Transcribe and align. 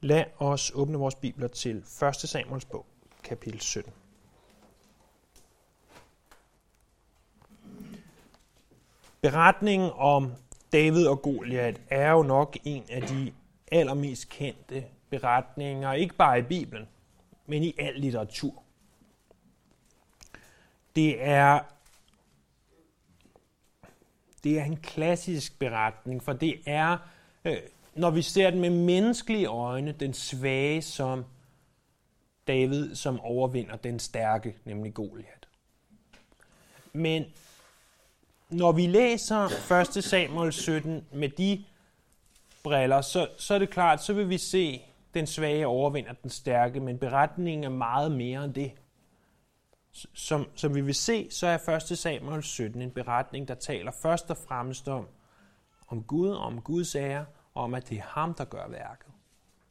Lad 0.00 0.24
os 0.38 0.72
åbne 0.74 0.98
vores 0.98 1.14
bibler 1.14 1.48
til 1.48 1.76
1. 1.76 2.16
Samuels 2.16 2.64
bog, 2.64 2.86
kapitel 3.24 3.60
17. 3.60 3.92
Beretningen 9.20 9.90
om 9.94 10.32
David 10.72 11.06
og 11.06 11.22
Goliat 11.22 11.80
er 11.90 12.10
jo 12.10 12.22
nok 12.22 12.56
en 12.64 12.84
af 12.90 13.02
de 13.02 13.32
allermest 13.72 14.28
kendte 14.28 14.84
beretninger, 15.10 15.92
ikke 15.92 16.14
bare 16.14 16.38
i 16.38 16.42
Bibelen, 16.42 16.88
men 17.46 17.62
i 17.62 17.74
al 17.78 17.94
litteratur. 17.94 18.62
Det 20.96 21.22
er, 21.24 21.60
det 24.44 24.58
er 24.58 24.64
en 24.64 24.76
klassisk 24.76 25.58
beretning, 25.58 26.22
for 26.22 26.32
det 26.32 26.60
er, 26.66 26.98
øh, 27.44 27.56
når 27.94 28.10
vi 28.10 28.22
ser 28.22 28.50
den 28.50 28.60
med 28.60 28.70
menneskelige 28.70 29.46
øjne, 29.46 29.92
den 29.92 30.14
svage 30.14 30.82
som 30.82 31.24
David, 32.46 32.94
som 32.94 33.20
overvinder 33.20 33.76
den 33.76 33.98
stærke, 33.98 34.56
nemlig 34.64 34.94
Goliat. 34.94 35.48
Men 36.92 37.24
når 38.50 38.72
vi 38.72 38.86
læser 38.86 39.72
1. 39.96 40.04
Samuel 40.04 40.52
17 40.52 41.04
med 41.12 41.28
de 41.28 41.64
briller, 42.62 43.00
så, 43.00 43.28
så 43.36 43.54
er 43.54 43.58
det 43.58 43.70
klart, 43.70 44.02
så 44.02 44.12
vil 44.12 44.28
vi 44.28 44.38
se 44.38 44.82
den 45.14 45.26
svage 45.26 45.66
overvinder 45.66 46.12
den 46.12 46.30
stærke, 46.30 46.80
men 46.80 46.98
beretningen 46.98 47.64
er 47.64 47.68
meget 47.68 48.12
mere 48.12 48.44
end 48.44 48.54
det. 48.54 48.72
Som, 50.14 50.46
som 50.54 50.74
vi 50.74 50.80
vil 50.80 50.94
se, 50.94 51.30
så 51.30 51.46
er 51.46 51.90
1. 51.90 51.98
Samuel 51.98 52.42
17 52.42 52.82
en 52.82 52.90
beretning, 52.90 53.48
der 53.48 53.54
taler 53.54 53.92
først 54.02 54.30
og 54.30 54.36
fremmest 54.36 54.88
om, 54.88 55.06
om 55.88 56.02
Gud, 56.02 56.30
om 56.30 56.60
Guds 56.60 56.94
ære, 56.94 57.24
om 57.54 57.74
at 57.74 57.88
det 57.88 57.98
er 57.98 58.02
ham, 58.02 58.34
der 58.34 58.44
gør 58.44 58.68
værket. 58.68 59.12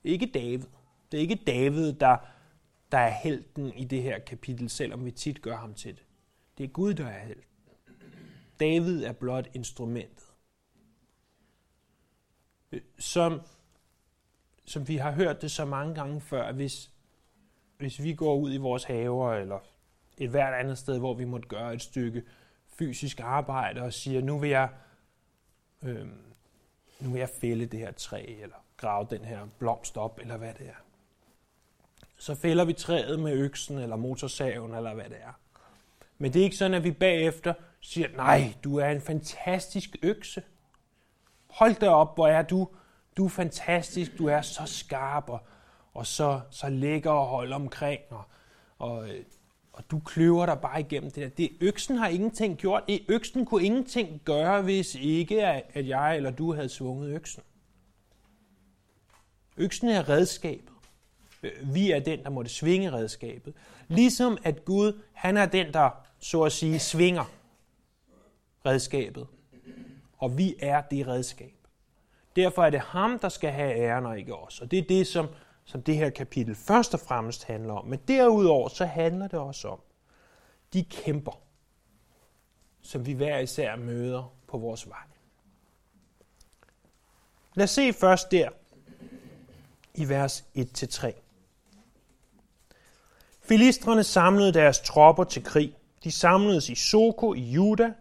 Ikke 0.03 0.25
David. 0.25 0.67
Det 1.11 1.17
er 1.17 1.21
ikke 1.21 1.43
David, 1.47 1.93
der, 1.93 2.17
der 2.91 2.97
er 2.97 3.09
helten 3.09 3.73
i 3.73 3.85
det 3.85 4.03
her 4.03 4.19
kapitel, 4.19 4.69
selvom 4.69 5.05
vi 5.05 5.11
tit 5.11 5.41
gør 5.41 5.57
ham 5.57 5.73
til 5.73 5.95
det. 5.95 6.05
Det 6.57 6.63
er 6.63 6.67
Gud, 6.67 6.93
der 6.93 7.07
er 7.07 7.25
helten. 7.25 7.43
David 8.59 9.03
er 9.03 9.11
blot 9.11 9.47
instrumentet. 9.53 10.25
Øh, 12.71 12.81
som, 12.99 13.41
som 14.65 14.87
vi 14.87 14.97
har 14.97 15.11
hørt 15.11 15.41
det 15.41 15.51
så 15.51 15.65
mange 15.65 15.95
gange 15.95 16.21
før, 16.21 16.51
hvis, 16.51 16.91
hvis 17.77 18.03
vi 18.03 18.13
går 18.13 18.35
ud 18.35 18.53
i 18.53 18.57
vores 18.57 18.83
haver 18.83 19.33
eller 19.33 19.59
et 20.17 20.29
hvert 20.29 20.53
andet 20.53 20.77
sted, 20.77 20.99
hvor 20.99 21.13
vi 21.13 21.25
måtte 21.25 21.47
gøre 21.47 21.73
et 21.73 21.81
stykke 21.81 22.23
fysisk 22.67 23.19
arbejde 23.19 23.81
og 23.81 23.93
siger, 23.93 24.21
nu 24.21 24.39
vil 24.39 24.49
jeg, 24.49 24.69
øh, 25.83 26.07
nu 26.99 27.11
vil 27.11 27.19
jeg 27.19 27.29
fælde 27.41 27.65
det 27.65 27.79
her 27.79 27.91
træ, 27.91 28.25
eller 28.41 28.55
grave 28.77 29.07
den 29.09 29.25
her 29.25 29.39
blomst 29.59 29.97
op, 29.97 30.19
eller 30.21 30.37
hvad 30.37 30.53
det 30.53 30.67
er. 30.67 30.81
Så 32.17 32.35
fælder 32.35 32.65
vi 32.65 32.73
træet 32.73 33.19
med 33.19 33.33
øksen, 33.33 33.77
eller 33.77 33.95
motorsaven, 33.95 34.75
eller 34.75 34.93
hvad 34.93 35.09
det 35.09 35.17
er. 35.21 35.39
Men 36.17 36.33
det 36.33 36.39
er 36.39 36.43
ikke 36.43 36.57
sådan, 36.57 36.73
at 36.73 36.83
vi 36.83 36.91
bagefter 36.91 37.53
siger, 37.81 38.07
nej, 38.15 38.53
du 38.63 38.77
er 38.77 38.89
en 38.89 39.01
fantastisk 39.01 39.95
økse. 40.01 40.43
Hold 41.47 41.75
dig 41.75 41.89
op, 41.89 42.15
hvor 42.15 42.27
er 42.27 42.41
du, 42.41 42.67
du 43.17 43.25
er 43.25 43.29
fantastisk, 43.29 44.17
du 44.17 44.27
er 44.27 44.41
så 44.41 44.65
skarp 44.65 45.29
og, 45.29 45.39
og 45.93 46.07
så, 46.07 46.41
så 46.51 46.69
lækker 46.69 47.11
og 47.11 47.25
hold 47.25 47.53
omkring, 47.53 48.01
og, 48.09 48.23
og, 48.79 49.09
øh, 49.09 49.23
og 49.77 49.83
du 49.91 49.99
kløver 49.99 50.45
dig 50.45 50.59
bare 50.61 50.79
igennem 50.79 51.11
det 51.11 51.23
der. 51.23 51.29
Det, 51.29 51.49
øksen 51.61 51.97
har 51.97 52.07
ingenting 52.07 52.57
gjort. 52.57 52.83
Øksen 53.07 53.45
kunne 53.45 53.63
ingenting 53.63 54.21
gøre, 54.25 54.61
hvis 54.61 54.95
ikke 54.95 55.45
at 55.45 55.87
jeg 55.87 56.15
eller 56.15 56.31
du 56.31 56.53
havde 56.53 56.69
svunget 56.69 57.09
øksen. 57.09 57.43
Øksen 59.57 59.89
er 59.89 60.09
redskabet. 60.09 60.73
Øh, 61.43 61.51
vi 61.73 61.91
er 61.91 61.99
den, 61.99 62.23
der 62.23 62.29
måtte 62.29 62.51
svinge 62.51 62.91
redskabet. 62.91 63.53
Ligesom 63.87 64.37
at 64.43 64.65
Gud, 64.65 65.01
han 65.13 65.37
er 65.37 65.45
den, 65.45 65.73
der 65.73 65.89
så 66.19 66.43
at 66.43 66.51
sige 66.51 66.79
svinger 66.79 67.31
redskabet. 68.65 69.27
Og 70.17 70.37
vi 70.37 70.55
er 70.59 70.81
det 70.81 71.07
redskab. 71.07 71.53
Derfor 72.35 72.63
er 72.63 72.69
det 72.69 72.79
ham, 72.79 73.19
der 73.19 73.29
skal 73.29 73.51
have 73.51 73.75
æren 73.75 74.05
og 74.05 74.19
ikke 74.19 74.35
os. 74.35 74.61
Og 74.61 74.71
det 74.71 74.79
er 74.79 74.83
det, 74.83 75.07
som, 75.07 75.27
som 75.67 75.83
det 75.83 75.95
her 75.95 76.09
kapitel 76.09 76.55
først 76.55 76.93
og 76.93 76.99
fremmest 76.99 77.43
handler 77.43 77.73
om. 77.73 77.85
Men 77.85 77.99
derudover 78.07 78.69
så 78.69 78.85
handler 78.85 79.27
det 79.27 79.39
også 79.39 79.67
om 79.67 79.79
de 80.73 80.83
kæmper, 80.83 81.41
som 82.81 83.05
vi 83.05 83.13
hver 83.13 83.37
især 83.37 83.75
møder 83.75 84.33
på 84.47 84.57
vores 84.57 84.89
vej. 84.89 85.03
Lad 87.53 87.63
os 87.63 87.69
se 87.69 87.93
først 87.93 88.31
der 88.31 88.49
i 89.93 90.09
vers 90.09 90.45
1-3. 90.57 91.11
Filistrene 93.41 94.03
samlede 94.03 94.53
deres 94.53 94.79
tropper 94.79 95.23
til 95.23 95.43
krig. 95.43 95.75
De 96.03 96.11
samledes 96.11 96.69
i 96.69 96.75
Soko 96.75 97.33
i 97.33 97.41
Juda, 97.41 97.93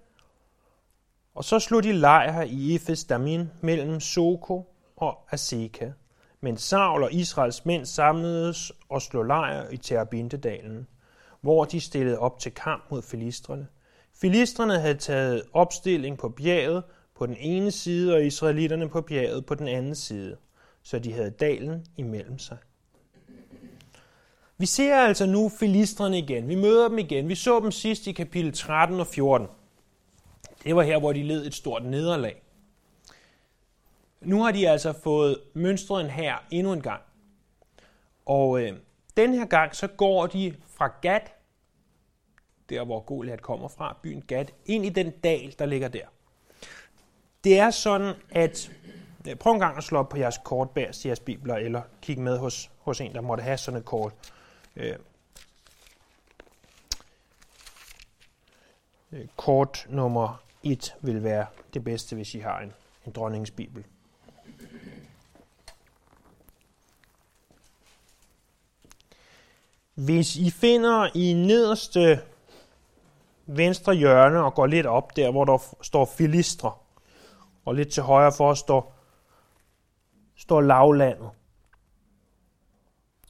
og 1.35 1.45
så 1.45 1.59
slog 1.59 1.83
de 1.83 1.93
lejr 1.93 2.43
i 2.43 2.75
Efes 2.75 3.05
Damin 3.05 3.51
mellem 3.61 4.01
Soko 4.01 4.75
og 4.97 5.29
Aseka. 5.31 5.93
Men 6.41 6.57
Saul 6.57 7.03
og 7.03 7.13
Israels 7.13 7.65
mænd 7.65 7.87
samledes 7.87 8.73
og 8.89 9.03
slog 9.03 9.25
lejr 9.25 9.69
i 9.71 9.77
Terabintedalen, 9.77 10.87
hvor 11.41 11.65
de 11.65 11.81
stillede 11.81 12.19
op 12.19 12.39
til 12.39 12.53
kamp 12.53 12.85
mod 12.91 13.03
filistrene. 13.03 13.67
Filistrene 14.21 14.79
havde 14.79 14.95
taget 14.95 15.43
opstilling 15.53 16.19
på 16.19 16.29
bjerget 16.29 16.83
på 17.19 17.27
den 17.27 17.37
ene 17.39 17.71
side, 17.71 18.15
og 18.15 18.25
israelitterne 18.25 18.89
på 18.89 19.01
bjerget 19.01 19.47
på 19.47 19.55
den 19.55 19.69
anden 19.69 19.95
side, 19.95 20.37
så 20.83 20.99
de 20.99 21.13
havde 21.13 21.31
dalen 21.31 21.87
imellem 21.97 22.39
sig. 22.39 22.57
Vi 24.59 24.67
ser 24.67 24.97
altså 24.97 25.27
nu 25.27 25.49
filistrene 25.49 26.19
igen. 26.19 26.49
Vi 26.49 26.55
møder 26.55 26.89
dem 26.89 26.99
igen. 26.99 27.29
Vi 27.29 27.35
så 27.35 27.61
dem 27.61 27.71
sidst 27.71 28.07
i 28.07 28.13
kapitel 28.13 28.53
13 28.53 29.01
og 29.01 29.07
14. 29.07 29.47
Det 30.65 30.77
var 30.77 30.83
her, 30.83 30.99
hvor 30.99 31.13
de 31.13 31.23
led 31.23 31.47
et 31.47 31.55
stort 31.55 31.85
nederlag. 31.85 32.43
Nu 34.21 34.43
har 34.43 34.53
de 34.53 34.69
altså 34.69 34.93
fået 34.93 35.41
mønstret 35.55 36.05
en 36.05 36.11
her 36.11 36.37
endnu 36.51 36.73
en 36.73 36.83
gang. 36.83 37.03
Og 38.27 38.63
øh, 38.63 38.73
den 39.17 39.35
her 39.35 39.45
gang, 39.45 39.77
så 39.77 39.87
går 39.87 40.27
de 40.27 40.57
fra 40.67 40.93
Gat, 41.03 41.33
der 42.69 42.85
hvor 42.85 43.01
Goliath 43.01 43.43
kommer 43.43 43.69
fra, 43.69 43.97
byen 44.03 44.23
Gat, 44.23 44.55
ind 44.65 44.87
i 44.87 44.89
den 44.89 45.11
dal, 45.11 45.55
der 45.59 45.67
ligger 45.67 45.89
der. 45.89 46.07
Det 47.45 47.59
er 47.59 47.71
sådan, 47.71 48.15
at 48.31 48.73
øh, 49.29 49.37
prøv 49.37 49.53
en 49.53 49.61
gang 49.61 49.77
at 49.77 49.85
slå 49.85 49.99
op 49.99 50.09
på 50.09 50.19
jeres 50.19 50.39
kort 50.45 50.71
bag 50.71 50.91
jeres 51.05 51.21
bibler, 51.21 51.55
eller 51.55 51.83
kig 52.03 52.21
med 52.21 52.39
hos, 52.39 52.71
hos 52.79 53.01
en, 53.01 53.15
der 53.15 53.21
måtte 53.21 53.43
have 53.43 53.59
sådan 53.59 53.81
et 53.81 53.87
kort. 53.87 54.13
Øh, 54.77 54.97
øh 59.13 59.27
kort 59.37 59.87
nummer 59.89 60.43
1 60.63 60.95
vil 61.01 61.25
være 61.25 61.47
det 61.75 61.85
bedste, 61.85 62.17
hvis 62.17 62.35
I 62.35 62.39
har 62.39 62.61
en, 62.61 62.73
en 63.07 63.13
dronningens 63.13 63.51
bibel. 63.51 63.85
Hvis 69.97 70.37
I 70.37 70.51
finder 70.51 71.09
i 71.15 71.33
nederste 71.33 72.21
venstre 73.47 73.95
hjørne 73.95 74.45
og 74.45 74.55
går 74.55 74.67
lidt 74.67 74.87
op 74.87 75.17
der, 75.17 75.31
hvor 75.31 75.45
der 75.45 75.59
står 75.83 76.05
filistre, 76.05 76.73
og 77.65 77.75
lidt 77.75 77.93
til 77.93 78.03
højre 78.03 78.33
for 78.33 78.55
står, 78.55 78.95
står 80.37 80.61
lavlandet. 80.61 81.31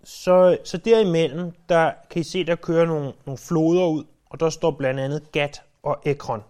Så, 0.04 0.58
så 0.64 0.76
derimellem, 0.76 1.52
der 1.68 1.92
kan 2.10 2.20
I 2.20 2.24
se, 2.24 2.44
der 2.44 2.56
kører 2.56 2.86
nogle, 2.86 3.12
nogle 3.24 3.38
floder 3.38 3.86
ud, 3.86 4.04
og 4.30 4.40
der 4.40 4.50
står 4.50 4.70
blandt 4.70 5.00
andet 5.00 5.32
Gat 5.32 5.62
og 5.82 6.02
Ekron 6.04 6.42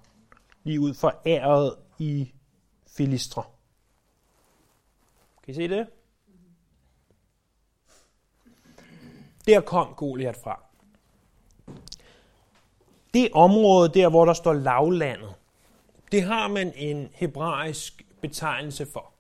lige 0.65 0.81
ud 0.81 0.94
for 0.94 1.15
æret 1.27 1.75
i 1.98 2.33
Filistre. 2.87 3.43
Kan 5.44 5.53
I 5.53 5.54
se 5.54 5.69
det? 5.69 5.87
Der 9.47 9.60
kom 9.60 9.95
Goliat 9.97 10.37
fra. 10.37 10.60
Det 13.15 13.28
område 13.33 13.89
der, 13.89 14.09
hvor 14.09 14.25
der 14.25 14.33
står 14.33 14.53
lavlandet, 14.53 15.34
det 16.13 16.22
har 16.22 16.48
man 16.48 16.72
en 16.77 17.09
hebraisk 17.13 18.07
betegnelse 18.21 18.87
for. 18.87 19.13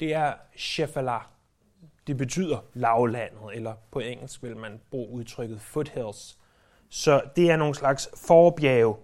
Det 0.00 0.14
er 0.14 0.32
Shephelah. 0.56 1.20
Det 2.06 2.16
betyder 2.16 2.58
lavlandet, 2.74 3.54
eller 3.54 3.74
på 3.90 3.98
engelsk 3.98 4.42
vil 4.42 4.56
man 4.56 4.80
bruge 4.90 5.10
udtrykket 5.10 5.60
foothills. 5.60 6.38
Så 6.88 7.22
det 7.36 7.50
er 7.50 7.56
nogle 7.56 7.74
slags 7.74 8.08
forbjerge 8.26 8.96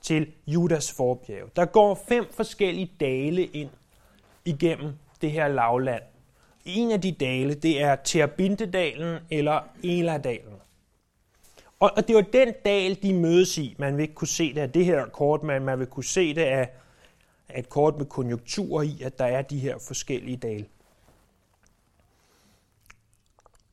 til 0.00 0.32
Judas 0.46 0.92
forbjerg. 0.92 1.56
Der 1.56 1.64
går 1.64 1.94
fem 2.08 2.32
forskellige 2.32 2.92
dale 3.00 3.44
ind 3.44 3.70
igennem 4.44 4.92
det 5.20 5.30
her 5.30 5.48
lavland. 5.48 6.02
En 6.64 6.90
af 6.90 7.00
de 7.00 7.12
dale, 7.12 7.54
det 7.54 7.82
er 7.82 7.96
Terbintedalen 8.04 9.18
eller 9.30 9.60
Eladalen. 9.84 10.54
Og, 11.80 11.90
og 11.96 12.08
det 12.08 12.16
var 12.16 12.22
den 12.22 12.54
dal, 12.64 13.02
de 13.02 13.14
mødes 13.14 13.58
i. 13.58 13.76
Man 13.78 13.96
vil 13.96 14.02
ikke 14.02 14.14
kunne 14.14 14.28
se 14.28 14.54
det 14.54 14.60
af 14.60 14.72
det 14.72 14.84
her 14.84 15.06
kort, 15.06 15.42
men 15.42 15.64
man 15.64 15.78
vil 15.78 15.86
kunne 15.86 16.04
se 16.04 16.34
det 16.34 16.42
af, 16.42 16.70
af 17.48 17.58
et 17.58 17.68
kort 17.68 17.98
med 17.98 18.06
konjunkturer 18.06 18.82
i, 18.82 19.02
at 19.02 19.18
der 19.18 19.24
er 19.24 19.42
de 19.42 19.58
her 19.58 19.78
forskellige 19.78 20.36
dale. 20.36 20.66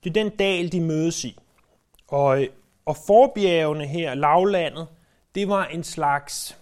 Det 0.04 0.10
er 0.10 0.24
den 0.24 0.30
dal, 0.30 0.72
de 0.72 0.82
mødes 0.82 1.24
i. 1.26 1.38
Og, 2.08 2.48
og 2.86 2.98
forbjergene 2.98 3.88
her, 3.88 4.14
lavlandet, 4.14 4.88
det 5.36 5.50
var 5.50 5.66
en 5.66 5.84
slags 5.84 6.58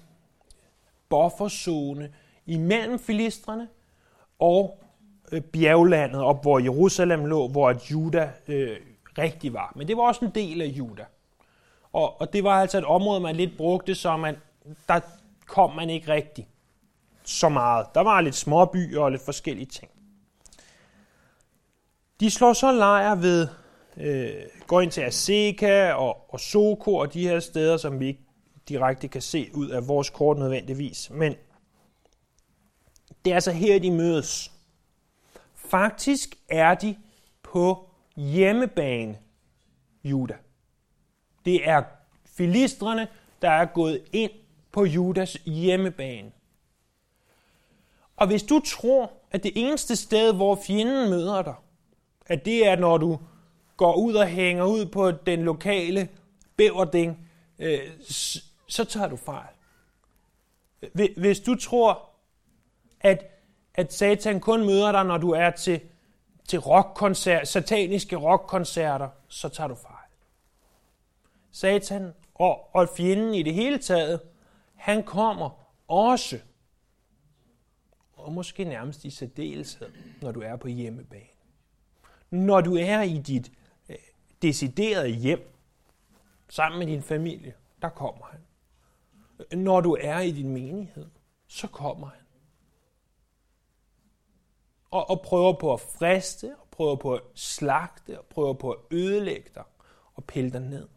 bufferzone 1.09 2.13
imellem 2.45 2.99
filistrene 2.99 3.67
og 4.39 4.84
Øh, 5.31 5.41
bjerglandet 5.41 6.21
op, 6.21 6.41
hvor 6.41 6.59
Jerusalem 6.59 7.25
lå, 7.25 7.47
hvor 7.47 7.75
Juda 7.91 8.29
øh, 8.47 8.77
rigtig 9.17 9.53
var. 9.53 9.73
Men 9.75 9.87
det 9.87 9.97
var 9.97 10.03
også 10.03 10.25
en 10.25 10.31
del 10.35 10.61
af 10.61 10.65
Juda. 10.65 11.05
Og, 11.93 12.21
og 12.21 12.33
det 12.33 12.43
var 12.43 12.61
altså 12.61 12.77
et 12.77 12.85
område, 12.85 13.19
man 13.19 13.35
lidt 13.35 13.57
brugte, 13.57 13.95
så 13.95 14.17
man, 14.17 14.37
der 14.87 14.99
kom 15.45 15.75
man 15.75 15.89
ikke 15.89 16.13
rigtig 16.13 16.47
så 17.23 17.49
meget. 17.49 17.85
Der 17.95 18.01
var 18.01 18.21
lidt 18.21 18.35
små 18.35 18.65
byer 18.65 19.01
og 19.01 19.11
lidt 19.11 19.25
forskellige 19.25 19.65
ting. 19.65 19.91
De 22.19 22.29
slår 22.29 22.53
så 22.53 22.71
lejr 22.71 23.15
ved, 23.15 23.47
øh, 23.97 24.33
går 24.67 24.81
ind 24.81 24.91
til 24.91 25.01
Aseka 25.01 25.91
og, 25.91 26.33
og 26.33 26.39
Soko 26.39 26.95
og 26.95 27.13
de 27.13 27.27
her 27.27 27.39
steder, 27.39 27.77
som 27.77 27.99
vi 27.99 28.07
ikke 28.07 28.21
direkte 28.69 29.07
kan 29.07 29.21
se 29.21 29.49
ud 29.53 29.69
af 29.69 29.87
vores 29.87 30.09
kort 30.09 30.37
nødvendigvis. 30.37 31.09
Men 31.13 31.35
det 33.25 33.31
er 33.31 33.35
altså 33.35 33.51
her, 33.51 33.79
de 33.79 33.91
mødes. 33.91 34.51
Faktisk 35.75 36.35
er 36.49 36.75
de 36.75 36.97
på 37.43 37.89
hjemmebane, 38.15 39.17
Juda. 40.03 40.37
Det 41.45 41.69
er 41.69 41.83
filistrene, 42.25 43.07
der 43.41 43.49
er 43.49 43.65
gået 43.65 44.03
ind 44.13 44.31
på 44.71 44.85
Judas 44.85 45.33
hjemmebane. 45.33 46.31
Og 48.15 48.27
hvis 48.27 48.43
du 48.43 48.61
tror, 48.65 49.11
at 49.31 49.43
det 49.43 49.51
eneste 49.55 49.95
sted, 49.95 50.33
hvor 50.33 50.59
fjenden 50.67 51.09
møder 51.09 51.41
dig, 51.41 51.55
at 52.25 52.45
det 52.45 52.67
er, 52.67 52.75
når 52.75 52.97
du 52.97 53.19
går 53.77 53.95
ud 53.95 54.13
og 54.13 54.27
hænger 54.27 54.65
ud 54.65 54.85
på 54.85 55.11
den 55.11 55.41
lokale 55.41 56.09
bæverding, 56.57 57.29
øh, 57.59 57.79
så 58.67 58.85
tager 58.85 59.07
du 59.07 59.15
fejl. 59.15 59.55
Hvis 61.17 61.39
du 61.39 61.55
tror, 61.55 62.09
at, 63.01 63.34
at 63.77 63.93
Satan 63.93 64.39
kun 64.39 64.65
møder 64.65 64.91
dig, 64.91 65.05
når 65.05 65.17
du 65.17 65.31
er 65.31 65.49
til, 65.49 65.81
til 66.47 66.59
rockkoncert, 66.59 67.47
sataniske 67.47 68.15
rockkoncerter, 68.15 69.09
så 69.27 69.49
tager 69.49 69.67
du 69.67 69.75
fejl. 69.75 69.95
Satan 71.51 72.13
og, 72.35 72.75
og 72.75 72.89
fjenden 72.97 73.33
i 73.33 73.43
det 73.43 73.53
hele 73.53 73.77
taget, 73.77 74.19
han 74.75 75.03
kommer 75.03 75.49
også, 75.87 76.39
og 78.13 78.33
måske 78.33 78.63
nærmest 78.63 79.05
i 79.05 79.09
særdeleshed, 79.09 79.87
når 80.21 80.31
du 80.31 80.41
er 80.41 80.55
på 80.55 80.67
hjemmebane. 80.67 81.25
Når 82.29 82.61
du 82.61 82.75
er 82.75 83.01
i 83.01 83.17
dit 83.17 83.51
øh, 83.89 83.95
deciderede 84.41 85.09
hjem, 85.09 85.51
sammen 86.49 86.79
med 86.79 86.87
din 86.87 87.01
familie, 87.01 87.53
der 87.81 87.89
kommer 87.89 88.25
han. 88.25 88.39
Når 89.59 89.81
du 89.81 89.97
er 90.01 90.19
i 90.19 90.31
din 90.31 90.49
menighed, 90.49 91.07
så 91.47 91.67
kommer 91.67 92.07
han. 92.07 92.24
Og, 94.95 95.09
og 95.09 95.21
prøver 95.21 95.53
på 95.53 95.73
at 95.73 95.79
friste, 95.79 96.55
og 96.61 96.67
prøver 96.71 96.95
på 96.95 97.13
at 97.13 97.21
slagte, 97.33 98.19
og 98.19 98.25
prøver 98.25 98.53
på 98.53 98.71
at 98.71 98.77
ødelægge 98.91 99.49
dig, 99.55 99.63
og 100.15 100.23
pille 100.23 100.51
dig 100.51 100.61
ned. 100.61 100.87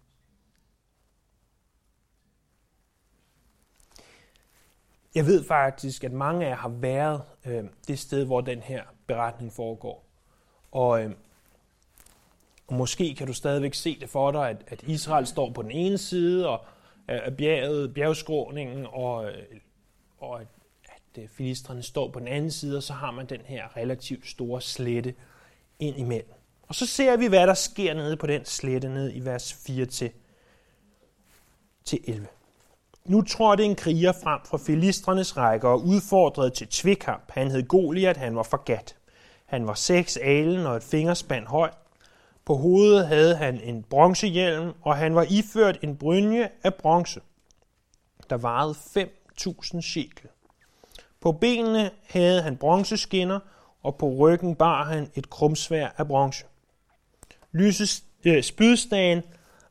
Jeg 5.14 5.26
ved 5.26 5.44
faktisk, 5.44 6.04
at 6.04 6.12
mange 6.12 6.46
af 6.46 6.50
jer 6.50 6.56
har 6.56 6.68
været 6.68 7.22
øh, 7.46 7.64
det 7.88 7.98
sted, 7.98 8.24
hvor 8.24 8.40
den 8.40 8.62
her 8.62 8.84
beretning 9.06 9.52
foregår. 9.52 10.04
Og, 10.72 11.02
øh, 11.02 11.10
og 12.66 12.74
måske 12.74 13.14
kan 13.14 13.26
du 13.26 13.32
stadigvæk 13.32 13.74
se 13.74 14.00
det 14.00 14.08
for 14.08 14.30
dig, 14.30 14.50
at, 14.50 14.64
at 14.66 14.82
Israel 14.82 15.26
står 15.26 15.52
på 15.52 15.62
den 15.62 15.70
ene 15.70 15.98
side 15.98 16.48
og 16.48 16.64
øh, 17.10 17.20
af 17.24 17.36
bjerget, 17.36 17.94
bjergskråningen, 17.94 18.86
og, 18.92 19.24
øh, 19.24 19.60
og 20.18 20.40
at, 20.40 20.46
at 21.18 21.24
øh, 21.24 21.28
filistrene 21.28 21.82
står 21.82 22.10
på 22.10 22.18
den 22.18 22.28
anden 22.28 22.50
side, 22.50 22.76
og 22.76 22.82
så 22.82 22.92
har 22.92 23.10
man 23.10 23.26
den 23.26 23.40
her 23.44 23.76
relativt 23.76 24.28
store 24.28 24.62
slette 24.62 25.14
ind 25.78 25.98
imellem. 25.98 26.32
Og 26.62 26.74
så 26.74 26.86
ser 26.86 27.16
vi, 27.16 27.26
hvad 27.26 27.46
der 27.46 27.54
sker 27.54 27.94
nede 27.94 28.16
på 28.16 28.26
den 28.26 28.44
slette, 28.44 28.88
nede 28.88 29.14
i 29.14 29.24
vers 29.24 29.52
4 29.66 29.86
til, 29.86 30.10
til 31.84 31.98
11. 32.06 32.26
Nu 33.04 33.22
trådte 33.22 33.64
en 33.64 33.76
kriger 33.76 34.12
frem 34.12 34.40
fra 34.44 34.58
filistrenes 34.58 35.36
rækker 35.36 35.68
og 35.68 35.84
udfordrede 35.84 36.50
til 36.50 36.68
tvikamp. 36.68 37.30
Han 37.30 37.50
hed 37.50 37.68
Goliat, 37.68 38.16
han 38.16 38.36
var 38.36 38.42
forgat. 38.42 38.96
Han 39.46 39.66
var 39.66 39.74
seks 39.74 40.16
alen 40.16 40.66
og 40.66 40.76
et 40.76 40.82
fingerspand 40.82 41.46
høj. 41.46 41.70
På 42.44 42.54
hovedet 42.54 43.06
havde 43.06 43.36
han 43.36 43.60
en 43.60 43.82
bronzehjelm, 43.82 44.72
og 44.82 44.96
han 44.96 45.14
var 45.14 45.26
iført 45.30 45.78
en 45.82 45.96
brynje 45.96 46.48
af 46.62 46.74
bronze, 46.74 47.20
der 48.30 48.36
varede 48.36 48.74
5.000 48.74 49.80
shekel. 49.80 50.28
På 51.20 51.32
benene 51.32 51.90
havde 52.08 52.42
han 52.42 52.56
bronzeskinner, 52.56 53.40
og 53.82 53.96
på 53.96 54.08
ryggen 54.08 54.54
bar 54.54 54.84
han 54.84 55.10
et 55.14 55.30
krumsvær 55.30 55.88
af 55.96 56.08
bronze. 56.08 56.44
Lyses, 57.52 58.04
øh, 58.24 58.42
spydstagen 58.42 59.22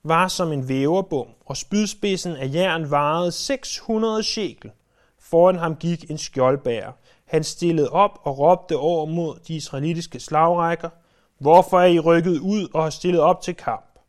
var 0.03 0.27
som 0.27 0.51
en 0.51 0.69
væverbom, 0.69 1.27
og 1.45 1.57
spydspidsen 1.57 2.35
af 2.35 2.49
jern 2.53 2.91
varede 2.91 3.31
600 3.31 4.23
shekel. 4.23 4.71
Foran 5.19 5.55
ham 5.55 5.75
gik 5.75 6.11
en 6.11 6.17
skjoldbærer. 6.17 6.91
Han 7.25 7.43
stillede 7.43 7.89
op 7.89 8.19
og 8.23 8.39
råbte 8.39 8.77
over 8.77 9.05
mod 9.05 9.39
de 9.47 9.55
israelitiske 9.55 10.19
slagrækker. 10.19 10.89
Hvorfor 11.39 11.79
er 11.79 11.85
I 11.85 11.99
rykket 11.99 12.39
ud 12.39 12.67
og 12.73 12.83
har 12.83 12.89
stillet 12.89 13.21
op 13.21 13.41
til 13.41 13.55
kamp? 13.55 13.99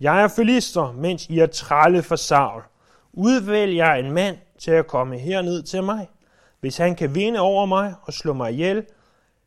Jeg 0.00 0.22
er 0.22 0.28
filister, 0.28 0.92
mens 0.92 1.26
I 1.26 1.38
er 1.38 1.46
trælle 1.46 2.02
for 2.02 2.16
Saul. 2.16 2.62
Udvælg 3.12 3.76
jeg 3.76 3.98
en 3.98 4.12
mand 4.12 4.36
til 4.58 4.70
at 4.70 4.86
komme 4.86 5.18
herned 5.18 5.62
til 5.62 5.82
mig. 5.82 6.08
Hvis 6.60 6.76
han 6.76 6.96
kan 6.96 7.14
vinde 7.14 7.40
over 7.40 7.66
mig 7.66 7.94
og 8.02 8.12
slå 8.12 8.32
mig 8.32 8.52
ihjel, 8.52 8.86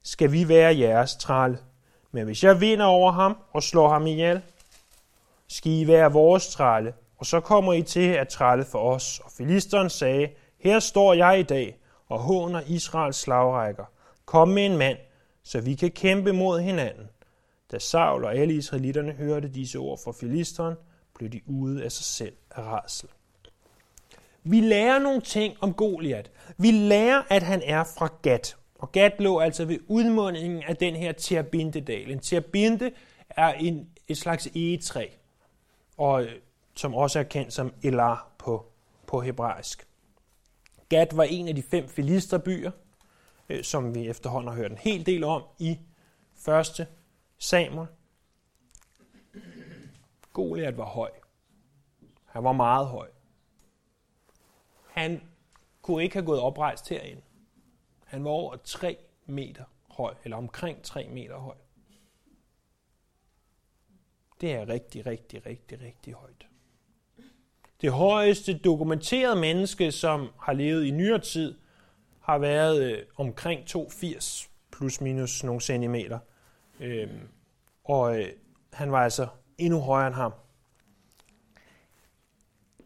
skal 0.03 0.31
vi 0.31 0.47
være 0.47 0.79
jeres 0.79 1.15
træl. 1.15 1.57
Men 2.11 2.25
hvis 2.25 2.43
jeg 2.43 2.61
vinder 2.61 2.85
over 2.85 3.11
ham 3.11 3.37
og 3.51 3.63
slår 3.63 3.89
ham 3.89 4.07
ihjel, 4.07 4.41
skal 5.47 5.71
I 5.71 5.87
være 5.87 6.11
vores 6.11 6.47
trælle, 6.47 6.93
og 7.17 7.25
så 7.25 7.39
kommer 7.39 7.73
I 7.73 7.81
til 7.81 8.09
at 8.09 8.27
trælle 8.27 8.65
for 8.65 8.93
os. 8.93 9.19
Og 9.23 9.31
filisteren 9.31 9.89
sagde, 9.89 10.29
her 10.59 10.79
står 10.79 11.13
jeg 11.13 11.39
i 11.39 11.43
dag 11.43 11.77
og 12.07 12.19
håner 12.19 12.61
Israels 12.67 13.17
slagrækker. 13.17 13.85
Kom 14.25 14.47
med 14.47 14.65
en 14.65 14.77
mand, 14.77 14.97
så 15.43 15.61
vi 15.61 15.75
kan 15.75 15.91
kæmpe 15.91 16.33
mod 16.33 16.59
hinanden. 16.59 17.09
Da 17.71 17.79
Saul 17.79 18.23
og 18.25 18.35
alle 18.35 18.53
israelitterne 18.53 19.11
hørte 19.11 19.47
disse 19.47 19.77
ord 19.77 19.99
fra 20.03 20.11
filisteren, 20.11 20.75
blev 21.15 21.29
de 21.29 21.41
ude 21.47 21.83
af 21.83 21.91
sig 21.91 22.05
selv 22.05 22.33
af 22.51 22.61
rasel. 22.61 23.09
Vi 24.43 24.59
lærer 24.59 24.99
nogle 24.99 25.21
ting 25.21 25.55
om 25.61 25.73
Goliat. 25.73 26.31
Vi 26.57 26.71
lærer, 26.71 27.21
at 27.29 27.43
han 27.43 27.61
er 27.65 27.83
fra 27.97 28.13
Gat. 28.21 28.55
Og 28.75 28.91
Gat 28.91 29.13
lå 29.19 29.39
altså 29.39 29.65
ved 29.65 29.79
udmundingen 29.87 30.63
af 30.63 30.75
den 30.77 30.95
her 30.95 31.11
Terbintedal. 31.11 32.11
En 32.11 32.19
Terbinte 32.19 32.91
er 33.29 33.53
en, 33.53 33.89
et 34.07 34.17
slags 34.17 34.47
egetræ 34.55 35.07
og 35.99 36.23
øh, 36.23 36.31
som 36.75 36.95
også 36.95 37.19
er 37.19 37.23
kendt 37.23 37.53
som 37.53 37.73
Elar 37.83 38.31
på, 38.37 38.71
på 39.07 39.21
hebraisk. 39.21 39.87
Gat 40.89 41.17
var 41.17 41.23
en 41.23 41.47
af 41.47 41.55
de 41.55 41.63
fem 41.63 41.87
filisterbyer, 41.87 42.71
øh, 43.49 43.63
som 43.63 43.95
vi 43.95 44.07
efterhånden 44.07 44.49
har 44.49 44.55
hørt 44.55 44.71
en 44.71 44.77
hel 44.77 45.05
del 45.05 45.23
om 45.23 45.43
i 45.59 45.79
første 46.35 46.87
Samuel. 47.37 47.87
Goliat 50.33 50.77
var 50.77 50.85
høj. 50.85 51.11
Han 52.25 52.43
var 52.43 52.51
meget 52.51 52.87
høj. 52.87 53.07
Han 54.99 55.21
kunne 55.81 56.03
ikke 56.03 56.15
have 56.15 56.25
gået 56.25 56.39
oprejst 56.39 56.89
herinde. 56.89 57.21
Han 58.05 58.23
var 58.23 58.29
over 58.29 58.55
3 58.63 58.97
meter 59.25 59.63
høj, 59.89 60.13
eller 60.23 60.37
omkring 60.37 60.83
3 60.83 61.07
meter 61.07 61.37
høj. 61.37 61.55
Det 64.41 64.53
er 64.53 64.69
rigtig, 64.69 65.05
rigtig, 65.05 65.45
rigtig, 65.45 65.81
rigtig 65.81 66.13
højt. 66.13 66.47
Det 67.81 67.91
højeste 67.91 68.57
dokumenterede 68.57 69.39
menneske, 69.39 69.91
som 69.91 70.29
har 70.39 70.53
levet 70.53 70.85
i 70.85 70.91
nyere 70.91 71.19
tid, 71.19 71.57
har 72.19 72.37
været 72.37 72.91
øh, 72.91 73.05
omkring 73.15 73.61
2,80 73.69 74.49
plus 74.71 75.01
minus 75.01 75.43
nogle 75.43 75.61
centimeter. 75.61 76.19
Øhm, 76.79 77.27
og 77.83 78.19
øh, 78.19 78.29
han 78.73 78.91
var 78.91 79.03
altså 79.03 79.27
endnu 79.57 79.79
højere 79.79 80.07
end 80.07 80.15
ham. 80.15 80.33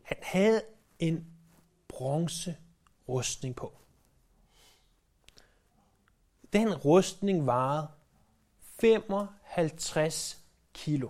Han 0.04 0.18
havde 0.22 0.62
en 1.00 1.33
bronze 1.98 2.58
rustning 3.10 3.56
på. 3.56 3.74
Den 6.54 6.74
rustning 6.74 7.48
varede 7.48 7.88
55 8.80 10.40
kilo. 10.74 11.10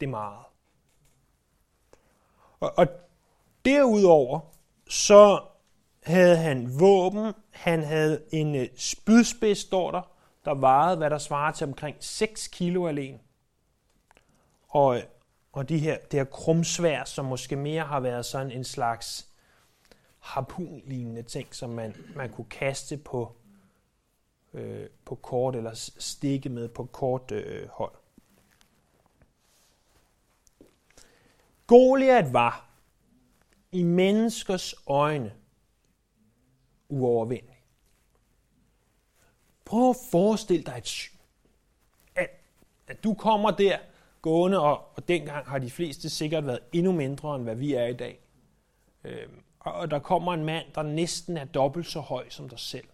det 0.00 0.08
meget. 0.08 0.44
Og, 2.60 2.72
og 2.76 2.86
derudover, 3.64 4.40
så 4.88 5.42
havde 6.02 6.36
han 6.36 6.80
våben, 6.80 7.32
han 7.50 7.82
havde 7.82 8.24
en 8.32 8.54
øh, 8.54 8.68
spydspids, 8.76 9.58
står 9.58 9.90
der, 9.90 10.02
der 10.44 10.54
vejede, 10.54 10.96
hvad 10.96 11.10
der 11.10 11.18
svarer 11.18 11.52
til 11.52 11.66
omkring 11.66 11.96
6 12.00 12.48
kilo 12.48 12.86
alene. 12.86 13.18
Og, 14.68 14.96
øh, 14.96 15.02
og 15.54 15.68
de 15.68 15.78
her, 15.78 15.98
det 15.98 16.18
her 16.18 16.24
krumsvær, 16.24 17.04
som 17.04 17.24
måske 17.24 17.56
mere 17.56 17.82
har 17.82 18.00
været 18.00 18.26
sådan 18.26 18.50
en 18.50 18.64
slags 18.64 19.28
harpunlignende 20.18 21.22
ting, 21.22 21.54
som 21.54 21.70
man, 21.70 21.96
man 22.16 22.32
kunne 22.32 22.48
kaste 22.50 22.96
på, 22.96 23.36
øh, 24.54 24.88
på 25.04 25.14
kort, 25.14 25.56
eller 25.56 25.90
stikke 25.98 26.48
med 26.48 26.68
på 26.68 26.84
kort 26.84 27.30
øh, 27.30 27.68
hold. 27.68 27.92
Goliat 31.66 32.32
var 32.32 32.68
i 33.72 33.82
menneskers 33.82 34.74
øjne 34.86 35.34
uovervindelig. 36.88 37.62
Prøv 39.64 39.90
at 39.90 39.96
forestille 40.10 40.64
dig 40.64 40.74
et 40.78 40.86
syn. 40.86 41.16
At, 42.14 42.30
at 42.86 43.04
du 43.04 43.14
kommer 43.14 43.50
der 43.50 43.78
gående, 44.24 44.60
og, 44.60 44.96
og 44.96 45.08
dengang 45.08 45.46
har 45.46 45.58
de 45.58 45.70
fleste 45.70 46.10
sikkert 46.10 46.46
været 46.46 46.60
endnu 46.72 46.92
mindre, 46.92 47.36
end 47.36 47.44
hvad 47.44 47.54
vi 47.54 47.74
er 47.74 47.86
i 47.86 47.92
dag. 47.92 48.20
Øh, 49.04 49.28
og 49.60 49.90
der 49.90 49.98
kommer 49.98 50.34
en 50.34 50.44
mand, 50.44 50.66
der 50.74 50.82
næsten 50.82 51.36
er 51.36 51.44
dobbelt 51.44 51.86
så 51.86 52.00
høj 52.00 52.28
som 52.28 52.48
dig 52.48 52.58
selv. 52.58 52.88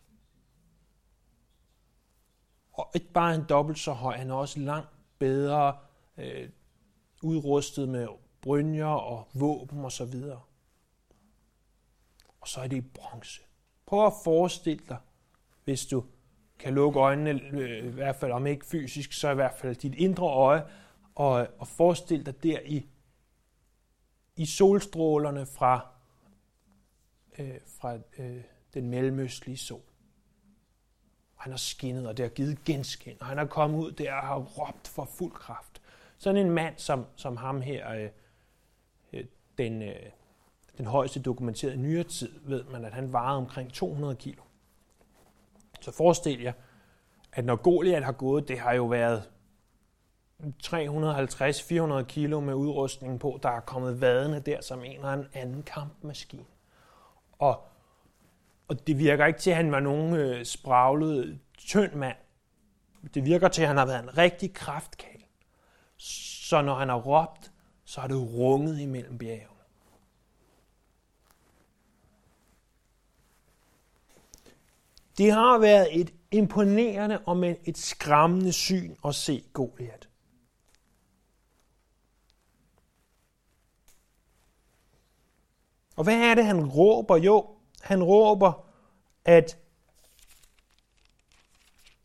Og 2.72 2.90
ikke 2.94 3.12
bare 3.12 3.34
en 3.34 3.44
dobbelt 3.48 3.78
så 3.78 3.92
høj, 3.92 4.16
han 4.16 4.30
er 4.30 4.34
også 4.34 4.60
langt 4.60 4.88
bedre 5.18 5.76
øh, 6.16 6.48
udrustet 7.22 7.88
med 7.88 8.08
brynjer 8.40 8.86
og 8.86 9.28
våben 9.34 9.84
og 9.84 9.92
så 9.92 10.04
videre. 10.04 10.40
Og 12.40 12.48
så 12.48 12.60
er 12.60 12.66
det 12.66 12.76
i 12.76 12.80
bronze. 12.80 13.40
Prøv 13.86 14.06
at 14.06 14.12
forestille 14.24 14.84
dig, 14.88 14.98
hvis 15.64 15.86
du 15.86 16.04
kan 16.58 16.74
lukke 16.74 17.00
øjnene, 17.00 17.30
øh, 17.52 17.86
i 17.86 17.88
hvert 17.88 18.16
fald 18.16 18.32
om 18.32 18.46
ikke 18.46 18.66
fysisk, 18.66 19.12
så 19.12 19.30
i 19.30 19.34
hvert 19.34 19.54
fald 19.54 19.76
dit 19.76 19.94
indre 19.94 20.26
øje, 20.26 20.62
og, 21.20 21.46
og 21.58 21.68
forestil 21.68 22.26
dig 22.26 22.42
der 22.42 22.60
i, 22.64 22.86
i 24.36 24.46
solstrålerne 24.46 25.46
fra, 25.46 25.88
øh, 27.38 27.54
fra 27.66 27.98
øh, 28.18 28.42
den 28.74 28.88
mellemøstlige 28.88 29.56
sol. 29.56 29.82
Han 31.34 31.52
har 31.52 31.56
skinnet, 31.56 32.08
og 32.08 32.16
det 32.16 32.24
har 32.24 32.30
givet 32.30 32.64
genskin, 32.64 33.16
og 33.20 33.26
han 33.26 33.38
er 33.38 33.46
kommet 33.46 33.78
ud 33.78 33.92
der 33.92 34.14
og 34.14 34.22
har 34.22 34.36
råbt 34.36 34.88
for 34.88 35.04
fuld 35.04 35.32
kraft. 35.32 35.82
Sådan 36.18 36.46
en 36.46 36.50
mand 36.50 36.74
som, 36.76 37.06
som 37.16 37.36
ham 37.36 37.60
her, 37.60 37.90
øh, 37.92 38.10
øh 39.12 39.24
den, 39.58 39.82
øh, 39.82 40.10
den 40.78 40.86
højeste 40.86 41.22
dokumenterede 41.22 41.76
nyere 41.76 42.04
tid, 42.04 42.40
ved 42.42 42.64
man, 42.64 42.84
at 42.84 42.92
han 42.92 43.12
vejede 43.12 43.36
omkring 43.36 43.72
200 43.72 44.16
kilo. 44.16 44.42
Så 45.80 45.92
forestil 45.92 46.40
jer, 46.40 46.52
at 47.32 47.44
når 47.44 47.56
Goliath 47.56 48.04
har 48.04 48.12
gået, 48.12 48.48
det 48.48 48.58
har 48.58 48.72
jo 48.72 48.86
været 48.86 49.30
350-400 50.64 52.02
kilo 52.02 52.40
med 52.40 52.54
udrustningen 52.54 53.18
på, 53.18 53.40
der 53.42 53.48
er 53.48 53.60
kommet 53.60 54.00
vadende 54.00 54.40
der 54.40 54.60
som 54.60 54.84
en 54.84 54.96
eller 54.96 55.24
anden 55.34 55.62
kampmaskine. 55.62 56.44
Og, 57.38 57.62
og 58.68 58.86
det 58.86 58.98
virker 58.98 59.26
ikke 59.26 59.38
til, 59.38 59.50
at 59.50 59.56
han 59.56 59.72
var 59.72 59.80
nogen 59.80 60.14
øh, 60.14 60.44
spraglet, 60.44 61.38
tynd 61.58 61.92
mand. 61.92 62.16
Det 63.14 63.24
virker 63.24 63.48
til, 63.48 63.62
at 63.62 63.68
han 63.68 63.76
har 63.76 63.86
været 63.86 64.02
en 64.02 64.18
rigtig 64.18 64.54
kraftkal. 64.54 65.20
Så 65.96 66.62
når 66.62 66.74
han 66.74 66.88
har 66.88 66.96
råbt, 66.96 67.52
så 67.84 68.00
har 68.00 68.08
det 68.08 68.16
runget 68.16 68.80
imellem 68.80 69.18
bjergene. 69.18 69.46
Det 75.18 75.32
har 75.32 75.58
været 75.58 76.00
et 76.00 76.12
imponerende 76.30 77.18
og 77.18 77.46
et 77.64 77.78
skræmmende 77.78 78.52
syn 78.52 78.94
at 79.04 79.14
se 79.14 79.44
Goliath. 79.52 80.09
Og 86.00 86.04
hvad 86.04 86.16
er 86.16 86.34
det, 86.34 86.44
han 86.44 86.66
råber? 86.66 87.16
Jo, 87.16 87.46
han 87.80 88.02
råber, 88.02 88.66
at, 89.24 89.58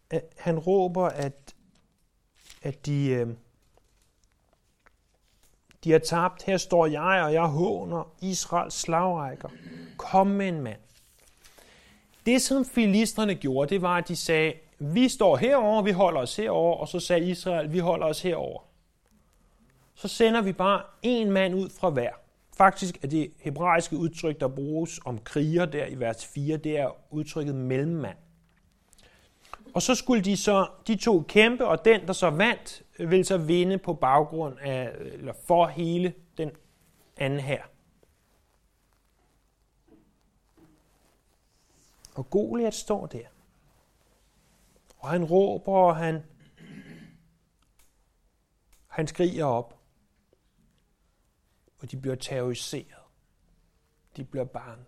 at 0.10 0.24
han 0.38 0.60
råber, 0.60 1.06
at, 1.06 1.56
at 2.62 2.86
de, 2.86 3.08
øh, 3.08 3.28
de 5.84 5.92
har 5.92 6.00
tabt. 6.00 6.44
Her 6.44 6.58
står 6.58 6.86
jeg, 6.86 7.24
og 7.24 7.34
jeg 7.34 7.46
håner 7.46 8.14
Israels 8.22 8.74
slagrækker. 8.74 9.50
Kom 9.98 10.28
med 10.28 10.48
en 10.48 10.62
mand. 10.62 10.80
Det, 12.26 12.42
som 12.42 12.66
filisterne 12.66 13.36
gjorde, 13.36 13.70
det 13.70 13.82
var, 13.82 13.98
at 13.98 14.08
de 14.08 14.16
sagde, 14.16 14.54
vi 14.80 15.10
står 15.10 15.38
herover, 15.38 15.82
vi 15.82 15.92
holder 15.92 16.22
os 16.22 16.36
herover, 16.36 16.78
og 16.78 16.88
så 16.88 17.00
sagde 17.00 17.30
Israel, 17.30 17.74
vi 17.74 17.80
holder 17.80 18.08
os 18.08 18.22
herover. 18.22 18.62
Så 19.94 20.08
sender 20.08 20.42
vi 20.42 20.54
bare 20.54 20.84
en 21.02 21.32
mand 21.32 21.56
ud 21.56 21.70
fra 21.70 21.90
hver. 21.90 22.25
Faktisk 22.56 23.04
er 23.04 23.08
det 23.08 23.34
hebraiske 23.40 23.98
udtryk, 23.98 24.40
der 24.40 24.48
bruges 24.48 25.00
om 25.06 25.20
kriger 25.20 25.66
der 25.66 25.86
i 25.86 25.96
vers 25.96 26.26
4, 26.26 26.58
det 26.58 26.78
er 26.78 27.14
udtrykket 27.14 27.56
mellemmand. 27.56 28.18
Og 29.74 29.82
så 29.82 29.96
skulle 29.96 30.22
de 30.22 30.38
så, 30.38 30.68
de 30.88 30.96
to 30.96 31.24
kæmpe, 31.28 31.68
og 31.68 31.86
den, 31.86 32.08
der 32.08 32.14
så 32.14 32.30
vandt, 32.30 32.84
vil 32.98 33.26
så 33.26 33.38
vinde 33.38 33.78
på 33.78 33.94
baggrund 33.94 34.60
af, 34.60 34.92
eller 35.00 35.34
for 35.48 35.68
hele 35.68 36.14
den 36.38 36.52
anden 37.18 37.40
her. 37.40 37.64
Og 42.16 42.30
Goliath 42.30 42.76
står 42.76 43.06
der. 43.06 43.28
Og 44.98 45.10
han 45.10 45.24
råber, 45.24 45.74
og 45.74 45.96
han, 45.96 46.24
han 48.88 49.08
skriger 49.08 49.46
op 49.46 49.85
og 51.80 51.92
de 51.92 51.98
bliver 51.98 52.16
terroriseret. 52.16 53.04
De 54.18 54.24
bliver 54.24 54.46
bange. 54.46 54.86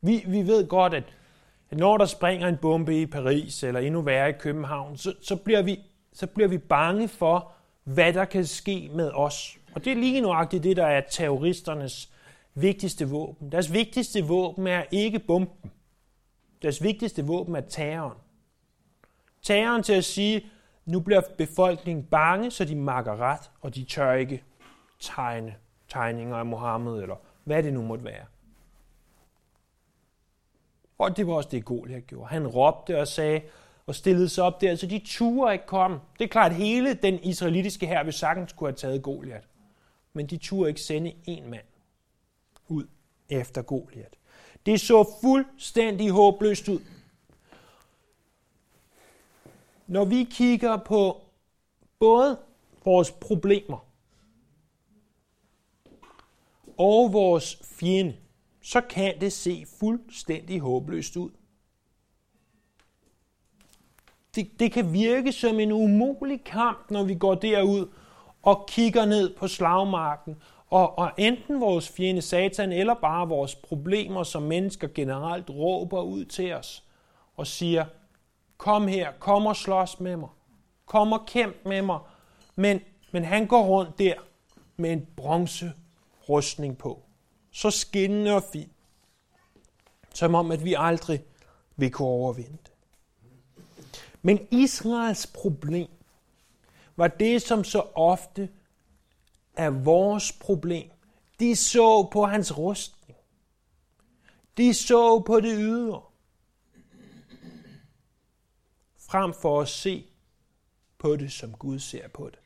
Vi, 0.00 0.24
vi 0.26 0.46
ved 0.46 0.68
godt, 0.68 0.94
at, 0.94 1.04
at 1.70 1.78
når 1.78 1.96
der 1.98 2.06
springer 2.06 2.48
en 2.48 2.56
bombe 2.56 3.00
i 3.00 3.06
Paris, 3.06 3.62
eller 3.62 3.80
endnu 3.80 4.00
værre 4.00 4.28
i 4.28 4.32
København, 4.32 4.96
så, 4.96 5.14
så, 5.22 5.36
bliver 5.36 5.62
vi, 5.62 5.80
så 6.12 6.26
bliver 6.26 6.48
vi 6.48 6.58
bange 6.58 7.08
for, 7.08 7.52
hvad 7.84 8.12
der 8.12 8.24
kan 8.24 8.46
ske 8.46 8.90
med 8.94 9.10
os. 9.14 9.58
Og 9.74 9.84
det 9.84 9.92
er 9.92 9.96
lige 9.96 10.20
nuagtigt 10.20 10.64
det, 10.64 10.76
der 10.76 10.86
er 10.86 11.00
terroristernes 11.10 12.12
vigtigste 12.54 13.08
våben. 13.08 13.52
Deres 13.52 13.72
vigtigste 13.72 14.24
våben 14.24 14.66
er 14.66 14.84
ikke 14.90 15.18
bomben. 15.18 15.70
Deres 16.62 16.82
vigtigste 16.82 17.26
våben 17.26 17.54
er 17.54 17.60
terroren. 17.60 18.18
Terroren 19.42 19.82
til 19.82 19.92
at 19.92 20.04
sige, 20.04 20.46
nu 20.84 21.00
bliver 21.00 21.22
befolkningen 21.38 22.04
bange, 22.04 22.50
så 22.50 22.64
de 22.64 22.76
makker 22.76 23.16
ret, 23.16 23.50
og 23.60 23.74
de 23.74 23.84
tør 23.84 24.12
ikke 24.12 24.42
tegne 25.00 25.54
tegninger 25.90 26.36
af 26.36 26.46
Mohammed, 26.46 27.02
eller 27.02 27.16
hvad 27.44 27.62
det 27.62 27.72
nu 27.72 27.82
måtte 27.82 28.04
være. 28.04 28.24
Og 30.98 31.16
det 31.16 31.26
var 31.26 31.32
også 31.32 31.48
det, 31.52 31.64
Goliath 31.64 32.06
gjorde. 32.06 32.28
Han 32.28 32.46
råbte 32.46 33.00
og 33.00 33.08
sagde, 33.08 33.40
og 33.86 33.94
stillede 33.94 34.28
sig 34.28 34.44
op 34.44 34.60
der, 34.60 34.76
så 34.76 34.86
de 34.86 35.02
turde 35.04 35.52
ikke 35.52 35.66
komme. 35.66 36.00
Det 36.18 36.24
er 36.24 36.28
klart, 36.28 36.50
at 36.50 36.56
hele 36.56 36.94
den 36.94 37.18
israelitiske 37.22 37.86
her 37.86 38.04
vil 38.04 38.12
sagtens 38.12 38.52
kunne 38.52 38.68
have 38.68 38.76
taget 38.76 39.02
Goliath. 39.02 39.46
Men 40.12 40.26
de 40.26 40.36
turde 40.36 40.68
ikke 40.68 40.80
sende 40.80 41.14
en 41.24 41.50
mand 41.50 41.64
ud 42.68 42.84
efter 43.28 43.62
Goliath. 43.62 44.18
Det 44.66 44.80
så 44.80 45.14
fuldstændig 45.20 46.10
håbløst 46.10 46.68
ud. 46.68 46.80
Når 49.86 50.04
vi 50.04 50.28
kigger 50.30 50.76
på 50.76 51.20
både 51.98 52.38
vores 52.84 53.10
problemer, 53.10 53.89
og 56.80 57.12
vores 57.12 57.58
fjende, 57.78 58.14
så 58.62 58.80
kan 58.80 59.20
det 59.20 59.32
se 59.32 59.66
fuldstændig 59.80 60.60
håbløst 60.60 61.16
ud. 61.16 61.30
Det, 64.34 64.60
det 64.60 64.72
kan 64.72 64.92
virke 64.92 65.32
som 65.32 65.60
en 65.60 65.72
umulig 65.72 66.44
kamp, 66.44 66.90
når 66.90 67.04
vi 67.04 67.14
går 67.14 67.34
derud 67.34 67.88
og 68.42 68.66
kigger 68.68 69.04
ned 69.04 69.36
på 69.36 69.48
slagmarken, 69.48 70.36
og, 70.66 70.98
og 70.98 71.10
enten 71.18 71.60
vores 71.60 71.88
fjende 71.88 72.22
satan, 72.22 72.72
eller 72.72 72.94
bare 72.94 73.28
vores 73.28 73.54
problemer 73.54 74.22
som 74.22 74.42
mennesker 74.42 74.88
generelt 74.88 75.50
råber 75.50 76.02
ud 76.02 76.24
til 76.24 76.52
os 76.52 76.84
og 77.36 77.46
siger, 77.46 77.84
kom 78.56 78.88
her, 78.88 79.12
kom 79.18 79.46
og 79.46 79.56
slås 79.56 80.00
med 80.00 80.16
mig, 80.16 80.28
kom 80.86 81.12
og 81.12 81.26
kæmp 81.26 81.56
med 81.64 81.82
mig. 81.82 81.98
Men, 82.56 82.80
men 83.12 83.24
han 83.24 83.46
går 83.46 83.62
rundt 83.62 83.98
der 83.98 84.14
med 84.76 84.92
en 84.92 85.06
bronze 85.16 85.72
rustning 86.30 86.78
på. 86.78 87.02
Så 87.50 87.70
skinnende 87.70 88.34
og 88.34 88.42
fin. 88.52 88.70
Som 90.14 90.34
om, 90.34 90.50
at 90.50 90.64
vi 90.64 90.74
aldrig 90.78 91.24
vil 91.76 91.90
kunne 91.90 92.08
overvinde 92.08 92.58
det. 92.64 92.72
Men 94.22 94.48
Israels 94.50 95.26
problem 95.26 95.88
var 96.96 97.08
det, 97.08 97.42
som 97.42 97.64
så 97.64 97.80
ofte 97.94 98.48
er 99.56 99.70
vores 99.70 100.32
problem. 100.32 100.90
De 101.40 101.56
så 101.56 102.08
på 102.12 102.26
hans 102.26 102.58
rustning. 102.58 103.16
De 104.56 104.74
så 104.74 105.20
på 105.20 105.40
det 105.40 105.54
ydre. 105.56 106.02
frem 109.10 109.34
for 109.34 109.60
at 109.60 109.68
se 109.68 110.06
på 110.98 111.16
det, 111.16 111.32
som 111.32 111.52
Gud 111.52 111.78
ser 111.78 112.08
på 112.08 112.30
det. 112.30 112.39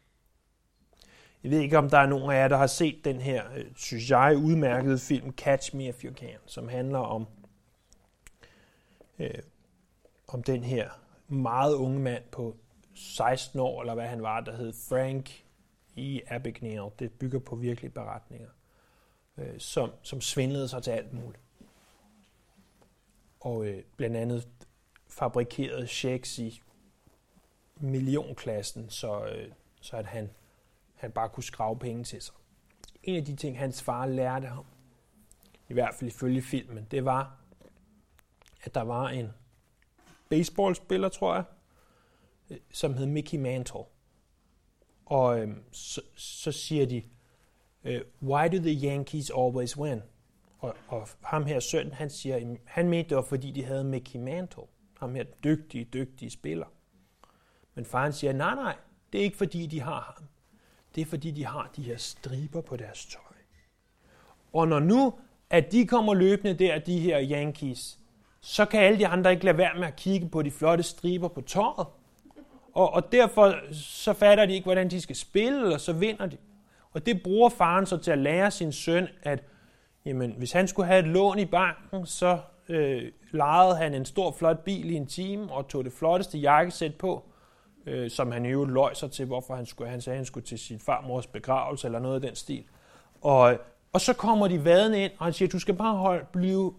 Jeg 1.44 1.52
ved 1.52 1.60
ikke, 1.60 1.78
om 1.78 1.90
der 1.90 1.98
er 1.98 2.06
nogen 2.06 2.30
af 2.30 2.34
jer, 2.36 2.48
der 2.48 2.56
har 2.56 2.66
set 2.66 3.04
den 3.04 3.20
her, 3.20 3.52
øh, 3.56 3.64
synes 3.76 4.10
jeg, 4.10 4.36
udmærkede 4.36 4.98
film 4.98 5.32
Catch 5.32 5.76
Me 5.76 5.88
If 5.88 6.04
You 6.04 6.14
Can, 6.14 6.38
som 6.46 6.68
handler 6.68 6.98
om, 6.98 7.26
øh, 9.18 9.38
om 10.28 10.42
den 10.42 10.64
her 10.64 10.90
meget 11.28 11.74
unge 11.74 11.98
mand 11.98 12.22
på 12.32 12.56
16 12.94 13.60
år, 13.60 13.80
eller 13.80 13.94
hvad 13.94 14.06
han 14.06 14.22
var, 14.22 14.40
der 14.40 14.56
hed 14.56 14.72
Frank 14.88 15.44
i 15.94 16.22
Abagnale. 16.26 16.90
Det 16.98 17.12
bygger 17.12 17.38
på 17.38 17.56
virkelige 17.56 17.90
beretninger, 17.90 18.50
øh, 19.38 19.58
som, 19.58 19.90
som 20.02 20.20
svindlede 20.20 20.68
sig 20.68 20.82
til 20.82 20.90
alt 20.90 21.12
muligt. 21.12 21.42
Og 23.40 23.66
øh, 23.66 23.82
blandt 23.96 24.16
andet 24.16 24.48
fabrikerede 25.08 25.86
checks 25.86 26.38
i 26.38 26.62
millionklassen, 27.76 28.90
så, 28.90 29.24
øh, 29.24 29.52
så 29.80 29.96
at 29.96 30.06
han, 30.06 30.30
han 31.04 31.12
bare 31.12 31.28
kunne 31.28 31.44
skrave 31.44 31.78
penge 31.78 32.04
til 32.04 32.22
sig. 32.22 32.34
En 33.02 33.16
af 33.16 33.24
de 33.24 33.36
ting, 33.36 33.58
hans 33.58 33.82
far 33.82 34.06
lærte 34.06 34.46
ham, 34.46 34.64
i 35.68 35.72
hvert 35.72 35.94
fald 35.94 36.10
ifølge 36.10 36.42
filmen, 36.42 36.86
det 36.90 37.04
var, 37.04 37.36
at 38.62 38.74
der 38.74 38.82
var 38.82 39.08
en 39.08 39.28
baseballspiller, 40.28 41.08
tror 41.08 41.34
jeg, 41.34 41.44
øh, 42.50 42.58
som 42.70 42.94
hed 42.94 43.06
Mickey 43.06 43.38
Mantle. 43.38 43.84
Og 45.06 45.40
øhm, 45.40 45.62
så, 45.72 46.00
så 46.16 46.52
siger 46.52 46.86
de, 46.86 47.02
øh, 47.84 48.00
why 48.22 48.48
do 48.52 48.56
the 48.56 48.88
Yankees 48.88 49.30
always 49.30 49.78
win? 49.78 50.02
Og, 50.58 50.76
og 50.88 51.08
ham 51.22 51.44
her 51.44 51.60
søn, 51.60 51.92
han 51.92 52.10
siger, 52.10 52.56
han 52.64 52.88
mente 52.88 53.08
det 53.08 53.16
var, 53.16 53.22
fordi 53.22 53.50
de 53.50 53.64
havde 53.64 53.84
Mickey 53.84 54.16
Mantle. 54.16 54.62
Ham 54.98 55.14
her 55.14 55.24
dygtige, 55.24 55.84
dygtige 55.84 56.30
spiller. 56.30 56.66
Men 57.74 57.84
faren 57.84 58.12
siger, 58.12 58.32
nej, 58.32 58.54
nej, 58.54 58.76
det 59.12 59.18
er 59.18 59.24
ikke 59.24 59.36
fordi, 59.36 59.66
de 59.66 59.80
har 59.80 60.14
ham. 60.16 60.28
Det 60.94 61.00
er 61.00 61.06
fordi, 61.06 61.30
de 61.30 61.46
har 61.46 61.70
de 61.76 61.82
her 61.82 61.96
striber 61.96 62.60
på 62.60 62.76
deres 62.76 63.06
tøj. 63.06 63.20
Og 64.52 64.68
når 64.68 64.80
nu, 64.80 65.14
at 65.50 65.72
de 65.72 65.86
kommer 65.86 66.14
løbende 66.14 66.54
der, 66.54 66.78
de 66.78 66.98
her 66.98 67.24
Yankees, 67.30 67.98
så 68.40 68.64
kan 68.64 68.80
alle 68.80 68.98
de 68.98 69.06
andre 69.06 69.32
ikke 69.32 69.44
lade 69.44 69.58
være 69.58 69.78
med 69.78 69.86
at 69.86 69.96
kigge 69.96 70.28
på 70.28 70.42
de 70.42 70.50
flotte 70.50 70.84
striber 70.84 71.28
på 71.28 71.40
tøjet. 71.40 71.86
Og, 72.72 72.92
og 72.92 73.12
derfor 73.12 73.54
så 73.72 74.12
fatter 74.12 74.46
de 74.46 74.52
ikke, 74.52 74.64
hvordan 74.64 74.90
de 74.90 75.00
skal 75.00 75.16
spille, 75.16 75.74
og 75.74 75.80
så 75.80 75.92
vinder 75.92 76.26
de. 76.26 76.36
Og 76.92 77.06
det 77.06 77.22
bruger 77.22 77.48
faren 77.48 77.86
så 77.86 77.96
til 77.96 78.10
at 78.10 78.18
lære 78.18 78.50
sin 78.50 78.72
søn, 78.72 79.08
at 79.22 79.44
jamen, 80.04 80.34
hvis 80.38 80.52
han 80.52 80.68
skulle 80.68 80.86
have 80.86 80.98
et 80.98 81.06
lån 81.06 81.38
i 81.38 81.44
banken, 81.44 82.06
så 82.06 82.38
øh, 82.68 83.12
lejede 83.30 83.76
han 83.76 83.94
en 83.94 84.04
stor, 84.04 84.32
flot 84.32 84.64
bil 84.64 84.90
i 84.90 84.94
en 84.94 85.06
time 85.06 85.52
og 85.52 85.68
tog 85.68 85.84
det 85.84 85.92
flotteste 85.92 86.38
jakkesæt 86.38 86.94
på, 86.94 87.24
øh, 87.86 88.10
som 88.10 88.32
han 88.32 88.46
jo 88.46 88.64
løj 88.64 88.94
sig 88.94 89.10
til, 89.10 89.26
hvorfor 89.26 89.56
han 89.56 89.66
skulle, 89.66 89.90
han 89.90 90.00
sagde, 90.00 90.16
han 90.16 90.26
skulle 90.26 90.46
til 90.46 90.58
sin 90.58 90.80
farmors 90.80 91.26
begravelse 91.26 91.86
eller 91.86 91.98
noget 91.98 92.14
af 92.14 92.20
den 92.20 92.34
stil. 92.34 92.64
Og, 93.20 93.58
og 93.92 94.00
så 94.00 94.12
kommer 94.12 94.48
de 94.48 94.64
vaden 94.64 94.94
ind, 94.94 95.12
og 95.18 95.24
han 95.24 95.32
siger, 95.32 95.48
du 95.48 95.58
skal 95.58 95.74
bare 95.74 95.96
holde, 95.96 96.26
blive, 96.32 96.74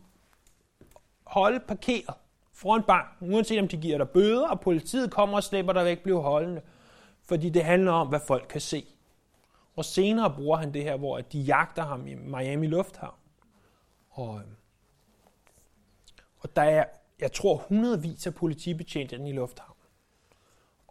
holde 1.24 1.60
parkeret 1.60 2.16
foran 2.54 2.84
banken, 2.84 3.34
uanset 3.34 3.60
om 3.60 3.68
de 3.68 3.78
giver 3.78 3.98
dig 3.98 4.10
bøder, 4.10 4.48
og 4.48 4.60
politiet 4.60 5.12
kommer 5.12 5.38
og 5.38 5.44
slipper 5.44 5.74
dig 5.74 5.86
væk, 5.86 6.04
blive 6.04 6.22
holdende. 6.22 6.62
Fordi 7.24 7.50
det 7.50 7.64
handler 7.64 7.92
om, 7.92 8.08
hvad 8.08 8.20
folk 8.28 8.46
kan 8.50 8.62
se. 8.62 8.86
Og 9.76 9.86
senere 9.86 10.34
bruger 10.36 10.58
han 10.58 10.74
det 10.74 10.84
her, 10.84 10.98
hvor 10.98 11.22
de 11.22 11.40
jagter 11.40 11.84
ham 11.84 12.08
i 12.08 12.16
Miami 12.16 12.68
Lufthavn. 12.68 13.16
Og, 14.10 14.42
og 16.40 16.56
der 16.56 16.62
er, 16.62 16.86
jeg 17.20 17.32
tror, 17.32 17.56
hundredvis 17.56 18.28
af 18.28 18.36
politibetjente 18.36 19.16
i 19.16 19.32
lufthavn. 19.32 19.75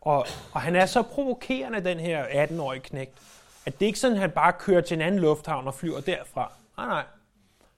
Og, 0.04 0.26
og 0.52 0.60
han 0.60 0.76
er 0.76 0.86
så 0.86 1.02
provokerende, 1.02 1.84
den 1.84 2.00
her 2.00 2.46
18-årige 2.46 2.80
knægt, 2.80 3.18
at 3.66 3.80
det 3.80 3.86
ikke 3.86 3.98
sådan, 3.98 4.16
at 4.16 4.20
han 4.20 4.30
bare 4.30 4.52
kører 4.52 4.80
til 4.80 4.94
en 4.94 5.00
anden 5.00 5.20
lufthavn 5.20 5.66
og 5.66 5.74
flyver 5.74 6.00
derfra. 6.00 6.52
Nej, 6.76 6.86
nej. 6.86 7.04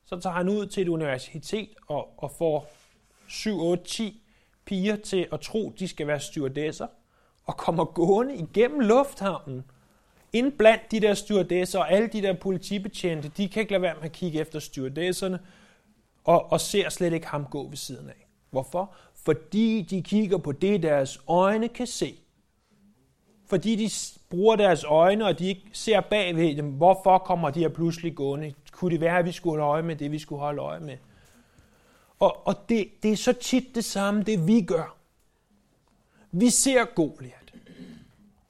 Så 0.04 0.20
tager 0.20 0.34
han 0.34 0.48
ud 0.48 0.66
til 0.66 0.82
et 0.82 0.88
universitet 0.88 1.68
og, 1.88 2.08
og 2.16 2.30
får 2.38 2.72
7, 3.28 3.60
8, 3.60 3.84
10 3.84 4.22
piger 4.64 4.96
til 4.96 5.28
at 5.32 5.40
tro, 5.40 5.72
de 5.78 5.88
skal 5.88 6.06
være 6.06 6.20
stewardesser, 6.20 6.86
og 7.46 7.56
kommer 7.56 7.84
gående 7.84 8.36
igennem 8.36 8.80
lufthavnen, 8.80 9.64
ind 10.32 10.52
blandt 10.52 10.90
de 10.90 11.00
der 11.00 11.14
stewardesser 11.14 11.78
og 11.78 11.92
alle 11.92 12.08
de 12.08 12.22
der 12.22 12.32
politibetjente, 12.32 13.28
de 13.36 13.48
kan 13.48 13.60
ikke 13.60 13.72
lade 13.72 13.82
være 13.82 13.94
med 13.94 14.04
at 14.04 14.12
kigge 14.12 14.40
efter 14.40 14.58
stewardesserne, 14.58 15.40
og, 16.24 16.52
og 16.52 16.60
ser 16.60 16.88
slet 16.88 17.12
ikke 17.12 17.26
ham 17.26 17.46
gå 17.50 17.68
ved 17.68 17.76
siden 17.76 18.08
af. 18.08 18.26
Hvorfor? 18.50 18.94
Fordi 19.26 19.86
de 19.90 20.02
kigger 20.02 20.38
på 20.38 20.52
det, 20.52 20.82
deres 20.82 21.20
øjne 21.28 21.68
kan 21.68 21.86
se. 21.86 22.14
Fordi 23.46 23.76
de 23.76 23.90
bruger 24.30 24.56
deres 24.56 24.84
øjne, 24.84 25.26
og 25.26 25.38
de 25.38 25.48
ikke 25.48 25.62
ser 25.72 26.00
bagved 26.00 26.56
dem, 26.56 26.70
hvorfor 26.70 27.18
kommer 27.18 27.50
de 27.50 27.60
her 27.60 27.68
pludselig 27.68 28.14
gående? 28.14 28.54
Kunne 28.72 28.90
det 28.90 29.00
være, 29.00 29.18
at 29.18 29.24
vi 29.24 29.32
skulle 29.32 29.62
holde 29.62 29.72
øje 29.72 29.82
med 29.82 29.96
det, 29.96 30.12
vi 30.12 30.18
skulle 30.18 30.40
holde 30.40 30.62
øje 30.62 30.80
med? 30.80 30.96
Og, 32.18 32.46
og 32.46 32.54
det, 32.68 32.88
det 33.02 33.12
er 33.12 33.16
så 33.16 33.32
tit 33.32 33.74
det 33.74 33.84
samme, 33.84 34.22
det 34.22 34.46
vi 34.46 34.60
gør. 34.60 34.96
Vi 36.32 36.50
ser 36.50 36.84
Goliat. 36.84 37.52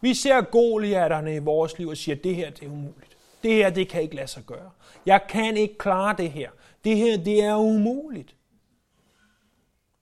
Vi 0.01 0.15
ser 0.15 0.41
Goliaterne 0.41 1.35
i 1.35 1.39
vores 1.39 1.79
liv 1.79 1.89
og 1.89 1.97
siger, 1.97 2.17
det 2.17 2.35
her 2.35 2.51
det 2.51 2.63
er 2.63 2.71
umuligt. 2.71 3.17
Det 3.43 3.55
her 3.55 3.71
det 3.71 3.89
kan 3.89 4.03
ikke 4.03 4.17
lade 4.17 4.29
sig 4.29 4.43
gøre. 4.47 4.71
Jeg 5.07 5.21
kan 5.29 5.57
ikke 5.57 5.79
klare 5.79 6.15
det 6.19 6.31
her. 6.31 6.51
Det 6.85 6.97
her 6.97 7.17
det 7.17 7.45
er 7.45 7.55
umuligt. 7.55 8.36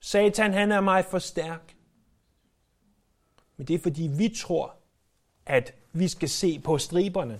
Satan 0.05 0.53
han 0.53 0.71
er 0.71 0.81
mig 0.81 1.05
for 1.05 1.19
stærk. 1.19 1.75
Men 3.57 3.67
det 3.67 3.73
er 3.73 3.79
fordi 3.79 4.09
vi 4.17 4.35
tror, 4.37 4.75
at 5.45 5.73
vi 5.93 6.07
skal 6.07 6.29
se 6.29 6.59
på 6.59 6.77
striberne. 6.77 7.39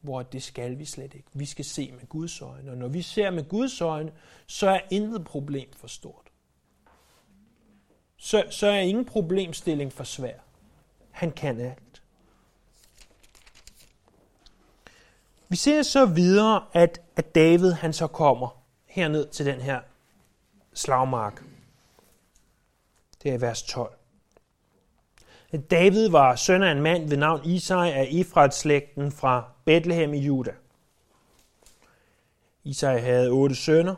Hvor 0.00 0.22
det 0.22 0.42
skal 0.42 0.78
vi 0.78 0.84
slet 0.84 1.14
ikke. 1.14 1.28
Vi 1.32 1.46
skal 1.46 1.64
se 1.64 1.92
med 1.92 2.08
Guds 2.08 2.42
øjne. 2.42 2.70
Og 2.70 2.76
når 2.76 2.88
vi 2.88 3.02
ser 3.02 3.30
med 3.30 3.48
Guds 3.48 3.80
øjne, 3.80 4.12
så 4.46 4.68
er 4.68 4.80
intet 4.90 5.24
problem 5.24 5.72
for 5.72 5.86
stort. 5.86 6.30
Så, 8.16 8.44
så 8.50 8.66
er 8.66 8.78
ingen 8.80 9.04
problemstilling 9.04 9.92
for 9.92 10.04
svær. 10.04 10.38
Han 11.10 11.30
kan 11.30 11.60
alt. 11.60 12.02
Vi 15.48 15.56
ser 15.56 15.82
så 15.82 16.06
videre, 16.06 16.66
at, 16.72 17.00
at 17.16 17.34
David 17.34 17.72
han 17.72 17.92
så 17.92 18.06
kommer 18.06 18.62
herned 18.86 19.28
til 19.28 19.46
den 19.46 19.60
her 19.60 19.80
slagmark. 20.78 21.42
Det 23.22 23.34
er 23.34 23.38
vers 23.38 23.62
12. 23.62 23.92
David 25.70 26.08
var 26.08 26.36
søn 26.36 26.62
af 26.62 26.72
en 26.72 26.82
mand 26.82 27.08
ved 27.08 27.16
navn 27.16 27.40
Isai 27.44 27.90
af 27.90 28.08
Efrat-slægten 28.10 29.12
fra 29.12 29.44
Bethlehem 29.64 30.14
i 30.14 30.18
Juda. 30.18 30.52
Isai 32.64 32.98
havde 32.98 33.30
otte 33.30 33.54
sønner. 33.54 33.94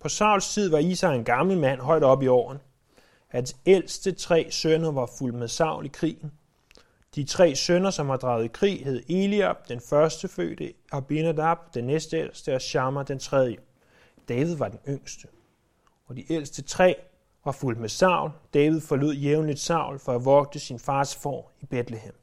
På 0.00 0.08
Sauls 0.08 0.54
tid 0.54 0.68
var 0.70 0.78
Isai 0.78 1.16
en 1.16 1.24
gammel 1.24 1.58
mand 1.58 1.80
højt 1.80 2.02
op 2.02 2.22
i 2.22 2.26
åren. 2.26 2.58
Hans 3.28 3.56
ældste 3.66 4.12
tre 4.12 4.46
sønner 4.50 4.92
var 4.92 5.10
fuldt 5.18 5.36
med 5.36 5.48
Saul 5.48 5.86
i 5.86 5.88
krigen. 5.88 6.32
De 7.14 7.24
tre 7.24 7.54
sønner, 7.54 7.90
som 7.90 8.08
har 8.08 8.16
draget 8.16 8.44
i 8.44 8.48
krig, 8.48 8.84
hed 8.84 9.02
Eliab, 9.08 9.56
den 9.68 9.80
første 9.80 10.28
fødte, 10.28 10.72
Abinadab, 10.92 11.58
den 11.74 11.84
næstældste, 11.84 12.54
og 12.54 12.60
Shammah, 12.60 13.08
den 13.08 13.18
tredje. 13.18 13.56
David 14.28 14.56
var 14.56 14.68
den 14.68 14.78
yngste. 14.88 15.28
Og 16.06 16.16
de 16.16 16.32
ældste 16.32 16.62
tre 16.62 16.96
var 17.44 17.52
fuldt 17.52 17.80
med 17.80 17.88
Saul. 17.88 18.30
David 18.54 18.80
forlod 18.80 19.14
jævnligt 19.14 19.58
Saul 19.58 19.98
for 19.98 20.12
at 20.12 20.24
vogte 20.24 20.58
sin 20.58 20.78
fars 20.78 21.16
får 21.16 21.52
i 21.60 21.66
Bethlehem. 21.66 22.14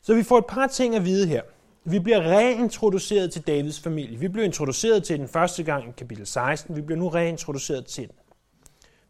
Så 0.00 0.14
vi 0.14 0.22
får 0.22 0.38
et 0.38 0.46
par 0.46 0.66
ting 0.66 0.94
at 0.94 1.04
vide 1.04 1.26
her. 1.26 1.42
Vi 1.84 1.98
bliver 1.98 2.22
reintroduceret 2.22 3.32
til 3.32 3.46
Davids 3.46 3.80
familie. 3.80 4.18
Vi 4.18 4.28
blev 4.28 4.44
introduceret 4.44 5.04
til 5.04 5.18
den 5.18 5.28
første 5.28 5.62
gang 5.62 5.88
i 5.88 5.92
kapitel 5.96 6.26
16. 6.26 6.76
Vi 6.76 6.80
bliver 6.80 6.98
nu 6.98 7.08
reintroduceret 7.08 7.86
til 7.86 8.08
den. 8.08 8.16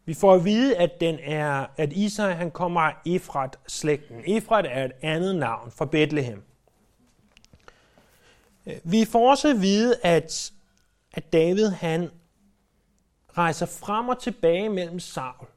Vi 0.05 0.13
får 0.13 0.33
at 0.33 0.45
vide, 0.45 0.77
at, 0.77 1.01
den 1.01 1.19
er, 1.23 1.65
at 1.77 1.93
Isai 1.93 2.33
han 2.33 2.51
kommer 2.51 2.81
af 2.81 2.95
Efrat-slægten. 3.05 4.21
Efrat 4.27 4.65
er 4.69 4.85
et 4.85 4.91
andet 5.01 5.35
navn 5.35 5.71
for 5.71 5.85
Bethlehem. 5.85 6.43
Vi 8.83 9.05
får 9.05 9.29
også 9.29 9.49
at 9.49 9.61
vide, 9.61 9.95
at, 10.03 10.51
at 11.13 11.33
David 11.33 11.69
han 11.69 12.09
rejser 13.37 13.65
frem 13.65 14.09
og 14.09 14.19
tilbage 14.19 14.69
mellem 14.69 14.99
Saul 14.99 15.47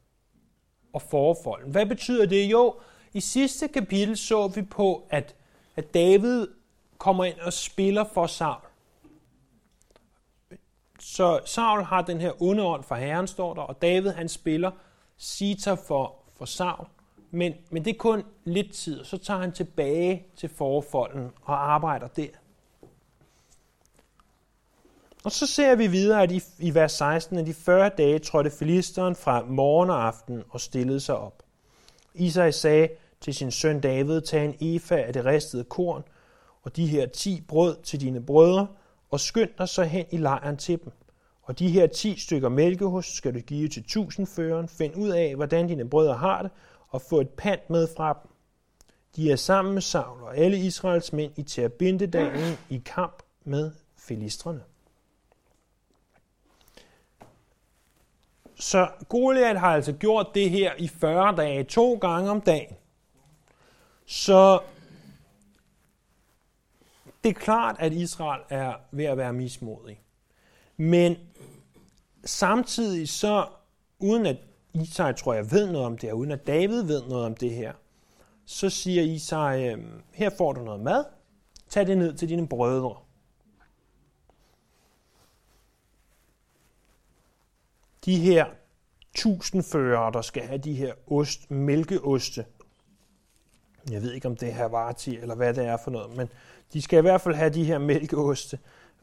og 0.93 1.03
forfolden. 1.03 1.71
Hvad 1.71 1.87
betyder 1.87 2.27
det? 2.27 2.51
Jo, 2.51 2.75
i 3.13 3.21
sidste 3.21 3.69
kapitel 3.69 4.17
så 4.17 4.49
vi 4.49 4.63
på, 4.63 5.07
at, 5.11 5.35
at 5.77 5.95
David 5.95 6.47
kommer 6.99 7.25
ind 7.25 7.39
og 7.39 7.53
spiller 7.53 8.05
for 8.05 8.27
Saul. 8.27 8.63
Så 10.99 11.41
Saul 11.45 11.83
har 11.83 12.03
den 12.03 12.21
her 12.21 12.43
onde 12.43 12.63
ånd 12.63 12.85
fra 12.85 12.97
Herren, 12.97 13.27
står 13.27 13.55
der, 13.55 13.63
og 13.63 13.83
David 13.83 14.11
han 14.11 14.29
spiller 14.29 14.71
Sita 15.17 15.75
for, 15.75 16.15
for 16.37 16.45
Saul. 16.45 16.87
Men, 17.31 17.55
men 17.71 17.85
det 17.85 17.95
er 17.95 17.99
kun 17.99 18.25
lidt 18.45 18.73
tid, 18.73 19.01
og 19.01 19.07
så 19.07 19.19
tager 19.19 19.41
han 19.41 19.53
tilbage 19.53 20.27
til 20.37 20.49
forfolden 20.49 21.31
og 21.43 21.73
arbejder 21.73 22.07
der. 22.07 22.29
Og 25.25 25.33
så 25.33 25.47
ser 25.47 25.75
vi 25.75 25.87
videre, 25.87 26.23
at 26.23 26.33
i, 26.33 26.43
i 26.59 26.75
vers 26.75 26.93
16, 26.93 27.39
at 27.39 27.47
de 27.47 27.55
40 27.55 27.89
dage 27.89 28.19
trådte 28.19 28.51
filisteren 28.51 29.17
fra 29.17 29.45
morgen 29.45 29.91
og 29.91 30.07
aften 30.07 30.43
og 30.49 30.61
stillede 30.61 31.01
sig 31.01 31.17
op. 31.17 31.43
Isai 32.15 32.53
sagde 32.53 32.89
til 33.21 33.35
sin 33.35 33.51
søn 33.51 33.81
David, 33.81 34.21
tag 34.21 34.45
en 34.45 34.57
efa 34.61 34.97
af 34.97 35.13
det 35.13 35.25
ristede 35.25 35.65
korn, 35.65 36.03
og 36.63 36.77
de 36.77 36.87
her 36.87 37.07
ti 37.07 37.45
brød 37.49 37.77
til 37.83 38.01
dine 38.01 38.23
brødre, 38.23 38.67
og 39.11 39.21
skynd 39.21 39.51
dig 39.59 39.69
så 39.69 39.83
hen 39.83 40.07
i 40.11 40.17
lejren 40.17 40.57
til 40.57 40.81
dem. 40.85 40.93
Og 41.43 41.59
de 41.59 41.69
her 41.69 41.87
ti 41.87 42.19
stykker 42.19 42.49
mælkehost 42.49 43.17
skal 43.17 43.35
du 43.35 43.39
give 43.41 43.69
til 43.69 43.85
tusindføreren. 43.85 44.69
Find 44.69 44.97
ud 44.97 45.09
af, 45.09 45.37
hvordan 45.37 45.69
dine 45.69 45.89
brødre 45.89 46.15
har 46.15 46.43
det, 46.43 46.51
og 46.89 47.03
få 47.03 47.21
et 47.21 47.29
pant 47.29 47.71
med 47.71 47.89
fra 47.97 48.19
dem. 48.23 48.31
De 49.17 49.33
er 49.33 49.37
sammen 49.37 49.75
med 49.75 49.83
Saul 49.83 50.23
og 50.23 50.37
alle 50.37 50.59
Israels 50.59 51.13
mænd 51.13 51.33
i 51.37 51.43
Terbintedalen 51.43 52.59
i 52.71 52.83
kamp 52.85 53.23
med 53.45 53.71
filistrene. 53.97 54.63
Så 58.63 58.89
Goliath 59.09 59.61
har 59.61 59.75
altså 59.75 59.93
gjort 59.93 60.27
det 60.35 60.51
her 60.51 60.73
i 60.79 60.89
40 60.89 61.37
dage, 61.37 61.65
to 61.65 61.95
gange 61.95 62.31
om 62.31 62.41
dagen. 62.41 62.77
Så 64.07 64.61
det 67.25 67.31
er 67.31 67.41
klart, 67.41 67.77
at 67.79 67.93
Israel 67.93 68.41
er 68.49 68.75
ved 68.91 69.05
at 69.05 69.19
være 69.19 69.33
mismodig. 69.33 70.01
Men 70.77 71.17
samtidig 72.25 73.09
så, 73.09 73.47
uden 73.99 74.27
at 74.27 74.37
Isai, 74.75 75.15
tror 75.15 75.35
jeg, 75.35 75.51
ved 75.51 75.67
noget 75.73 75.87
om 75.87 75.99
det 75.99 76.09
her, 76.09 76.15
uden 76.15 76.31
at 76.31 76.47
David 76.47 76.83
ved 76.83 77.03
noget 77.09 77.27
om 77.27 77.35
det 77.35 77.51
her, 77.51 77.73
så 78.47 78.71
siger 78.71 79.03
Isai, 79.03 79.69
øhm, 79.69 80.03
her 80.13 80.31
får 80.39 80.53
du 80.53 80.65
noget 80.65 80.81
mad, 80.81 81.05
tag 81.69 81.87
det 81.87 81.99
ned 81.99 82.15
til 82.15 82.29
dine 82.29 82.49
brødre. 82.49 82.97
De 88.05 88.17
her 88.17 88.47
tusindførere, 89.15 90.13
der 90.13 90.23
skal 90.23 90.43
have 90.43 90.59
de 90.59 90.75
her 90.75 90.95
ost, 91.07 91.51
mælkeoste, 91.51 92.45
jeg 93.91 94.03
ved 94.03 94.13
ikke, 94.13 94.29
om 94.29 94.37
det 94.37 94.49
er 94.49 94.53
Havarti, 94.53 95.17
eller 95.17 95.35
hvad 95.35 95.55
det 95.55 95.67
er 95.67 95.77
for 95.77 95.91
noget, 95.91 96.17
men 96.17 96.29
de 96.73 96.83
skal 96.83 96.99
i 96.99 97.03
hvert 97.03 97.21
fald 97.21 97.35
have 97.35 97.51
de 97.51 97.65
her 97.65 97.79
mælkeoste. 97.79 98.59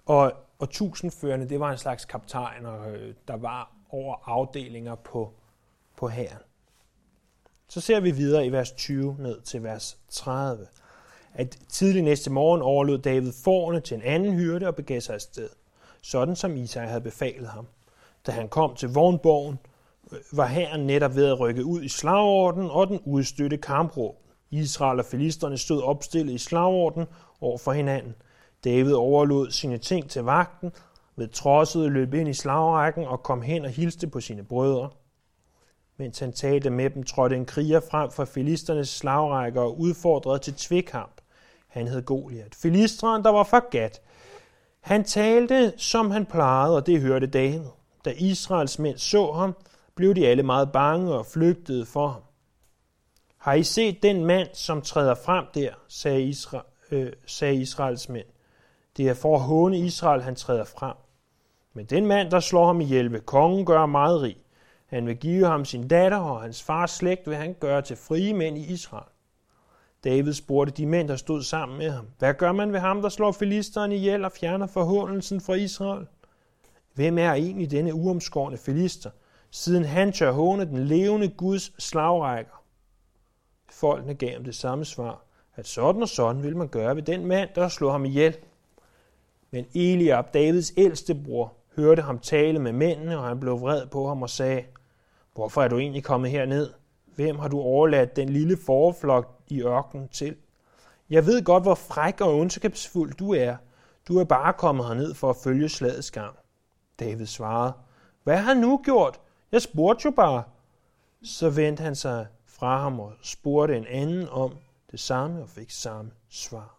Og, 0.06 0.34
og 0.60 0.70
tusindførende, 0.70 1.50
det 1.50 1.60
var 1.60 1.72
en 1.72 1.78
slags 1.78 2.06
kaptajner, 2.06 2.70
og, 2.70 2.92
øh, 2.92 3.14
der 3.28 3.38
var 3.38 3.76
over 3.90 4.16
afdelinger 4.26 4.96
på, 4.96 5.34
på 5.98 6.08
hæren. 6.08 6.42
Så 7.68 7.82
ser 7.82 8.00
vi 8.00 8.12
videre 8.12 8.46
i 8.46 8.52
vers 8.52 8.72
20 8.72 9.16
ned 9.20 9.42
til 9.42 9.64
vers 9.64 9.98
30, 10.10 10.68
at 11.34 11.58
tidlig 11.70 12.02
næste 12.02 12.30
morgen 12.32 12.62
overlod 12.62 12.98
David 12.98 13.34
forne 13.44 13.80
til 13.80 13.96
en 13.96 14.04
anden 14.04 14.34
hyrde 14.34 14.68
og 14.68 14.76
begav 14.76 15.02
sig 15.02 15.16
afsted, 15.16 15.50
sådan 16.02 16.36
som 16.36 16.58
Isai 16.58 16.88
havde 16.88 17.02
befalet 17.02 17.48
ham. 17.48 17.68
Da 18.28 18.32
han 18.32 18.50
kom 18.50 18.76
til 18.76 18.90
vognborgen, 18.90 19.60
var 20.32 20.48
hæren 20.48 20.88
netop 20.88 21.16
ved 21.16 21.26
at 21.26 21.40
rykke 21.40 21.66
ud 21.66 21.82
i 21.82 21.90
slagorden, 21.90 22.70
og 22.72 22.88
den 22.88 23.00
udstødte 23.06 23.58
kampråb. 23.58 24.16
Israel 24.52 25.00
og 25.00 25.06
filisterne 25.06 25.58
stod 25.58 25.82
opstillet 25.82 26.34
i 26.34 26.38
slagorden 26.38 27.06
over 27.42 27.58
for 27.58 27.72
hinanden. 27.72 28.16
David 28.64 28.94
overlod 28.94 29.52
sine 29.52 29.78
ting 29.78 30.10
til 30.10 30.24
vagten, 30.24 30.72
ved 31.16 31.28
trodset 31.28 31.92
løb 31.92 32.14
ind 32.14 32.30
i 32.30 32.34
slagrækken 32.34 33.06
og 33.06 33.24
kom 33.24 33.42
hen 33.42 33.66
og 33.66 33.72
hilste 33.72 34.08
på 34.08 34.20
sine 34.20 34.44
brødre. 34.44 34.90
Mens 35.98 36.20
han 36.20 36.34
talte 36.34 36.70
med 36.70 36.90
dem, 36.90 37.04
trådte 37.04 37.36
en 37.36 37.46
kriger 37.46 37.80
frem 37.92 38.12
fra 38.12 38.26
filisternes 38.26 38.90
slagrækker 38.90 39.62
og 39.62 39.80
udfordrede 39.80 40.40
til 40.40 40.54
tvekamp. 40.54 41.22
Han 41.68 41.88
hed 41.88 42.02
Goliat. 42.02 42.56
Filisteren, 42.56 43.24
der 43.24 43.30
var 43.30 43.44
for 43.44 43.70
gat. 43.70 44.02
Han 44.82 45.04
talte, 45.04 45.74
som 45.78 46.12
han 46.12 46.26
plejede, 46.26 46.76
og 46.76 46.86
det 46.86 47.02
hørte 47.02 47.28
David. 47.28 47.79
Da 48.06 48.14
Israels 48.18 48.80
mænd 48.80 48.98
så 48.98 49.32
ham, 49.32 49.56
blev 49.96 50.16
de 50.16 50.28
alle 50.28 50.44
meget 50.44 50.72
bange 50.72 51.14
og 51.14 51.26
flygtede 51.26 51.86
for 51.86 52.08
ham. 52.08 52.22
Har 53.38 53.54
I 53.54 53.64
set 53.64 54.04
den 54.04 54.26
mand, 54.26 54.48
som 54.54 54.82
træder 54.82 55.16
frem 55.16 55.46
der, 55.54 55.74
sagde, 55.88 56.22
Isra, 56.22 56.66
øh, 56.92 57.14
sagde 57.26 57.56
Israels 57.56 58.10
mænd. 58.10 58.26
Det 58.98 59.10
er 59.10 59.14
for 59.14 59.36
at 59.36 59.42
håne 59.42 59.80
Israel, 59.80 60.22
han 60.22 60.36
træder 60.36 60.64
frem. 60.64 60.96
Men 61.74 61.86
den 61.86 62.06
mand, 62.06 62.32
der 62.32 62.40
slår 62.40 62.66
ham 62.66 62.82
ihjel, 62.82 63.12
vil 63.12 63.22
kongen 63.22 63.66
gøre 63.66 63.88
meget 63.88 64.22
rig. 64.22 64.38
Han 64.86 65.08
vil 65.08 65.18
give 65.18 65.46
ham 65.46 65.66
sin 65.66 65.88
datter, 65.88 66.18
og 66.18 66.42
hans 66.42 66.64
fars 66.64 66.92
slægt 66.92 67.28
vil 67.28 67.36
han 67.36 67.54
gøre 67.60 67.82
til 67.82 67.96
frie 67.96 68.34
mænd 68.34 68.58
i 68.58 68.74
Israel. 68.74 69.10
David 70.04 70.34
spurgte 70.34 70.74
de 70.74 70.86
mænd, 70.86 71.08
der 71.08 71.16
stod 71.16 71.44
sammen 71.44 71.78
med 71.78 71.92
ham, 71.92 72.08
hvad 72.20 72.34
gør 72.34 72.52
man 72.52 72.74
ved 72.74 72.80
ham, 72.80 73.02
der 73.02 73.10
slår 73.10 73.32
filisteren 73.32 73.92
ihjel 73.92 74.26
og 74.26 74.32
fjerner 74.32 74.68
forhåndelsen 74.68 75.42
fra 75.42 75.54
Israel? 75.54 76.08
Hvem 77.00 77.18
er 77.18 77.34
egentlig 77.34 77.72
denne 77.72 77.94
uomskårne 77.94 78.58
filister, 78.58 79.10
siden 79.52 79.86
han 79.86 80.12
tør 80.12 80.32
håne 80.32 80.66
den 80.66 80.78
levende 80.78 81.28
Guds 81.28 81.84
slagrækker? 81.84 82.64
Folkene 83.72 84.14
gav 84.14 84.34
ham 84.34 84.44
det 84.44 84.56
samme 84.56 84.86
svar, 84.86 85.24
at 85.56 85.68
sådan 85.68 86.02
og 86.02 86.10
sådan 86.10 86.44
vil 86.44 86.58
man 86.58 86.68
gøre 86.68 86.96
ved 86.96 87.04
den 87.04 87.26
mand, 87.26 87.50
der 87.56 87.68
slog 87.68 87.92
ham 87.92 88.06
ihjel. 88.06 88.38
Men 89.52 89.66
Eliab, 89.74 90.34
Davids 90.34 90.74
ældste 90.78 91.16
bror, 91.16 91.54
hørte 91.76 92.02
ham 92.02 92.20
tale 92.20 92.60
med 92.60 92.72
mændene, 92.72 93.18
og 93.18 93.24
han 93.28 93.40
blev 93.40 93.62
vred 93.62 93.86
på 93.86 94.08
ham 94.08 94.22
og 94.22 94.30
sagde, 94.30 94.64
Hvorfor 95.34 95.62
er 95.62 95.68
du 95.68 95.78
egentlig 95.78 96.04
kommet 96.04 96.32
herned? 96.32 96.70
Hvem 97.16 97.40
har 97.40 97.48
du 97.48 97.60
overladt 97.60 98.16
den 98.16 98.30
lille 98.30 98.58
forflok 98.66 99.42
i 99.48 99.62
ørkenen 99.62 100.08
til? 100.08 100.36
Jeg 101.10 101.26
ved 101.26 101.44
godt, 101.44 101.64
hvor 101.64 101.76
fræk 101.76 102.22
og 102.22 102.36
ondskabsfuld 102.36 103.14
du 103.14 103.34
er. 103.34 103.56
Du 104.08 104.20
er 104.20 104.24
bare 104.24 104.54
kommet 104.54 104.86
herned 104.86 105.14
for 105.14 105.30
at 105.30 105.36
følge 105.44 105.70
slagets 105.70 106.12
gang. 106.12 106.36
David 107.00 107.26
svarede, 107.26 107.74
Hvad 108.24 108.38
har 108.38 108.44
han 108.44 108.58
nu 108.58 108.82
gjort? 108.84 109.20
Jeg 109.52 109.62
spurgte 109.62 110.02
jo 110.06 110.12
bare. 110.12 110.44
Så 111.24 111.50
vendte 111.50 111.84
han 111.84 111.96
sig 111.96 112.28
fra 112.46 112.82
ham 112.82 113.00
og 113.00 113.14
spurgte 113.22 113.78
en 113.78 113.86
anden 113.86 114.30
om 114.30 114.56
det 114.92 115.00
samme 115.00 115.42
og 115.42 115.50
fik 115.50 115.72
samme 115.72 116.12
svar. 116.30 116.76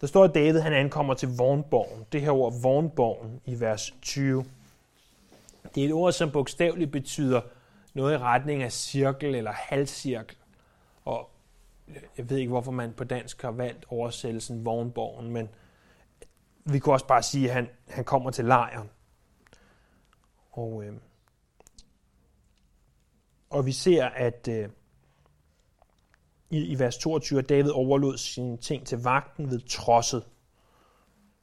Der 0.00 0.06
står, 0.06 0.24
at 0.24 0.34
David 0.34 0.60
han 0.60 0.72
ankommer 0.72 1.14
til 1.14 1.28
vognborgen. 1.36 2.06
Det 2.12 2.20
her 2.20 2.30
ord 2.30 2.62
vognborgen 2.62 3.40
i 3.44 3.60
vers 3.60 3.94
20. 4.02 4.44
Det 5.74 5.82
er 5.82 5.86
et 5.86 5.92
ord, 5.92 6.12
som 6.12 6.30
bogstaveligt 6.30 6.92
betyder 6.92 7.40
noget 7.94 8.14
i 8.14 8.18
retning 8.18 8.62
af 8.62 8.72
cirkel 8.72 9.34
eller 9.34 9.52
halvcirkel. 9.52 10.36
Og 11.04 11.30
jeg 12.18 12.30
ved 12.30 12.36
ikke, 12.36 12.50
hvorfor 12.50 12.72
man 12.72 12.92
på 12.92 13.04
dansk 13.04 13.42
har 13.42 13.50
valgt 13.50 13.84
oversættelsen 13.88 14.64
vognborgen, 14.64 15.30
men 15.30 15.48
vi 16.72 16.78
kunne 16.78 16.94
også 16.94 17.06
bare 17.06 17.22
sige, 17.22 17.48
at 17.48 17.54
han, 17.54 17.68
han 17.88 18.04
kommer 18.04 18.30
til 18.30 18.44
lejren. 18.44 18.90
Og, 20.50 20.84
øh, 20.84 20.92
og 23.50 23.66
vi 23.66 23.72
ser, 23.72 24.04
at 24.04 24.48
øh, 24.48 24.68
i, 26.50 26.58
i 26.58 26.78
vers 26.78 26.98
22, 26.98 27.38
at 27.38 27.48
David 27.48 27.70
overlod 27.70 28.16
sine 28.16 28.56
ting 28.56 28.86
til 28.86 29.02
vagten 29.02 29.50
ved 29.50 29.60
trodset. 29.60 30.24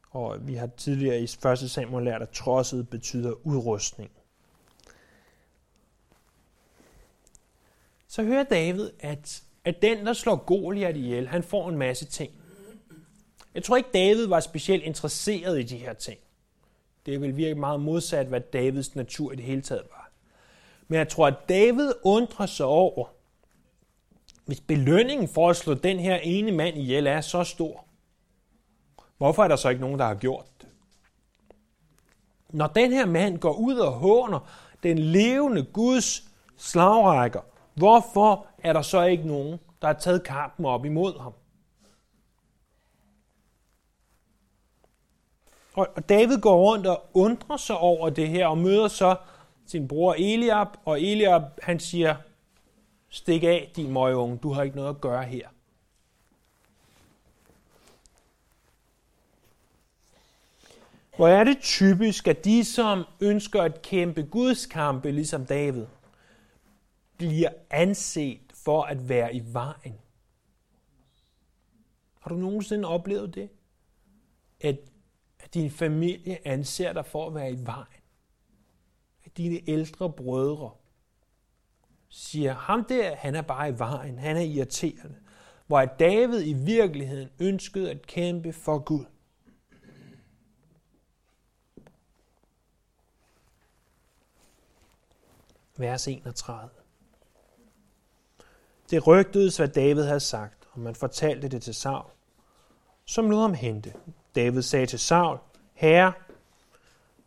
Og 0.09 0.47
vi 0.47 0.55
har 0.55 0.69
tidligere 0.77 1.19
i 1.19 1.23
1. 1.23 1.71
Samuel 1.71 2.05
lært, 2.05 2.21
at 2.21 2.29
trodset 2.29 2.89
betyder 2.89 3.47
udrustning. 3.47 4.11
Så 8.07 8.23
hører 8.23 8.43
David, 8.43 8.91
at, 8.99 9.43
at 9.65 9.81
den, 9.81 10.05
der 10.05 10.13
slår 10.13 10.35
Goliat 10.35 10.97
ihjel, 10.97 11.27
han 11.27 11.43
får 11.43 11.69
en 11.69 11.77
masse 11.77 12.05
ting. 12.05 12.31
Jeg 13.55 13.63
tror 13.63 13.77
ikke, 13.77 13.89
David 13.93 14.27
var 14.27 14.39
specielt 14.39 14.83
interesseret 14.83 15.59
i 15.59 15.63
de 15.63 15.77
her 15.77 15.93
ting. 15.93 16.19
Det 17.05 17.21
vil 17.21 17.37
virke 17.37 17.55
meget 17.55 17.79
modsat, 17.79 18.27
hvad 18.27 18.41
Davids 18.41 18.95
natur 18.95 19.31
i 19.31 19.35
det 19.35 19.43
hele 19.43 19.61
taget 19.61 19.83
var. 19.91 20.11
Men 20.87 20.97
jeg 20.97 21.09
tror, 21.09 21.27
at 21.27 21.49
David 21.49 21.91
undrer 22.03 22.45
sig 22.45 22.65
over, 22.65 23.07
hvis 24.45 24.61
belønningen 24.61 25.27
for 25.27 25.49
at 25.49 25.55
slå 25.55 25.73
den 25.73 25.99
her 25.99 26.15
ene 26.15 26.51
mand 26.51 26.77
ihjel 26.77 27.07
er 27.07 27.21
så 27.21 27.43
stor, 27.43 27.85
hvorfor 29.17 29.43
er 29.43 29.47
der 29.47 29.55
så 29.55 29.69
ikke 29.69 29.81
nogen, 29.81 29.99
der 29.99 30.05
har 30.05 30.15
gjort 30.15 30.45
det? 30.61 30.69
Når 32.49 32.67
den 32.67 32.91
her 32.91 33.05
mand 33.05 33.39
går 33.39 33.53
ud 33.53 33.77
og 33.77 33.91
håner 33.91 34.39
den 34.83 34.99
levende 34.99 35.63
Guds 35.63 36.23
slagrækker, 36.57 37.41
hvorfor 37.73 38.47
er 38.63 38.73
der 38.73 38.81
så 38.81 39.03
ikke 39.03 39.27
nogen, 39.27 39.59
der 39.81 39.87
har 39.87 39.93
taget 39.93 40.23
kampen 40.23 40.65
op 40.65 40.85
imod 40.85 41.19
ham? 41.19 41.33
Og 45.75 46.09
David 46.09 46.41
går 46.41 46.57
rundt 46.57 46.87
og 46.87 47.05
undrer 47.13 47.57
sig 47.57 47.77
over 47.77 48.09
det 48.09 48.27
her 48.27 48.47
og 48.47 48.57
møder 48.57 48.87
så 48.87 49.15
sin 49.65 49.87
bror 49.87 50.13
Eliab, 50.13 50.67
og 50.85 51.01
Eliab 51.01 51.41
han 51.61 51.79
siger, 51.79 52.15
Stik 53.09 53.43
af, 53.43 53.71
din 53.75 53.91
møgeunge, 53.91 54.37
du 54.37 54.53
har 54.53 54.63
ikke 54.63 54.75
noget 54.75 54.89
at 54.89 55.01
gøre 55.01 55.23
her. 55.23 55.47
Hvor 61.15 61.27
er 61.27 61.43
det 61.43 61.57
typisk, 61.61 62.27
at 62.27 62.45
de, 62.45 62.65
som 62.65 63.03
ønsker 63.19 63.61
at 63.61 63.81
kæmpe 63.81 64.23
Guds 64.23 64.65
kampe, 64.65 65.11
ligesom 65.11 65.45
David, 65.45 65.85
bliver 67.17 67.49
anset 67.69 68.41
for 68.53 68.83
at 68.83 69.09
være 69.09 69.35
i 69.35 69.43
vejen. 69.53 69.95
Har 72.19 72.29
du 72.29 72.35
nogensinde 72.35 72.87
oplevet 72.87 73.35
det? 73.35 73.49
At, 74.61 74.79
at 75.45 75.53
din 75.53 75.71
familie 75.71 76.47
anser 76.47 76.93
dig 76.93 77.05
for 77.05 77.27
at 77.27 77.35
være 77.35 77.51
i 77.51 77.65
vejen. 77.65 78.01
At 79.25 79.37
dine 79.37 79.69
ældre 79.69 80.11
brødre 80.11 80.71
siger, 82.09 82.53
ham 82.53 82.85
der, 82.85 83.15
han 83.15 83.35
er 83.35 83.41
bare 83.41 83.69
i 83.69 83.79
vejen, 83.79 84.19
han 84.19 84.37
er 84.37 84.41
irriterende. 84.41 85.15
Hvor 85.67 85.79
at 85.79 85.99
David 85.99 86.41
i 86.45 86.53
virkeligheden 86.53 87.29
ønskede 87.39 87.91
at 87.91 88.07
kæmpe 88.07 88.53
for 88.53 88.79
Gud. 88.79 89.05
Vers 95.77 96.07
31. 96.07 96.69
Det 98.89 99.07
rygtedes, 99.07 99.57
hvad 99.57 99.67
David 99.67 100.03
havde 100.03 100.19
sagt, 100.19 100.67
og 100.71 100.79
man 100.79 100.95
fortalte 100.95 101.47
det 101.47 101.61
til 101.61 101.75
Saul, 101.75 102.11
som 103.05 103.29
lod 103.29 103.41
ham 103.41 103.53
hente. 103.53 103.93
David 104.35 104.61
sagde 104.61 104.85
til 104.85 104.99
Saul, 104.99 105.37
Herre, 105.73 106.13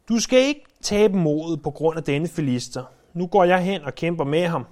du 0.09 0.21
skal 0.21 0.39
ikke 0.39 0.65
tabe 0.81 1.17
modet 1.17 1.63
på 1.63 1.71
grund 1.71 1.99
af 1.99 2.05
denne 2.05 2.29
filister. 2.29 2.85
Nu 3.13 3.27
går 3.27 3.45
jeg 3.45 3.65
hen 3.65 3.83
og 3.83 3.95
kæmper 3.95 4.25
med 4.25 4.47
ham. 4.47 4.67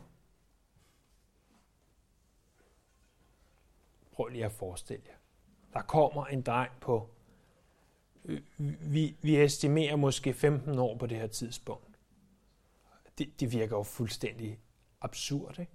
Prøv 4.13 4.27
lige 4.29 4.45
at 4.45 4.53
forestille 4.53 5.03
jer. 5.07 5.17
Der 5.73 5.83
kommer 5.83 6.27
en 6.27 6.43
dreng 6.43 6.71
på, 6.81 7.09
vi, 8.81 9.17
vi 9.23 9.43
estimerer 9.43 9.97
måske 9.97 10.35
15 10.35 10.79
år 10.79 10.97
på 10.97 11.07
det 11.07 11.19
her 11.19 11.27
tidspunkt. 11.27 11.99
Det, 13.19 13.41
det 13.41 13.53
virker 13.53 13.77
jo 13.77 13.83
fuldstændig 13.83 14.59
absurd, 15.01 15.59
ikke? 15.59 15.73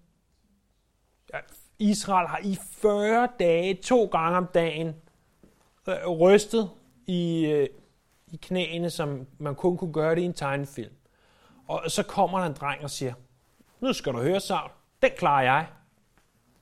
Israel 1.79 2.27
har 2.27 2.39
i 2.43 2.57
40 2.71 3.29
dage, 3.39 3.73
to 3.73 4.05
gange 4.05 4.37
om 4.37 4.47
dagen, 4.53 4.95
Øh, 5.87 6.07
rystet 6.07 6.69
i, 7.07 7.45
øh, 7.45 7.67
i 8.31 8.39
knæene, 8.41 8.89
som 8.89 9.27
man 9.37 9.55
kun 9.55 9.77
kunne 9.77 9.93
gøre 9.93 10.15
det 10.15 10.21
i 10.21 10.25
en 10.25 10.33
tegnefilm. 10.33 10.93
Og 11.67 11.91
så 11.91 12.03
kommer 12.03 12.39
der 12.39 12.45
en 12.45 12.53
dreng 12.53 12.83
og 12.83 12.89
siger, 12.89 13.13
nu 13.79 13.93
skal 13.93 14.13
du 14.13 14.17
høre, 14.17 14.39
Saul, 14.39 14.71
den 15.01 15.11
klarer 15.17 15.43
jeg. 15.43 15.67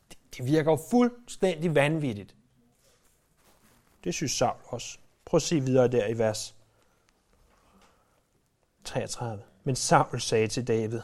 Det, 0.10 0.18
det 0.38 0.46
virker 0.46 0.72
jo 0.72 0.80
fuldstændig 0.92 1.76
vanvittigt. 1.76 2.36
Det 4.04 4.14
synes 4.14 4.32
Saul 4.32 4.58
også. 4.66 4.98
Prøv 5.26 5.38
at 5.38 5.42
se 5.42 5.62
videre 5.62 5.88
der 5.88 6.08
i 6.08 6.18
vers 6.18 6.56
33. 8.84 9.44
Men 9.64 9.76
Saul 9.76 10.22
sagde 10.22 10.48
til 10.48 10.68
David, 10.68 11.02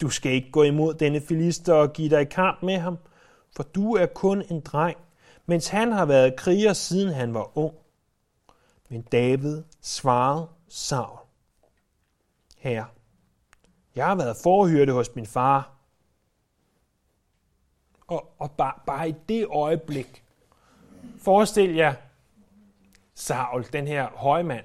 du 0.00 0.10
skal 0.10 0.32
ikke 0.32 0.50
gå 0.50 0.62
imod 0.62 0.94
denne 0.94 1.20
filister 1.20 1.74
og 1.74 1.92
give 1.92 2.10
dig 2.10 2.20
i 2.20 2.24
kamp 2.24 2.62
med 2.62 2.78
ham, 2.78 2.98
for 3.56 3.62
du 3.62 3.94
er 3.94 4.06
kun 4.06 4.42
en 4.50 4.60
dreng, 4.60 4.98
mens 5.52 5.68
han 5.68 5.92
har 5.92 6.04
været 6.04 6.36
kriger 6.36 6.72
siden 6.72 7.14
han 7.14 7.34
var 7.34 7.58
ung. 7.58 7.74
Men 8.88 9.02
David 9.02 9.62
svarede 9.80 10.48
Saul, 10.68 11.18
Herre, 12.56 12.86
jeg 13.96 14.06
har 14.06 14.14
været 14.14 14.36
forhyrte 14.42 14.92
hos 14.92 15.14
min 15.14 15.26
far. 15.26 15.72
Og, 18.06 18.32
og 18.38 18.50
bare, 18.50 18.74
bare 18.86 19.08
i 19.08 19.14
det 19.28 19.46
øjeblik, 19.46 20.24
forestil 21.18 21.74
jer 21.74 21.94
Saul, 23.14 23.64
den 23.72 23.86
her 23.86 24.08
højmand, 24.08 24.64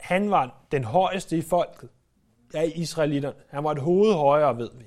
han 0.00 0.30
var 0.30 0.60
den 0.72 0.84
højeste 0.84 1.36
i 1.36 1.42
folket 1.42 1.88
af 2.54 2.72
israelitterne. 2.74 3.36
Han 3.48 3.64
var 3.64 3.70
et 3.70 3.80
hoved 3.80 4.14
højere, 4.14 4.58
ved 4.58 4.70
vi. 4.74 4.84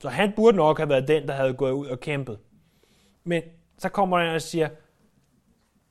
Så 0.00 0.08
han 0.08 0.32
burde 0.36 0.56
nok 0.56 0.78
have 0.78 0.88
været 0.88 1.08
den, 1.08 1.28
der 1.28 1.34
havde 1.34 1.54
gået 1.54 1.72
ud 1.72 1.86
og 1.86 2.00
kæmpet. 2.00 2.38
Men 3.24 3.42
så 3.78 3.88
kommer 3.88 4.18
han 4.18 4.34
og 4.34 4.42
siger, 4.42 4.68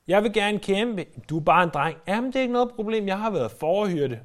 jeg 0.07 0.23
vil 0.23 0.33
gerne 0.33 0.59
kæmpe. 0.59 1.05
Du 1.29 1.37
er 1.37 1.43
bare 1.43 1.63
en 1.63 1.69
dreng. 1.73 1.97
Jamen, 2.07 2.27
det 2.27 2.35
er 2.35 2.41
ikke 2.41 2.53
noget 2.53 2.71
problem. 2.75 3.07
Jeg 3.07 3.19
har 3.19 3.29
været 3.29 3.51
forhyrte. 3.51 4.19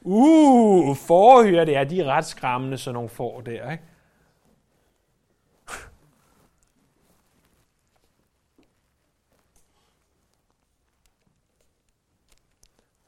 Uh, 0.00 0.96
forhyrte, 0.96 1.72
ja, 1.72 1.84
de 1.84 2.00
er 2.00 2.04
ret 2.04 2.24
skræmmende, 2.24 2.78
sådan 2.78 2.94
nogle 2.94 3.08
får 3.08 3.40
der, 3.40 3.70
ikke? 3.70 3.84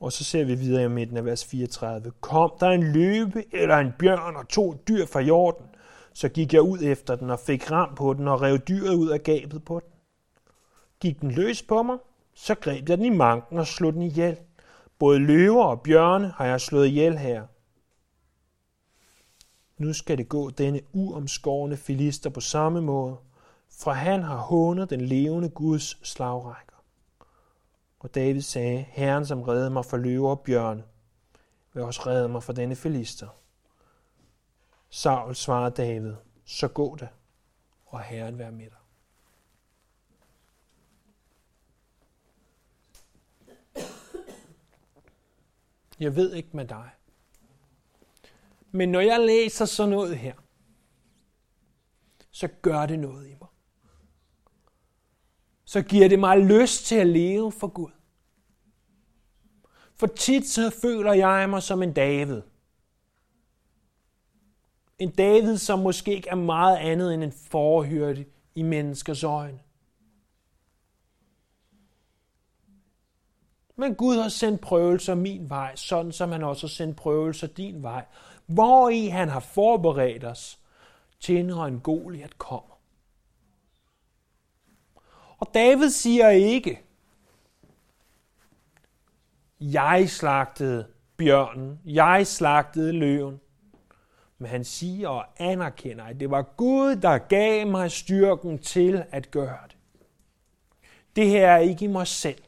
Og 0.00 0.12
så 0.12 0.24
ser 0.24 0.44
vi 0.44 0.54
videre 0.54 0.84
i 0.84 0.88
midten 0.88 1.16
af 1.16 1.24
vers 1.24 1.44
34. 1.44 2.12
Kom 2.20 2.52
der 2.60 2.68
en 2.68 2.82
løbe 2.82 3.44
eller 3.52 3.76
en 3.76 3.92
bjørn 3.98 4.36
og 4.36 4.48
to 4.48 4.74
dyr 4.88 5.06
fra 5.06 5.20
jorden, 5.20 5.66
så 6.12 6.28
gik 6.28 6.54
jeg 6.54 6.62
ud 6.62 6.78
efter 6.82 7.16
den 7.16 7.30
og 7.30 7.38
fik 7.38 7.70
ram 7.70 7.94
på 7.94 8.14
den 8.14 8.28
og 8.28 8.42
rev 8.42 8.58
dyret 8.58 8.94
ud 8.94 9.08
af 9.08 9.22
gabet 9.22 9.64
på 9.64 9.80
den. 9.80 9.95
Gik 11.00 11.20
den 11.20 11.30
løs 11.30 11.62
på 11.62 11.82
mig, 11.82 11.98
så 12.34 12.54
greb 12.54 12.88
jeg 12.88 12.98
den 12.98 13.06
i 13.06 13.16
manken 13.16 13.58
og 13.58 13.66
slog 13.66 13.92
den 13.92 14.02
ihjel. 14.02 14.38
Både 14.98 15.18
løver 15.18 15.64
og 15.64 15.80
bjørne 15.80 16.28
har 16.28 16.46
jeg 16.46 16.60
slået 16.60 16.86
ihjel 16.86 17.18
her. 17.18 17.46
Nu 19.78 19.92
skal 19.92 20.18
det 20.18 20.28
gå 20.28 20.50
denne 20.50 20.80
uomskårende 20.92 21.76
filister 21.76 22.30
på 22.30 22.40
samme 22.40 22.82
måde, 22.82 23.16
for 23.70 23.90
han 23.90 24.22
har 24.22 24.36
hånet 24.36 24.90
den 24.90 25.00
levende 25.00 25.48
Guds 25.48 26.08
slagrækker. 26.08 26.76
Og 27.98 28.14
David 28.14 28.40
sagde, 28.40 28.86
Herren 28.88 29.26
som 29.26 29.42
redde 29.42 29.70
mig 29.70 29.84
for 29.84 29.96
løver 29.96 30.30
og 30.30 30.40
bjørne, 30.40 30.84
vil 31.72 31.82
også 31.82 32.02
redde 32.06 32.28
mig 32.28 32.42
for 32.42 32.52
denne 32.52 32.76
filister. 32.76 33.28
Saul 34.90 35.34
svarede 35.34 35.70
David, 35.70 36.14
så 36.44 36.68
gå 36.68 36.96
da, 36.96 37.08
og 37.86 38.00
Herren 38.00 38.38
være 38.38 38.52
med 38.52 38.64
dig. 38.64 38.85
Jeg 46.00 46.16
ved 46.16 46.34
ikke 46.34 46.48
med 46.52 46.64
dig. 46.64 46.90
Men 48.70 48.88
når 48.88 49.00
jeg 49.00 49.20
læser 49.20 49.64
sådan 49.64 49.90
noget 49.90 50.18
her, 50.18 50.34
så 52.30 52.48
gør 52.62 52.86
det 52.86 52.98
noget 52.98 53.28
i 53.28 53.34
mig. 53.40 53.48
Så 55.64 55.82
giver 55.82 56.08
det 56.08 56.18
mig 56.18 56.38
lyst 56.38 56.86
til 56.86 56.96
at 56.96 57.06
leve 57.06 57.52
for 57.52 57.68
Gud. 57.68 57.90
For 59.94 60.06
tit 60.06 60.48
så 60.48 60.70
føler 60.82 61.12
jeg 61.12 61.50
mig 61.50 61.62
som 61.62 61.82
en 61.82 61.92
David– 61.92 62.42
en 64.98 65.10
David, 65.10 65.56
som 65.56 65.78
måske 65.78 66.14
ikke 66.14 66.28
er 66.28 66.34
meget 66.34 66.76
andet 66.76 67.14
end 67.14 67.24
en 67.24 67.32
forhørte 67.32 68.26
i 68.54 68.62
menneskers 68.62 69.24
øjne. 69.24 69.58
Men 73.76 73.94
Gud 73.94 74.16
har 74.16 74.28
sendt 74.28 74.60
prøvelser 74.60 75.14
min 75.14 75.50
vej, 75.50 75.76
sådan 75.76 76.12
som 76.12 76.32
han 76.32 76.42
også 76.42 76.66
har 76.66 76.68
sendt 76.68 76.96
prøvelser 76.96 77.46
din 77.46 77.82
vej, 77.82 78.04
hvor 78.46 78.88
i 78.88 79.06
han 79.06 79.28
har 79.28 79.40
forberedt 79.40 80.24
os 80.24 80.58
til 81.20 81.46
når 81.46 81.66
en 81.66 81.80
Goliat 81.80 82.38
kommer. 82.38 82.78
Og 85.38 85.50
David 85.54 85.90
siger 85.90 86.28
ikke, 86.28 86.80
jeg 89.60 90.10
slagtede 90.10 90.86
bjørnen, 91.16 91.80
jeg 91.84 92.26
slagtede 92.26 92.92
løven, 92.92 93.40
men 94.38 94.50
han 94.50 94.64
siger 94.64 95.08
og 95.08 95.24
anerkender, 95.36 96.04
at 96.04 96.20
det 96.20 96.30
var 96.30 96.42
Gud, 96.42 96.96
der 96.96 97.18
gav 97.18 97.66
mig 97.66 97.90
styrken 97.90 98.58
til 98.58 99.04
at 99.10 99.30
gøre 99.30 99.58
det. 99.68 99.76
Det 101.16 101.28
her 101.28 101.50
er 101.50 101.58
ikke 101.58 101.84
i 101.84 101.88
mig 101.88 102.06
selv. 102.06 102.42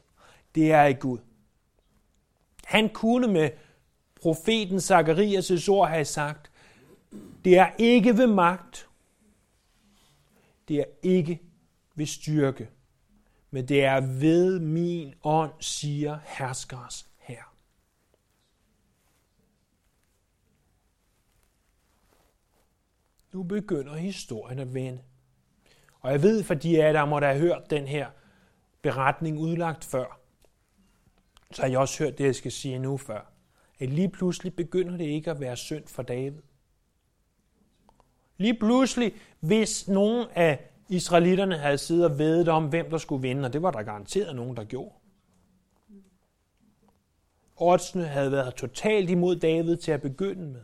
Det 0.55 0.71
er 0.71 0.85
i 0.85 0.93
Gud. 0.93 1.19
Han 2.65 2.89
kunne 2.89 3.27
med 3.27 3.49
profeten 4.21 4.77
Zakarias' 4.77 5.69
ord 5.69 5.89
have 5.89 6.05
sagt, 6.05 6.51
det 7.45 7.57
er 7.57 7.71
ikke 7.77 8.17
ved 8.17 8.27
magt, 8.27 8.89
det 10.67 10.79
er 10.79 10.85
ikke 11.03 11.41
ved 11.95 12.05
styrke, 12.05 12.69
men 13.51 13.67
det 13.67 13.83
er 13.83 14.01
ved 14.01 14.59
min 14.59 15.13
ånd, 15.23 15.51
siger 15.59 16.19
herskers 16.25 17.09
Nu 23.31 23.43
begynder 23.43 23.95
historien 23.95 24.59
at 24.59 24.73
vende. 24.73 25.01
Og 25.99 26.11
jeg 26.11 26.21
ved, 26.21 26.43
for 26.43 26.53
de 26.53 26.83
af 26.83 26.93
der 26.93 27.05
måtte 27.05 27.27
have 27.27 27.39
hørt 27.39 27.69
den 27.69 27.87
her 27.87 28.09
beretning 28.81 29.39
udlagt 29.39 29.83
før, 29.83 30.18
så 31.53 31.61
har 31.61 31.69
jeg 31.69 31.79
også 31.79 32.03
hørt 32.03 32.17
det, 32.17 32.25
jeg 32.25 32.35
skal 32.35 32.51
sige 32.51 32.79
nu 32.79 32.97
før. 32.97 33.31
At 33.79 33.89
lige 33.89 34.09
pludselig 34.09 34.55
begynder 34.55 34.97
det 34.97 35.05
ikke 35.05 35.31
at 35.31 35.39
være 35.39 35.57
synd 35.57 35.87
for 35.87 36.03
David. 36.03 36.41
Lige 38.37 38.53
pludselig, 38.53 39.13
hvis 39.39 39.87
nogen 39.87 40.27
af 40.35 40.69
israelitterne 40.89 41.57
havde 41.57 41.77
siddet 41.77 42.05
og 42.05 42.17
vedet 42.17 42.47
om, 42.47 42.69
hvem 42.69 42.89
der 42.89 42.97
skulle 42.97 43.21
vinde, 43.21 43.45
og 43.45 43.53
det 43.53 43.61
var 43.61 43.71
der 43.71 43.83
garanteret 43.83 44.35
nogen, 44.35 44.57
der 44.57 44.63
gjorde. 44.63 44.95
Oddsene 47.55 48.05
havde 48.05 48.31
været 48.31 48.55
totalt 48.55 49.09
imod 49.09 49.35
David 49.35 49.77
til 49.77 49.91
at 49.91 50.01
begynde 50.01 50.47
med. 50.47 50.61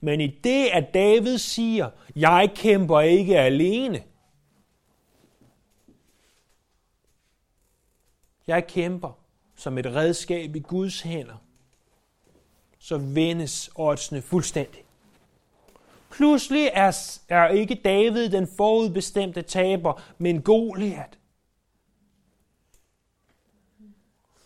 Men 0.00 0.20
i 0.20 0.26
det, 0.26 0.66
at 0.72 0.94
David 0.94 1.38
siger, 1.38 1.90
jeg 2.16 2.50
kæmper 2.54 3.00
ikke 3.00 3.38
alene. 3.38 4.02
Jeg 8.46 8.66
kæmper 8.66 9.25
som 9.56 9.78
et 9.78 9.86
redskab 9.86 10.56
i 10.56 10.60
Guds 10.60 11.00
hænder, 11.00 11.36
så 12.78 12.98
vendes 12.98 13.70
oddsene 13.74 14.22
fuldstændig. 14.22 14.82
Pludselig 16.10 16.70
er, 16.74 17.18
er 17.28 17.48
ikke 17.48 17.74
David 17.74 18.28
den 18.28 18.48
forudbestemte 18.56 19.42
taber, 19.42 20.02
men 20.18 20.42
Goliat. 20.42 21.18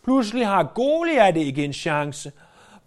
Pludselig 0.04 0.46
har 0.46 0.72
Goliat 0.74 1.36
ikke 1.36 1.64
en 1.64 1.72
chance, 1.72 2.32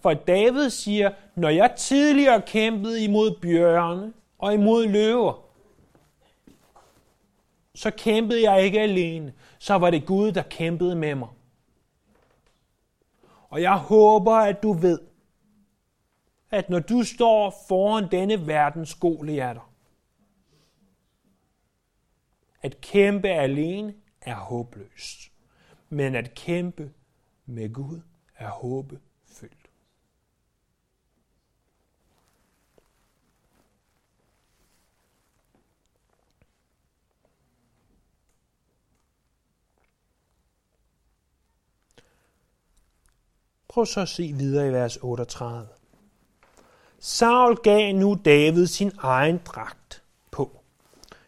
for 0.02 0.14
David 0.14 0.70
siger, 0.70 1.12
når 1.36 1.50
jeg 1.50 1.74
tidligere 1.78 2.42
kæmpede 2.42 3.04
imod 3.04 3.36
bjørne 3.42 4.14
og 4.38 4.54
imod 4.54 4.88
løver, 4.88 5.34
så 7.76 7.92
kæmpede 7.92 8.52
jeg 8.52 8.64
ikke 8.64 8.80
alene, 8.80 9.34
så 9.60 9.74
var 9.74 9.90
det 9.90 10.06
Gud, 10.06 10.32
der 10.32 10.42
kæmpede 10.42 10.96
med 10.96 11.16
mig. 11.16 11.28
Og 13.54 13.62
jeg 13.62 13.78
håber, 13.78 14.34
at 14.34 14.64
du 14.64 14.74
ved, 14.74 15.00
at 16.52 16.70
når 16.70 16.80
du 16.80 17.04
står 17.04 17.54
foran 17.68 18.12
denne 18.12 18.48
verdens 18.48 18.96
Goliater, 18.96 19.74
at 22.62 22.82
kæmpe 22.82 23.28
alene 23.28 23.96
er 24.22 24.36
håbløst, 24.36 25.32
men 25.90 26.16
at 26.16 26.34
kæmpe 26.34 26.94
med 27.46 27.74
Gud 27.74 28.02
er 28.38 28.50
håbefyldt. 28.50 29.13
Prøv 43.74 43.86
så 43.86 44.02
at 44.02 44.10
se 44.10 44.34
videre 44.34 44.68
i 44.68 44.72
vers 44.72 44.98
38. 44.98 45.68
Saul 47.00 47.56
gav 47.56 47.96
nu 47.96 48.20
David 48.26 48.68
sin 48.68 48.92
egen 48.98 49.38
dragt 49.46 50.04
på, 50.32 50.62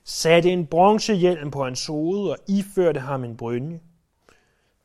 satte 0.03 0.49
en 0.49 0.67
bronzehjelm 0.67 1.51
på 1.51 1.63
hans 1.63 1.85
hoved 1.85 2.29
og 2.29 2.37
iførte 2.47 2.99
ham 2.99 3.23
en 3.23 3.37
brynje. 3.37 3.81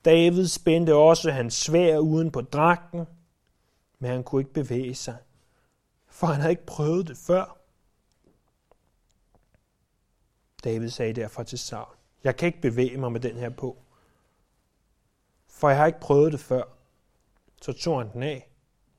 David 0.04 0.46
spændte 0.46 0.94
også 0.94 1.30
hans 1.30 1.54
svær 1.54 1.98
uden 1.98 2.30
på 2.30 2.40
dragten, 2.40 3.06
men 3.98 4.10
han 4.10 4.24
kunne 4.24 4.40
ikke 4.40 4.52
bevæge 4.52 4.94
sig, 4.94 5.16
for 6.06 6.26
han 6.26 6.40
havde 6.40 6.52
ikke 6.52 6.66
prøvet 6.66 7.08
det 7.08 7.16
før. 7.16 7.56
David 10.64 10.88
sagde 10.88 11.12
derfor 11.12 11.42
til 11.42 11.58
Saul, 11.58 11.94
jeg 12.24 12.36
kan 12.36 12.46
ikke 12.46 12.60
bevæge 12.60 12.96
mig 12.96 13.12
med 13.12 13.20
den 13.20 13.36
her 13.36 13.50
på, 13.50 13.76
for 15.48 15.68
jeg 15.68 15.78
har 15.78 15.86
ikke 15.86 16.00
prøvet 16.00 16.32
det 16.32 16.40
før. 16.40 16.79
Så 17.60 17.72
tog 17.72 17.98
han 17.98 18.12
den 18.12 18.22
af, 18.22 18.50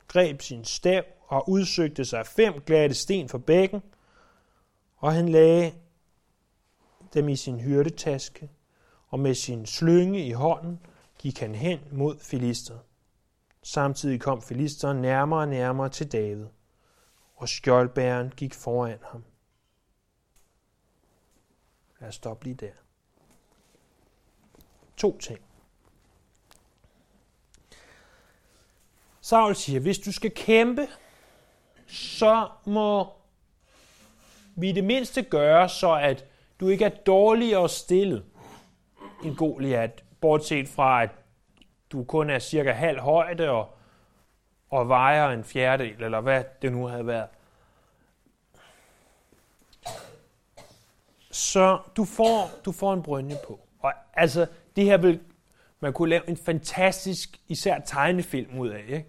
greb 0.08 0.42
sin 0.42 0.66
stav 0.66 1.04
og 1.28 1.50
udsøgte 1.50 2.06
sig 2.06 2.26
fem 2.28 2.62
glatte 2.62 2.96
sten 2.96 3.30
for 3.30 3.38
bækken, 3.38 3.82
og 4.98 5.14
han 5.14 5.30
lagde 5.30 5.74
dem 7.14 7.30
i 7.30 7.36
sin 7.36 7.60
hyrdetaske, 7.60 8.50
og 9.08 9.20
med 9.20 9.36
sin 9.36 9.66
slynge 9.66 10.26
i 10.26 10.32
hånden 10.32 10.80
gik 11.18 11.40
han 11.40 11.56
hen 11.56 11.80
mod 11.92 12.20
filister. 12.20 12.78
Samtidig 13.64 14.22
kom 14.22 14.42
filisteren 14.42 15.02
nærmere 15.02 15.40
og 15.40 15.48
nærmere 15.48 15.90
til 15.90 16.12
David, 16.12 16.48
og 17.36 17.50
skjoldbæren 17.50 18.30
gik 18.30 18.54
foran 18.54 19.00
ham. 19.02 19.24
Lad 22.00 22.10
os 22.10 22.16
stoppe 22.16 22.46
lige 22.46 22.56
der. 22.56 22.72
To 24.98 25.18
ting. 25.18 25.40
Saul 29.22 29.56
siger, 29.56 29.80
hvis 29.80 30.00
du 30.00 30.12
skal 30.12 30.32
kæmpe, 30.32 30.88
så 31.88 32.48
må 32.66 33.08
vi 34.56 34.72
det 34.72 34.84
mindste 34.84 35.22
gøre, 35.22 35.70
så 35.70 35.94
at 35.94 36.26
du 36.60 36.68
ikke 36.68 36.86
er 36.86 36.90
dårligere 36.90 37.70
stillet 37.70 38.26
end 39.24 39.36
Goliat, 39.36 40.04
bortset 40.22 40.70
fra, 40.70 41.04
at 41.04 41.10
du 41.92 42.04
kun 42.04 42.30
er 42.30 42.40
cirka 42.40 42.72
halv 42.72 43.00
højde 43.00 43.50
og, 43.50 43.70
og 44.70 44.90
vejer 44.90 45.30
en 45.30 45.44
fjerdedel, 45.44 46.04
eller 46.04 46.22
hvad 46.22 46.44
det 46.62 46.72
nu 46.72 46.86
havde 46.86 47.08
været. 47.08 47.28
Så 51.32 51.80
du 51.98 52.06
får, 52.06 52.50
du 52.66 52.72
får 52.72 52.94
en 52.94 53.04
brynje 53.04 53.38
på. 53.48 53.60
Og 53.80 53.94
altså, 54.14 54.48
det 54.76 54.86
her 54.86 54.98
vil 54.98 55.20
man 55.82 55.94
kunne 55.94 56.10
lave 56.10 56.30
en 56.30 56.38
fantastisk, 56.38 57.38
især 57.48 57.80
tegnefilm 57.80 58.60
ud 58.60 58.70
af. 58.70 58.84
Ikke? 58.88 59.06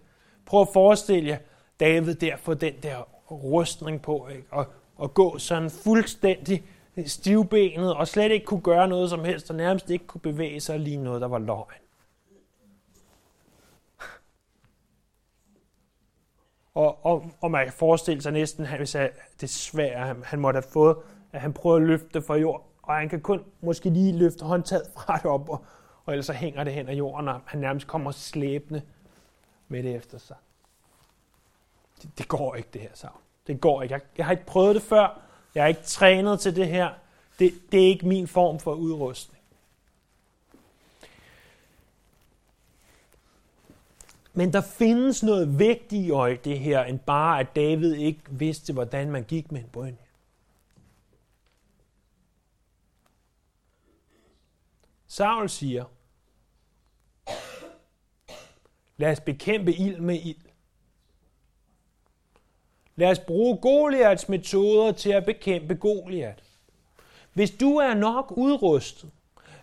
Prøv 0.47 0.61
at 0.61 0.69
forestille 0.73 1.29
jer 1.29 1.39
David 1.81 2.15
der 2.15 2.37
få 2.37 2.55
den 2.55 2.75
der 2.83 2.97
rustning 3.31 4.03
på, 4.03 4.29
ikke? 4.29 4.47
Og, 4.51 4.67
og 4.97 5.15
gå 5.15 5.39
sådan 5.39 5.71
fuldstændig 5.71 6.65
stivbenet, 7.07 7.95
og 7.95 8.09
slet 8.09 8.33
ikke 8.33 8.47
kunne 8.47 8.61
gøre 8.61 8.89
noget 8.89 9.11
som 9.11 9.25
helst, 9.25 9.51
og 9.51 9.57
nærmest 9.57 9.91
ikke 9.91 10.07
kunne 10.07 10.21
bevæge 10.21 10.61
sig 10.61 10.81
lige 10.81 10.97
noget, 10.97 11.21
der 11.21 11.29
var 11.29 11.39
løgn. 11.39 11.83
Og, 16.75 17.07
og, 17.07 17.31
og 17.41 17.51
man 17.51 17.65
kan 17.65 17.73
forestille 17.73 18.23
sig 18.23 18.33
næsten, 18.33 18.67
hvis 18.77 18.93
han, 18.93 19.11
det 19.41 19.51
svære, 19.51 20.07
han, 20.07 20.23
han 20.25 20.41
måtte 20.41 20.57
have 20.57 20.73
fået, 20.73 20.97
at 21.33 21.41
han 21.41 21.53
prøver 21.53 21.77
at 21.77 21.83
løfte 21.83 22.23
fra 22.23 22.37
jord, 22.37 22.69
og 22.83 22.95
han 22.95 23.09
kan 23.09 23.21
kun 23.21 23.45
måske 23.61 23.91
lige 23.91 24.19
løfte 24.19 24.45
håndtaget 24.45 24.85
fra 24.97 25.17
det 25.17 25.27
op, 25.27 25.49
og, 25.49 25.65
og 26.05 26.13
ellers 26.13 26.27
så 26.27 26.33
hænger 26.33 26.65
det 26.65 26.73
hen 26.73 26.89
ad 26.89 26.95
jorden, 26.95 27.29
og 27.29 27.41
han 27.47 27.61
nærmest 27.61 27.87
kommer 27.87 28.11
slæbende 28.11 28.83
med 29.69 29.83
det 29.83 29.95
efter 29.95 30.19
sig. 30.19 30.37
Det, 32.03 32.19
det 32.19 32.29
går 32.29 32.55
ikke, 32.55 32.69
det 32.73 32.81
her 32.81 32.91
savn. 32.95 33.21
Det 33.47 33.61
går 33.61 33.83
ikke. 33.83 33.93
Jeg, 33.93 34.01
jeg 34.17 34.27
har 34.27 34.33
ikke 34.33 34.47
prøvet 34.47 34.75
det 34.75 34.83
før. 34.83 35.21
Jeg 35.55 35.63
har 35.63 35.69
ikke 35.69 35.83
trænet 35.83 36.41
til 36.41 36.57
det 36.57 36.69
her. 36.69 36.91
Det, 37.39 37.55
det 37.73 37.83
er 37.83 37.87
ikke 37.87 38.09
min 38.09 38.29
form 38.29 38.59
for 38.59 38.75
udrustning. 38.75 39.43
Men 44.33 44.53
der 44.53 44.61
findes 44.61 45.23
noget 45.23 45.59
vigtigt 45.59 46.07
i 46.07 46.37
det 46.51 46.59
her, 46.59 46.85
end 46.85 46.99
bare 46.99 47.41
at 47.41 47.57
David 47.57 47.95
ikke 47.95 48.21
vidste, 48.31 48.73
hvordan 48.73 49.11
man 49.11 49.25
gik 49.25 49.53
med 49.53 49.61
en 49.61 49.69
brønd. 49.73 49.97
Saul 55.13 55.49
siger, 55.49 55.85
lad 58.97 59.13
os 59.13 59.21
bekæmpe 59.21 59.75
ild 59.75 60.01
med 60.01 60.21
ild. 60.25 60.45
Lad 62.97 63.11
os 63.11 63.19
bruge 63.19 63.57
Goliaths 63.57 64.29
metoder 64.29 64.93
til 64.93 65.11
at 65.11 65.25
bekæmpe 65.25 65.75
Goliat. 65.75 66.43
Hvis 67.33 67.51
du 67.51 67.77
er 67.77 67.95
nok 67.95 68.33
udrustet, 68.37 69.11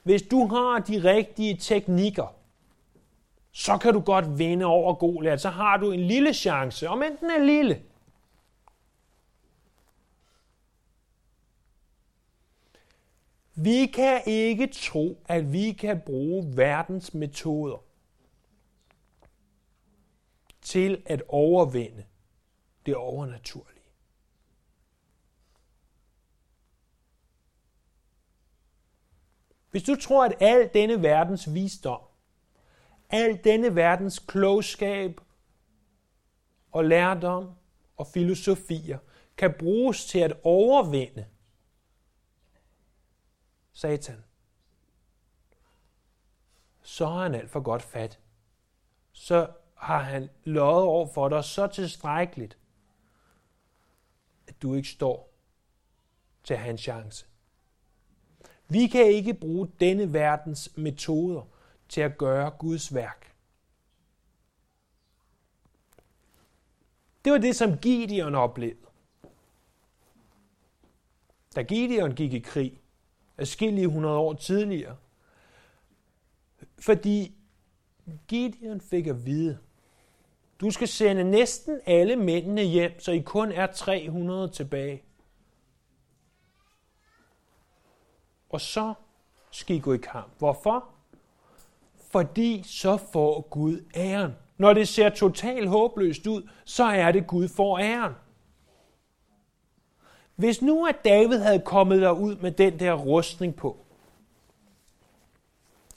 hvis 0.04 0.22
du 0.22 0.48
har 0.48 0.80
de 0.80 1.04
rigtige 1.04 1.58
teknikker, 1.58 2.36
så 3.52 3.78
kan 3.78 3.94
du 3.94 4.00
godt 4.00 4.40
vinde 4.40 4.66
over 4.66 4.94
Goliat. 4.94 5.42
Så 5.42 5.50
har 5.50 5.78
du 5.78 5.92
en 5.92 6.00
lille 6.08 6.34
chance, 6.34 6.90
om 6.90 7.04
enten 7.04 7.30
er 7.30 7.44
lille. 7.44 7.82
Vi 13.64 13.86
kan 13.86 14.22
ikke 14.26 14.68
tro, 14.68 15.24
at 15.28 15.54
vi 15.54 15.72
kan 15.72 16.02
bruge 16.06 16.58
verdens 16.58 17.14
metoder 17.14 17.84
til 20.62 21.04
at 21.06 21.24
overvinde 21.28 22.06
det 22.86 22.96
overnaturlige. 22.96 23.80
Hvis 29.72 29.84
du 29.84 29.96
tror, 29.96 30.26
at 30.26 30.36
al 30.40 30.70
denne 30.74 31.04
verdens 31.04 31.54
visdom, 31.54 32.02
al 33.10 33.44
denne 33.44 33.76
verdens 33.76 34.20
klogskab 34.20 35.22
og 36.72 36.86
lærdom 36.86 37.54
og 37.98 38.08
filosofier 38.08 38.98
kan 39.38 39.54
bruges 39.60 40.06
til 40.06 40.20
at 40.20 40.34
overvinde 40.44 41.26
Satan, 43.80 44.24
så 46.82 47.06
har 47.06 47.24
han 47.24 47.36
alt 47.36 47.50
for 47.50 47.60
godt 47.60 47.82
fat. 47.82 48.20
Så 49.12 49.52
har 49.76 50.00
han 50.00 50.30
løjet 50.44 50.84
over 50.84 51.08
for 51.08 51.30
dig 51.30 51.44
så 51.44 51.68
tilstrækkeligt, 51.68 52.58
at 54.48 54.62
du 54.62 54.74
ikke 54.74 54.88
står 54.88 55.34
til 56.44 56.54
at 56.54 56.60
have 56.60 56.72
en 56.72 56.78
chance. 56.78 57.26
Vi 58.68 58.88
kan 58.88 59.06
ikke 59.06 59.34
bruge 59.34 59.72
denne 59.80 60.14
verdens 60.14 60.78
metoder 60.78 61.42
til 61.90 62.02
at 62.02 62.18
gøre 62.18 62.52
Guds 62.52 62.94
værk. 62.94 63.34
Det 67.26 67.32
var 67.32 67.40
det, 67.40 67.56
som 67.56 67.78
Gideon 67.78 68.36
oplevede. 68.36 68.88
Da 71.56 71.62
Gideon 71.62 72.16
gik 72.16 72.34
i 72.34 72.40
krig, 72.40 72.82
adskillige 73.40 73.88
hundrede 73.88 74.18
år 74.18 74.34
tidligere, 74.34 74.96
fordi 76.80 77.36
Gideon 78.28 78.82
fik 78.82 79.08
at 79.08 79.26
vide, 79.26 79.58
du 80.62 80.72
skal 80.72 80.88
sende 80.88 81.24
næsten 81.24 81.80
alle 81.86 82.16
mændene 82.16 82.62
hjem, 82.62 83.00
så 83.00 83.12
I 83.12 83.20
kun 83.20 83.52
er 83.52 83.68
300 83.68 84.50
tilbage. 84.50 85.04
Og 88.50 88.62
så 88.62 88.94
skal 89.52 89.76
I 89.76 89.80
gå 89.80 89.94
i 89.94 89.98
kamp. 89.98 90.34
Hvorfor? 90.38 90.90
Fordi 92.12 92.64
så 92.66 92.98
får 92.98 93.42
Gud 93.42 93.86
æren. 93.96 94.36
Når 94.58 94.74
det 94.74 94.88
ser 94.88 95.10
totalt 95.10 95.70
håbløst 95.70 96.28
ud, 96.28 96.50
så 96.66 96.84
er 96.84 97.12
det 97.12 97.28
Gud 97.28 97.48
får 97.48 97.80
æren. 97.80 98.14
Hvis 100.40 100.62
nu 100.62 100.86
at 100.86 101.06
David 101.06 101.40
havde 101.40 101.60
kommet 101.60 102.02
derud 102.02 102.36
med 102.36 102.52
den 102.52 102.80
der 102.80 102.94
rustning 102.94 103.56
på, 103.56 103.78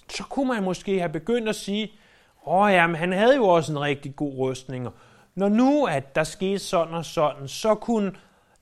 så 0.09 0.25
kunne 0.25 0.49
man 0.49 0.63
måske 0.63 0.99
have 0.99 1.13
begyndt 1.13 1.49
at 1.49 1.57
sige, 1.57 1.93
åh 2.47 2.73
ja, 2.73 2.87
men 2.87 2.97
han 2.97 3.13
havde 3.13 3.37
jo 3.37 3.45
også 3.45 3.73
en 3.73 3.81
rigtig 3.81 4.17
god 4.17 4.33
rustning. 4.33 4.89
Når 5.35 5.49
nu 5.49 5.87
at 5.87 6.15
der 6.15 6.25
skete 6.25 6.59
sådan 6.59 6.95
og 6.95 7.05
sådan, 7.05 7.49
så 7.49 7.75
kunne 7.75 8.13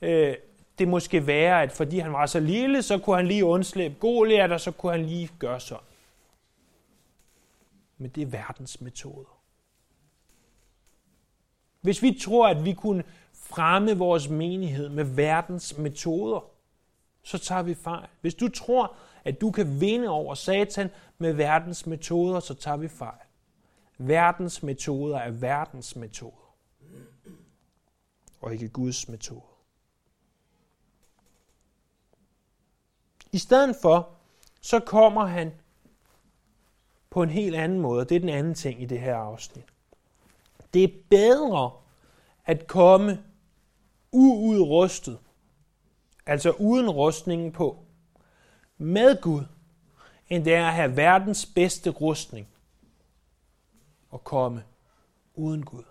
øh, 0.03 0.35
det 0.78 0.89
måske 0.89 1.26
være, 1.26 1.62
at 1.62 1.72
fordi 1.72 1.99
han 1.99 2.12
var 2.12 2.26
så 2.26 2.41
lille, 2.41 2.83
så 2.83 2.99
kunne 2.99 3.16
han 3.16 3.26
lige 3.26 3.45
undslippe 3.45 3.97
Goliath, 4.01 4.53
og 4.53 4.61
så 4.61 4.70
kunne 4.70 4.93
han 4.93 5.07
lige 5.07 5.31
gøre 5.39 5.61
sådan. 5.61 5.85
Men 7.99 8.11
det 8.11 8.22
er 8.22 8.26
verdens 8.26 8.81
metoder. 8.81 9.41
Hvis 11.81 12.03
vi 12.03 12.18
tror, 12.22 12.49
at 12.49 12.64
vi 12.64 12.72
kunne 12.72 13.05
fremme 13.51 13.98
vores 13.98 14.28
menighed 14.28 14.88
med 14.88 15.05
verdens 15.05 15.78
metoder, 15.78 16.40
så 17.22 17.38
tager 17.38 17.62
vi 17.62 17.74
fejl. 17.74 18.09
Hvis 18.20 18.34
du 18.34 18.48
tror, 18.48 18.94
at 19.24 19.40
du 19.40 19.51
kan 19.51 19.80
vinde 19.80 20.09
over 20.09 20.34
Satan 20.34 20.90
med 21.18 21.32
verdens 21.32 21.86
metoder, 21.86 22.40
så 22.40 22.55
tager 22.55 22.76
vi 22.76 22.88
fejl. 22.88 23.20
Verdens 23.98 24.62
metoder 24.62 25.18
er 25.18 25.30
verdens 25.30 25.96
metoder, 25.96 26.55
og 28.40 28.53
ikke 28.53 28.68
Guds 28.68 29.09
metoder. 29.09 29.40
I 33.32 33.38
stedet 33.38 33.76
for, 33.82 34.09
så 34.61 34.80
kommer 34.80 35.26
han 35.26 35.53
på 37.11 37.22
en 37.22 37.30
helt 37.30 37.57
anden 37.57 37.80
måde. 37.80 38.05
Det 38.05 38.16
er 38.16 38.20
den 38.20 38.28
anden 38.28 38.55
ting 38.55 38.82
i 38.82 38.86
det 38.86 39.01
her 39.01 39.16
afsnit. 39.16 39.64
Det 40.74 40.84
er 40.84 40.88
bedre 41.11 41.70
at 42.46 42.66
komme 42.66 43.24
uudrustet, 44.12 45.18
altså 46.26 46.50
uden 46.50 46.90
rustningen 46.90 47.52
på, 47.52 47.78
med 48.78 49.22
Gud, 49.22 49.44
end 50.28 50.44
det 50.44 50.54
er 50.54 50.66
at 50.66 50.74
have 50.74 50.96
verdens 50.96 51.46
bedste 51.46 51.90
rustning. 51.90 52.48
Og 54.11 54.24
komme 54.24 54.64
uden 55.34 55.64
Gud. 55.64 55.82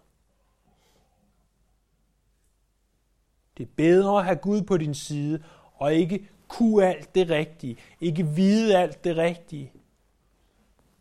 Det 3.58 3.64
er 3.64 3.70
bedre 3.76 4.20
at 4.20 4.26
have 4.26 4.36
Gud 4.36 4.62
på 4.62 4.78
din 4.78 4.96
side, 4.96 5.44
og 5.74 5.94
ikke 5.94 6.30
kunne 6.48 6.86
alt 6.86 7.16
det 7.16 7.30
rigtige, 7.30 7.78
ikke 8.02 8.28
vide 8.28 8.78
alt 8.78 9.04
det 9.04 9.18
rigtige, 9.18 9.72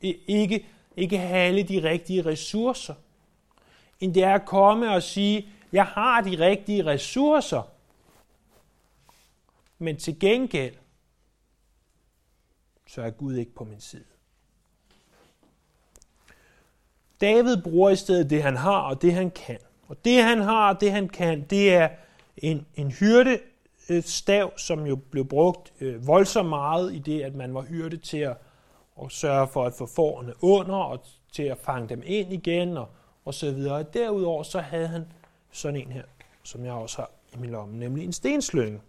ikke, 0.00 0.66
ikke 0.96 1.18
have 1.18 1.38
alle 1.38 1.62
de 1.62 1.82
rigtige 1.82 2.24
ressourcer, 2.24 2.94
end 4.00 4.14
det 4.14 4.24
er 4.24 4.34
at 4.34 4.46
komme 4.46 4.90
og 4.90 5.02
sige, 5.02 5.48
jeg 5.72 5.84
har 5.84 6.20
de 6.20 6.38
rigtige 6.38 6.86
ressourcer, 6.86 7.62
men 9.78 9.96
til 9.96 10.20
gengæld, 10.20 10.74
så 12.86 13.02
er 13.02 13.10
Gud 13.10 13.34
ikke 13.34 13.54
på 13.54 13.64
min 13.64 13.80
side. 13.80 14.04
David 17.20 17.62
bruger 17.62 17.90
i 17.90 17.96
stedet 17.96 18.30
det, 18.30 18.42
han 18.42 18.56
har 18.56 18.80
og 18.80 19.02
det, 19.02 19.14
han 19.14 19.30
kan. 19.30 19.58
Og 19.88 20.04
det, 20.04 20.22
han 20.22 20.40
har 20.40 20.74
og 20.74 20.80
det, 20.80 20.92
han 20.92 21.08
kan, 21.08 21.46
det 21.50 21.74
er 21.74 21.88
en, 22.36 22.66
en 22.74 22.90
hyrde 22.90 23.38
stav, 24.00 24.58
som 24.58 24.86
jo 24.86 24.96
blev 24.96 25.24
brugt 25.24 25.72
øh, 25.80 26.06
voldsomt 26.06 26.48
meget 26.48 26.94
i 26.94 26.98
det, 26.98 27.22
at 27.22 27.34
man 27.34 27.54
var 27.54 27.62
hyrde 27.62 27.96
til 27.96 28.18
at, 28.18 28.36
at 29.02 29.12
sørge 29.12 29.48
for 29.48 29.64
at 29.64 29.74
få 29.74 29.86
forerne 29.86 30.32
under 30.40 30.74
og 30.74 31.04
til 31.32 31.42
at 31.42 31.58
fange 31.58 31.88
dem 31.88 32.02
ind 32.04 32.32
igen 32.32 32.76
og, 32.76 32.88
og 33.24 33.34
så 33.34 33.50
videre. 33.50 33.82
Derudover 33.82 34.42
så 34.42 34.60
havde 34.60 34.88
han 34.88 35.04
sådan 35.58 35.80
en 35.80 35.92
her, 35.92 36.02
som 36.42 36.64
jeg 36.64 36.72
også 36.72 36.96
har 36.96 37.10
i 37.34 37.36
min 37.38 37.50
lomme, 37.50 37.78
nemlig 37.78 38.04
en 38.04 38.12
stenslynge. 38.12 38.80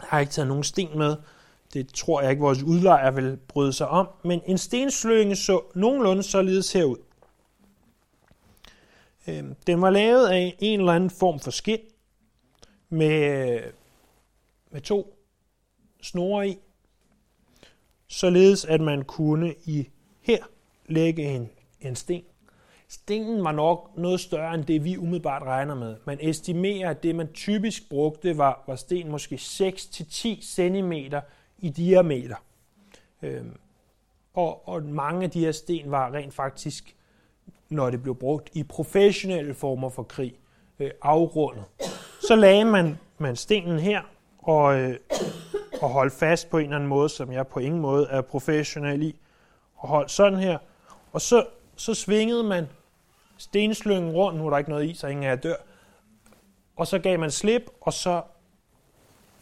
Jeg 0.00 0.08
har 0.08 0.20
ikke 0.20 0.32
taget 0.32 0.48
nogen 0.48 0.64
sten 0.64 0.98
med. 0.98 1.16
Det 1.74 1.88
tror 1.88 2.20
jeg 2.20 2.30
ikke, 2.30 2.42
vores 2.42 2.62
udlejer 2.62 3.10
vil 3.10 3.36
bryde 3.48 3.72
sig 3.72 3.88
om. 3.88 4.08
Men 4.22 4.40
en 4.46 4.58
stenslynge 4.58 5.36
så 5.36 5.60
nogenlunde 5.74 6.22
således 6.22 6.72
herud. 6.72 6.96
Øhm, 9.28 9.54
den 9.66 9.82
var 9.82 9.90
lavet 9.90 10.26
af 10.28 10.56
en 10.58 10.80
eller 10.80 10.92
anden 10.92 11.10
form 11.10 11.40
for 11.40 11.50
skind 11.50 11.80
med, 12.88 13.60
med 14.70 14.80
to 14.80 15.18
snore 16.02 16.48
i, 16.48 16.58
således 18.08 18.64
at 18.64 18.80
man 18.80 19.04
kunne 19.04 19.54
i 19.64 19.88
her 20.20 20.44
lægge 20.86 21.22
en, 21.22 21.50
en 21.80 21.96
sten. 21.96 22.24
Stenen 22.94 23.44
var 23.44 23.52
nok 23.52 23.90
noget 23.96 24.20
større 24.20 24.54
end 24.54 24.64
det, 24.64 24.84
vi 24.84 24.98
umiddelbart 24.98 25.42
regner 25.42 25.74
med. 25.74 25.96
Man 26.04 26.18
estimerer, 26.20 26.90
at 26.90 27.02
det, 27.02 27.14
man 27.14 27.32
typisk 27.32 27.88
brugte, 27.90 28.38
var, 28.38 28.64
var 28.66 28.76
sten 28.76 29.10
måske 29.10 29.34
6-10 29.34 30.42
cm 30.42 30.92
i 31.58 31.68
diameter. 31.68 32.36
Øhm, 33.22 33.56
og, 34.34 34.68
og 34.68 34.82
mange 34.82 35.24
af 35.24 35.30
de 35.30 35.40
her 35.40 35.52
sten 35.52 35.90
var 35.90 36.14
rent 36.14 36.34
faktisk, 36.34 36.96
når 37.68 37.90
det 37.90 38.02
blev 38.02 38.14
brugt 38.14 38.50
i 38.52 38.62
professionelle 38.62 39.54
former 39.54 39.88
for 39.88 40.02
krig, 40.02 40.34
øh, 40.78 40.90
afrundet. 41.02 41.64
Så 42.28 42.36
lagde 42.36 42.64
man, 42.64 42.98
man 43.18 43.36
stenen 43.36 43.78
her 43.78 44.02
og, 44.38 44.80
øh, 44.80 44.96
og 45.82 45.88
holdt 45.88 46.12
fast 46.12 46.50
på 46.50 46.58
en 46.58 46.64
eller 46.64 46.76
anden 46.76 46.88
måde, 46.88 47.08
som 47.08 47.32
jeg 47.32 47.46
på 47.46 47.60
ingen 47.60 47.80
måde 47.80 48.06
er 48.10 48.20
professionel 48.20 49.02
i, 49.02 49.16
og 49.76 49.88
holdt 49.88 50.10
sådan 50.10 50.38
her. 50.38 50.58
Og 51.12 51.20
så, 51.20 51.46
så 51.76 51.94
svingede 51.94 52.42
man 52.42 52.66
stenslyngen 53.44 54.10
rundt, 54.10 54.38
nu 54.38 54.46
er 54.46 54.50
der 54.50 54.58
ikke 54.58 54.70
noget 54.70 54.90
i, 54.90 54.94
så 54.94 55.06
ingen 55.06 55.24
af 55.24 55.28
jer 55.28 55.36
dør. 55.36 55.56
Og 56.76 56.86
så 56.86 56.98
gav 56.98 57.18
man 57.18 57.30
slip, 57.30 57.62
og 57.80 57.92
så 57.92 58.22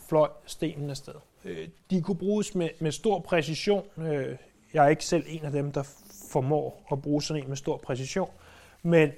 fløj 0.09 0.29
stenen 0.47 0.91
afsted. 0.91 1.15
Øh, 1.45 1.69
de 1.91 2.03
kunne 2.03 2.17
bruges 2.17 2.55
med, 2.55 2.69
med 2.81 2.93
stor 2.93 3.19
præcision. 3.19 3.85
Øh, 3.97 4.37
jeg 4.75 4.85
er 4.85 4.89
ikke 4.89 5.05
selv 5.05 5.25
en 5.29 5.45
af 5.45 5.53
dem, 5.53 5.73
der 5.73 5.83
formår 6.31 6.87
at 6.93 7.03
bruge 7.03 7.23
sådan 7.23 7.43
en 7.43 7.49
med 7.49 7.57
stor 7.57 7.77
præcision. 7.77 8.31
Men 8.83 9.11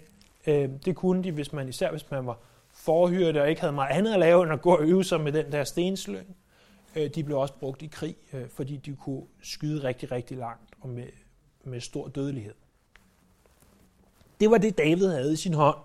øh, 0.46 0.70
det 0.84 0.96
kunne 0.96 1.24
de, 1.24 1.32
hvis 1.32 1.52
man 1.52 1.68
især 1.68 1.90
hvis 1.90 2.10
man 2.10 2.26
var 2.26 2.38
forhyrte 2.72 3.42
og 3.42 3.50
ikke 3.50 3.60
havde 3.60 3.72
meget 3.72 3.96
andet 3.96 4.12
at 4.12 4.20
lave, 4.20 4.42
end 4.42 4.52
at 4.52 4.62
gå 4.62 4.76
og 4.76 4.82
øve 4.82 5.04
sig 5.04 5.20
med 5.20 5.32
den 5.32 5.52
der 5.52 5.64
stenslyng. 5.64 6.36
Øh, 6.96 7.10
de 7.14 7.24
blev 7.24 7.38
også 7.38 7.54
brugt 7.54 7.82
i 7.82 7.86
krig, 7.86 8.16
øh, 8.32 8.48
fordi 8.48 8.76
de 8.76 8.96
kunne 8.96 9.22
skyde 9.42 9.84
rigtig, 9.84 10.12
rigtig 10.12 10.36
langt 10.36 10.70
og 10.80 10.88
med, 10.88 11.06
med 11.64 11.80
stor 11.80 12.08
dødelighed. 12.08 12.54
Det 14.40 14.50
var 14.50 14.58
det, 14.58 14.78
David 14.78 15.08
havde 15.08 15.32
i 15.32 15.36
sin 15.36 15.54
hånd. 15.54 15.78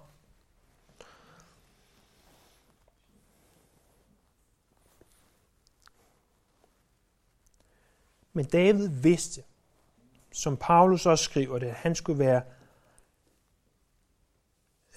Men 8.33 8.45
David 8.45 8.87
vidste, 8.87 9.43
som 10.31 10.57
Paulus 10.57 11.05
også 11.05 11.23
skriver 11.23 11.59
det, 11.59 11.67
at 11.67 11.73
han 11.73 11.95
skulle 11.95 12.19
være, 12.19 12.41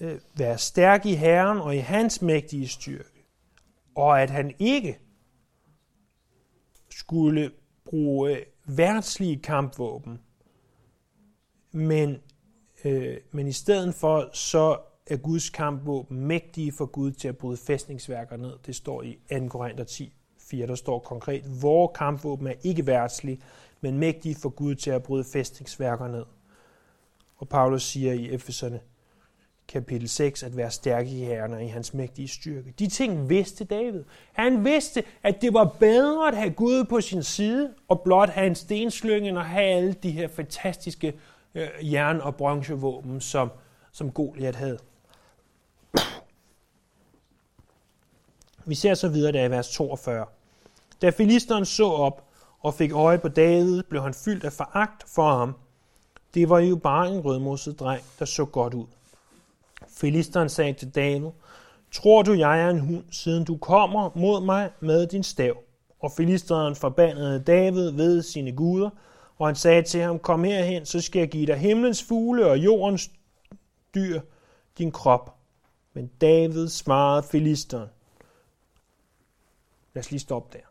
øh, 0.01 0.21
være 0.35 0.59
stærk 0.59 1.07
i 1.07 1.15
Herren 1.15 1.59
og 1.59 1.77
i 1.77 1.79
hans 1.79 2.23
mægtige 2.23 2.69
styrke, 2.69 3.27
og 3.95 4.23
at 4.23 4.31
han 4.31 4.55
ikke 4.59 4.99
skulle 6.91 7.53
bruge 7.85 8.37
øh, 8.37 8.47
værtslige 8.65 9.43
kampvåben, 9.43 10.21
men 11.73 12.23
Øh, 12.85 13.17
men 13.31 13.49
i 13.49 13.53
stedet 13.53 13.95
for, 13.95 14.31
så 14.33 14.77
er 15.07 15.17
Guds 15.17 15.51
kampvåben 15.51 16.21
mægtige 16.21 16.73
for 16.73 16.87
Gud 16.87 17.13
til 17.13 17.29
at 17.29 17.37
bryde 17.37 17.57
fæstningsværker 17.57 18.37
ned. 18.37 18.53
Det 18.67 18.77
står 18.77 19.03
i 19.03 19.19
2. 19.33 19.49
Korinther 19.49 19.85
10, 19.85 20.13
4, 20.39 20.67
der 20.67 20.75
står 20.75 20.99
konkret, 20.99 21.63
vores 21.63 21.91
kampvåben 21.95 22.47
er 22.47 22.55
ikke 22.63 22.87
værtslige, 22.87 23.41
men 23.81 23.99
mægtige 23.99 24.35
for 24.35 24.49
Gud 24.49 24.75
til 24.75 24.91
at 24.91 25.03
bryde 25.03 25.25
fæstningsværker 25.25 26.09
ned. 26.09 26.25
Og 27.37 27.49
Paulus 27.49 27.83
siger 27.83 28.13
i 28.13 28.31
Efeserne 28.35 28.81
kapitel 29.69 30.09
6, 30.09 30.43
at 30.43 30.57
være 30.57 30.71
stærk 30.71 31.07
i 31.07 31.25
herren 31.25 31.53
og 31.53 31.65
i 31.65 31.67
hans 31.67 31.95
mægtige 31.95 32.29
styrke. 32.29 32.75
De 32.79 32.87
ting 32.87 33.29
vidste 33.29 33.65
David. 33.65 34.05
Han 34.33 34.65
vidste, 34.65 35.05
at 35.23 35.43
det 35.43 35.55
var 35.55 35.77
bedre 35.81 36.29
at 36.29 36.37
have 36.37 36.51
Gud 36.51 36.85
på 36.85 37.01
sin 37.01 37.23
side, 37.23 37.75
og 37.89 38.01
blot 38.01 38.29
have 38.29 38.47
en 38.47 38.55
stenslynge, 38.55 39.29
end 39.29 39.39
at 39.39 39.45
have 39.45 39.65
alle 39.65 39.93
de 39.93 40.11
her 40.11 40.29
fantastiske 40.29 41.15
øh, 41.55 41.93
jern- 41.93 42.21
og 42.21 42.37
bronzevåben, 42.37 43.21
som, 43.21 43.51
som 43.93 44.11
Goliath 44.11 44.59
havde. 44.59 44.79
Vi 48.65 48.75
ser 48.75 48.95
så 48.95 49.09
videre 49.09 49.33
der 49.33 49.45
i 49.45 49.51
vers 49.51 49.71
42. 49.71 50.27
Da 51.03 51.11
filisteren 51.11 51.65
så 51.65 51.85
op 51.85 52.25
og 52.61 52.75
fik 52.75 52.93
øje 52.93 53.19
på 53.19 53.29
David, 53.29 53.83
blev 53.83 54.03
han 54.03 54.15
fyldt 54.15 54.45
af 54.45 54.53
foragt 54.53 55.05
for 55.09 55.33
ham, 55.39 55.55
Det 56.35 56.49
var 56.49 56.59
jo 56.59 56.77
bare 56.77 57.09
en 57.09 57.21
rødmosset 57.21 57.81
dreng, 57.81 58.03
der 58.19 58.25
så 58.25 58.45
godt 58.45 58.75
ud. 58.75 58.87
Filisteren 59.89 60.49
sagde 60.49 60.73
til 60.73 60.95
David, 60.95 61.31
Tror 61.93 62.23
du, 62.23 62.33
jeg 62.33 62.61
er 62.61 62.71
en 62.71 62.81
hund, 62.81 63.05
siden 63.11 63.45
du 63.45 63.57
kommer 63.57 64.11
mod 64.15 64.45
mig 64.45 64.71
med 64.81 65.07
din 65.07 65.23
stav? 65.23 65.57
Og 66.01 66.13
filisteren 66.13 66.77
forbandede 66.77 67.43
David 67.47 67.91
ved 67.91 68.23
sine 68.23 68.53
guder, 68.53 68.91
og 69.39 69.49
han 69.49 69.57
sagde 69.57 69.83
til 69.83 70.01
ham, 70.01 70.19
kom 70.19 70.45
herhen, 70.45 70.87
så 70.87 71.01
skal 71.01 71.19
jeg 71.19 71.29
give 71.29 71.47
dig 71.47 71.59
himlens 71.59 72.03
fugle 72.03 72.47
og 72.47 72.59
jordens 72.59 73.11
dyr 73.95 74.21
din 74.79 74.93
krop. 74.93 75.37
Men 75.93 76.11
David 76.21 76.69
svarede 76.69 77.23
filisteren. 77.23 77.89
Lad 79.95 80.01
os 80.01 80.11
lige 80.11 80.21
stoppe 80.21 80.59
der. 80.59 80.65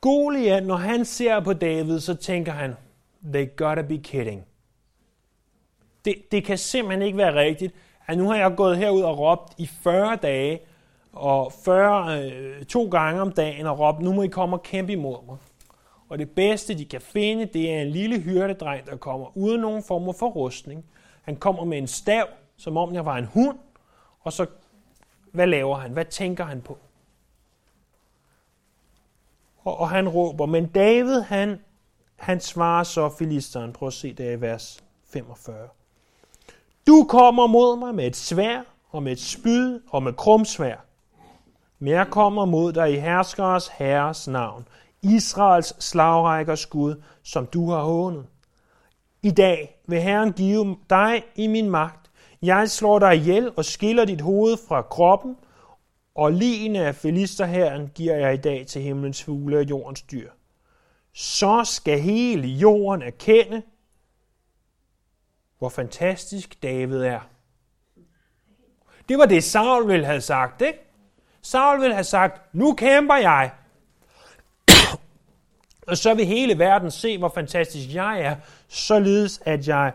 Goliath, 0.00 0.66
når 0.66 0.76
han 0.76 1.04
ser 1.04 1.40
på 1.40 1.52
David, 1.52 2.00
så 2.00 2.14
tænker 2.14 2.52
han, 2.52 2.74
they 3.32 3.56
gotta 3.56 3.82
be 3.82 3.98
kidding. 3.98 4.47
Det, 6.08 6.32
det 6.32 6.44
kan 6.44 6.58
simpelthen 6.58 7.02
ikke 7.02 7.18
være 7.18 7.34
rigtigt, 7.34 7.74
at 8.06 8.18
nu 8.18 8.28
har 8.28 8.36
jeg 8.36 8.54
gået 8.56 8.78
herud 8.78 9.02
og 9.02 9.18
råbt 9.18 9.52
i 9.58 9.66
40 9.66 10.16
dage, 10.16 10.60
og 11.12 11.52
40, 11.64 12.22
øh, 12.22 12.64
to 12.64 12.88
gange 12.88 13.20
om 13.20 13.32
dagen 13.32 13.66
og 13.66 13.78
råbt, 13.78 14.00
nu 14.00 14.12
må 14.12 14.22
I 14.22 14.26
komme 14.26 14.56
og 14.56 14.62
kæmpe 14.62 14.92
imod 14.92 15.26
mig. 15.26 15.36
Og 16.08 16.18
det 16.18 16.30
bedste, 16.30 16.78
de 16.78 16.84
kan 16.84 17.00
finde, 17.00 17.46
det 17.46 17.72
er 17.72 17.80
en 17.82 17.88
lille 17.88 18.20
hyrdedreng, 18.20 18.86
der 18.86 18.96
kommer 18.96 19.36
uden 19.36 19.60
nogen 19.60 19.82
form 19.82 20.14
for 20.14 20.28
rustning. 20.28 20.84
Han 21.22 21.36
kommer 21.36 21.64
med 21.64 21.78
en 21.78 21.86
stav, 21.86 22.26
som 22.56 22.76
om 22.76 22.94
jeg 22.94 23.04
var 23.04 23.16
en 23.16 23.24
hund, 23.24 23.58
og 24.20 24.32
så, 24.32 24.46
hvad 25.32 25.46
laver 25.46 25.76
han? 25.76 25.90
Hvad 25.90 26.04
tænker 26.04 26.44
han 26.44 26.60
på? 26.60 26.78
og, 29.68 29.80
og 29.80 29.90
han 29.90 30.08
råber. 30.08 30.46
Men 30.46 30.66
David, 30.66 31.20
han, 31.20 31.60
han 32.16 32.40
svarer 32.40 32.84
så 32.84 33.08
filisteren. 33.18 33.72
Prøv 33.72 33.86
at 33.86 33.92
se 33.92 34.12
det 34.12 34.36
i 34.36 34.40
vers 34.40 34.84
45. 35.12 35.68
Du 36.88 37.04
kommer 37.08 37.46
mod 37.46 37.78
mig 37.78 37.94
med 37.94 38.06
et 38.06 38.16
svær 38.16 38.60
og 38.90 39.02
med 39.02 39.12
et 39.12 39.20
spyd 39.20 39.80
og 39.88 40.02
med 40.02 40.12
krumsvær. 40.12 40.76
Men 41.78 41.92
jeg 41.92 42.06
kommer 42.10 42.44
mod 42.44 42.72
dig 42.72 42.92
i 42.92 42.96
herskeres 42.96 43.68
herres 43.68 44.28
navn, 44.28 44.68
Israels 45.02 45.84
slagrækkers 45.84 46.66
Gud, 46.66 47.02
som 47.22 47.46
du 47.46 47.70
har 47.70 47.82
hånet. 47.82 48.26
I 49.22 49.30
dag 49.30 49.80
vil 49.86 50.00
Herren 50.00 50.32
give 50.32 50.76
dig 50.90 51.22
i 51.36 51.46
min 51.46 51.70
magt. 51.70 52.10
Jeg 52.42 52.70
slår 52.70 52.98
dig 52.98 53.16
ihjel 53.16 53.50
og 53.56 53.64
skiller 53.64 54.04
dit 54.04 54.20
hoved 54.20 54.56
fra 54.68 54.82
kroppen, 54.82 55.36
og 56.14 56.32
ligene 56.32 56.78
af 56.78 56.94
filisterherren 56.94 57.90
giver 57.94 58.16
jeg 58.16 58.34
i 58.34 58.40
dag 58.40 58.66
til 58.66 58.82
himlens 58.82 59.22
fugle 59.22 59.58
og 59.58 59.70
jordens 59.70 60.02
dyr. 60.02 60.30
Så 61.14 61.64
skal 61.64 62.00
hele 62.00 62.48
jorden 62.48 63.02
erkende, 63.02 63.62
hvor 65.58 65.68
fantastisk 65.68 66.62
David 66.62 67.02
er. 67.02 67.20
Det 69.08 69.18
var 69.18 69.26
det, 69.26 69.44
Saul 69.44 69.88
ville 69.88 70.06
have 70.06 70.20
sagt, 70.20 70.62
ikke? 70.62 70.78
Saul 71.42 71.80
ville 71.80 71.94
have 71.94 72.04
sagt, 72.04 72.54
nu 72.54 72.74
kæmper 72.74 73.16
jeg. 73.16 73.50
og 75.86 75.96
så 75.96 76.14
vil 76.14 76.26
hele 76.26 76.58
verden 76.58 76.90
se, 76.90 77.18
hvor 77.18 77.32
fantastisk 77.34 77.94
jeg 77.94 78.20
er, 78.20 78.36
således 78.68 79.40
at 79.44 79.68
jeg, 79.68 79.92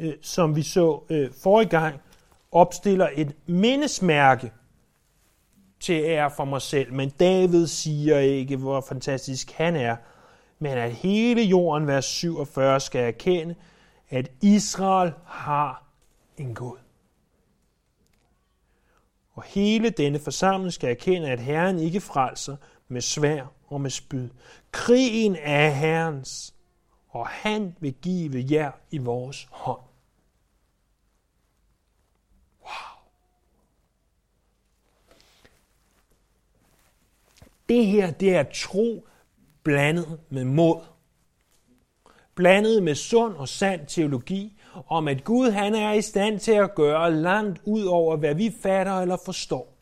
øh, 0.00 0.12
som 0.22 0.56
vi 0.56 0.62
så 0.62 1.00
øh, 1.10 1.30
forrige 1.42 1.68
gang, 1.68 2.00
opstiller 2.52 3.08
et 3.14 3.36
mindesmærke 3.46 4.52
til 5.80 6.02
ære 6.04 6.30
for 6.30 6.44
mig 6.44 6.62
selv, 6.62 6.92
men 6.92 7.10
David 7.10 7.66
siger 7.66 8.18
ikke, 8.18 8.56
hvor 8.56 8.80
fantastisk 8.80 9.52
han 9.52 9.76
er, 9.76 9.96
men 10.58 10.78
at 10.78 10.92
hele 10.92 11.42
jorden, 11.42 11.86
vers 11.86 12.04
47, 12.04 12.80
skal 12.80 13.00
erkende, 13.00 13.54
at 14.14 14.32
Israel 14.42 15.12
har 15.26 15.84
en 16.36 16.54
Gud. 16.54 16.78
Og 19.32 19.42
hele 19.42 19.90
denne 19.90 20.18
forsamling 20.18 20.72
skal 20.72 20.90
erkende, 20.90 21.30
at 21.30 21.40
Herren 21.40 21.78
ikke 21.78 22.00
frelser 22.00 22.56
med 22.88 23.00
svær 23.00 23.46
og 23.66 23.80
med 23.80 23.90
spyd. 23.90 24.28
Krigen 24.72 25.36
er 25.36 25.70
Herrens, 25.70 26.54
og 27.08 27.28
han 27.28 27.76
vil 27.80 27.94
give 27.94 28.44
jer 28.50 28.72
i 28.90 28.98
vores 28.98 29.48
hånd. 29.50 29.80
Det 37.68 37.86
her, 37.86 38.10
det 38.10 38.36
er 38.36 38.44
tro 38.54 39.06
blandet 39.62 40.20
med 40.28 40.44
mod. 40.44 40.93
Blandet 42.34 42.82
med 42.82 42.94
sund 42.94 43.34
og 43.34 43.48
sand 43.48 43.86
teologi 43.86 44.60
om, 44.86 45.08
at 45.08 45.24
Gud 45.24 45.50
han 45.50 45.74
er 45.74 45.92
i 45.92 46.02
stand 46.02 46.40
til 46.40 46.52
at 46.52 46.74
gøre 46.74 47.14
langt 47.14 47.60
ud 47.64 47.84
over, 47.84 48.16
hvad 48.16 48.34
vi 48.34 48.54
fatter 48.62 48.92
eller 48.92 49.16
forstår. 49.24 49.74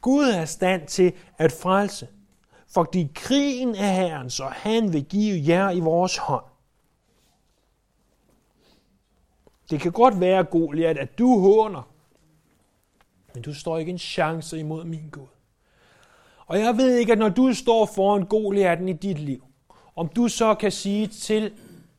Gud 0.00 0.24
er 0.24 0.42
i 0.42 0.46
stand 0.46 0.86
til 0.86 1.12
at 1.38 1.52
frelse, 1.52 2.08
fordi 2.74 3.10
krigen 3.14 3.74
er 3.74 3.92
Herren, 3.92 4.30
så 4.30 4.44
han 4.44 4.92
vil 4.92 5.04
give 5.04 5.42
jer 5.46 5.70
i 5.70 5.80
vores 5.80 6.16
hånd. 6.16 6.44
Det 9.70 9.80
kan 9.80 9.92
godt 9.92 10.20
være, 10.20 10.44
Goliat, 10.44 10.98
at 10.98 11.18
du 11.18 11.40
håner, 11.40 11.88
men 13.34 13.42
du 13.42 13.54
står 13.54 13.78
ikke 13.78 13.92
en 13.92 13.98
chance 13.98 14.58
imod 14.58 14.84
min 14.84 15.08
Gud. 15.10 15.26
Og 16.46 16.58
jeg 16.58 16.76
ved 16.76 16.96
ikke, 16.96 17.12
at 17.12 17.18
når 17.18 17.28
du 17.28 17.54
står 17.54 17.86
foran 17.86 18.26
Goliaten 18.26 18.88
i 18.88 18.92
dit 18.92 19.18
liv, 19.18 19.44
om 19.96 20.08
du 20.08 20.28
så 20.28 20.54
kan 20.54 20.72
sige 20.72 21.06
til, 21.06 21.52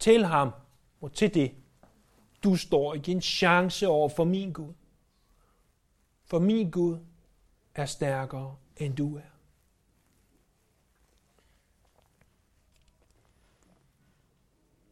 til 0.03 0.25
ham 0.25 0.51
og 1.01 1.13
til 1.13 1.33
det, 1.33 1.51
du 2.43 2.55
står 2.55 2.93
ikke 2.93 3.11
en 3.11 3.21
chance 3.21 3.87
over 3.87 4.09
for 4.09 4.23
min 4.23 4.51
Gud. 4.51 4.73
For 6.25 6.39
min 6.39 6.71
Gud 6.71 6.97
er 7.75 7.85
stærkere, 7.85 8.55
end 8.77 8.95
du 8.95 9.17
er. 9.17 9.21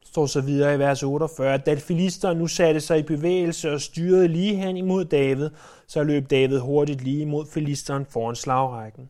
står 0.03 0.26
så 0.26 0.41
videre 0.41 0.76
i 0.76 0.80
vers 0.80 1.03
48, 1.03 1.57
da 1.57 1.76
filisteren 1.76 2.38
nu 2.38 2.47
satte 2.47 2.82
sig 2.82 2.99
i 2.99 3.03
bevægelse 3.03 3.72
og 3.72 3.82
styrede 3.82 4.28
lige 4.28 4.55
hen 4.55 4.78
imod 4.78 5.05
David, 5.05 5.49
så 5.88 6.03
løb 6.03 6.30
David 6.30 6.59
hurtigt 6.59 7.03
lige 7.03 7.22
imod 7.22 7.45
filisteren 7.45 8.05
foran 8.05 8.36
slagrækken. 8.36 9.09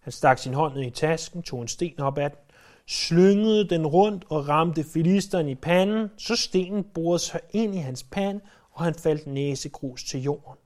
Han 0.00 0.12
stak 0.12 0.38
sin 0.38 0.54
hånd 0.54 0.74
ned 0.74 0.82
i 0.82 0.90
tasken, 0.90 1.42
tog 1.42 1.62
en 1.62 1.68
sten 1.68 2.00
op 2.00 2.18
ad 2.18 2.30
den, 2.30 2.47
slyngede 2.88 3.68
den 3.68 3.86
rundt 3.86 4.24
og 4.28 4.48
ramte 4.48 4.84
filisteren 4.84 5.48
i 5.48 5.54
panden, 5.54 6.10
så 6.16 6.36
stenen 6.36 6.84
borede 6.84 7.18
sig 7.18 7.40
ind 7.50 7.74
i 7.74 7.78
hans 7.78 8.02
pande, 8.02 8.40
og 8.70 8.84
han 8.84 8.94
faldt 8.94 9.26
næsegrus 9.26 10.04
til 10.04 10.22
jorden. 10.22 10.58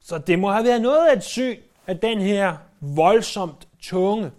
Så 0.00 0.18
det 0.18 0.38
må 0.38 0.50
have 0.50 0.64
været 0.64 0.82
noget 0.82 1.08
af 1.08 1.16
et 1.16 1.22
syn, 1.24 1.56
at 1.86 2.02
den 2.02 2.20
her 2.20 2.56
voldsomt 2.80 3.68
tunge 3.80 4.30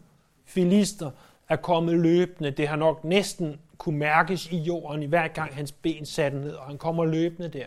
filister 0.46 1.12
er 1.50 1.56
kommet 1.56 2.00
løbende. 2.00 2.52
Det 2.52 2.68
har 2.68 2.76
nok 2.76 3.04
næsten 3.04 3.60
kunne 3.78 3.98
mærkes 3.98 4.52
i 4.52 4.58
jorden, 4.58 5.04
i 5.04 5.06
hver 5.06 5.28
gang 5.28 5.56
hans 5.56 5.72
ben 5.72 6.06
satte 6.06 6.38
ned, 6.38 6.54
og 6.54 6.66
han 6.66 6.78
kommer 6.78 7.06
løbende 7.06 7.50
der. 7.50 7.66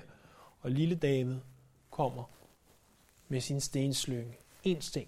Og 0.60 0.70
lille 0.70 0.94
David 0.94 1.36
kommer 1.90 2.22
med 3.28 3.40
sin 3.40 3.60
stenslynge. 3.60 4.36
En 4.64 4.80
sten. 4.80 5.06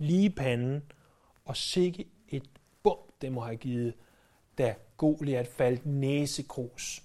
Lige 0.00 0.30
panden, 0.30 0.82
og 1.44 1.56
sikke 1.56 2.08
et 2.28 2.50
bump, 2.82 3.00
det 3.20 3.32
må 3.32 3.40
have 3.40 3.56
givet, 3.56 3.94
da 4.58 4.74
Goliat 4.96 5.48
faldt 5.48 5.86
næsekros 5.86 7.02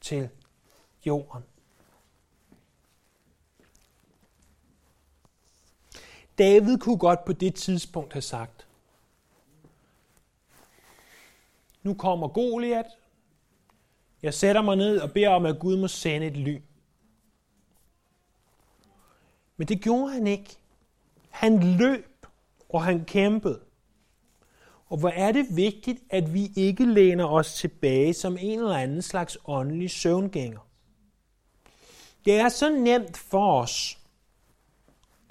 til 0.00 0.28
jorden. 1.06 1.42
David 6.38 6.78
kunne 6.78 6.98
godt 6.98 7.24
på 7.24 7.32
det 7.32 7.54
tidspunkt 7.54 8.12
have 8.12 8.22
sagt, 8.22 8.66
nu 11.82 11.94
kommer 11.94 12.28
Goliat, 12.28 12.86
jeg 14.22 14.34
sætter 14.34 14.62
mig 14.62 14.76
ned 14.76 14.98
og 14.98 15.12
beder 15.12 15.28
om, 15.28 15.46
at 15.46 15.58
Gud 15.58 15.76
må 15.76 15.88
sende 15.88 16.26
et 16.26 16.36
lyn. 16.36 16.62
Men 19.56 19.68
det 19.68 19.80
gjorde 19.80 20.12
han 20.12 20.26
ikke. 20.26 20.56
Han 21.30 21.76
løb, 21.76 22.11
og 22.72 22.84
han 22.84 23.04
kæmpede. 23.04 23.60
Og 24.86 24.98
hvor 24.98 25.08
er 25.08 25.32
det 25.32 25.46
vigtigt, 25.50 26.02
at 26.10 26.34
vi 26.34 26.50
ikke 26.56 26.84
læner 26.84 27.24
os 27.26 27.54
tilbage 27.54 28.14
som 28.14 28.36
en 28.40 28.58
eller 28.58 28.76
anden 28.76 29.02
slags 29.02 29.38
åndelig 29.44 29.90
søvngænger. 29.90 30.68
Det 32.24 32.34
er 32.34 32.48
så 32.48 32.70
nemt 32.70 33.16
for 33.16 33.60
os 33.60 33.98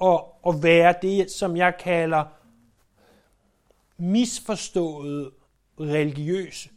at, 0.01 0.21
at 0.47 0.63
være 0.63 0.95
det, 1.01 1.31
som 1.31 1.57
jeg 1.57 1.77
kalder 1.79 2.25
misforstået 3.97 5.31
religiøse. 5.79 6.69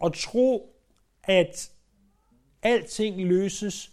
Og 0.00 0.14
tro, 0.14 0.76
at 1.22 1.70
alting 2.62 3.24
løses, 3.24 3.92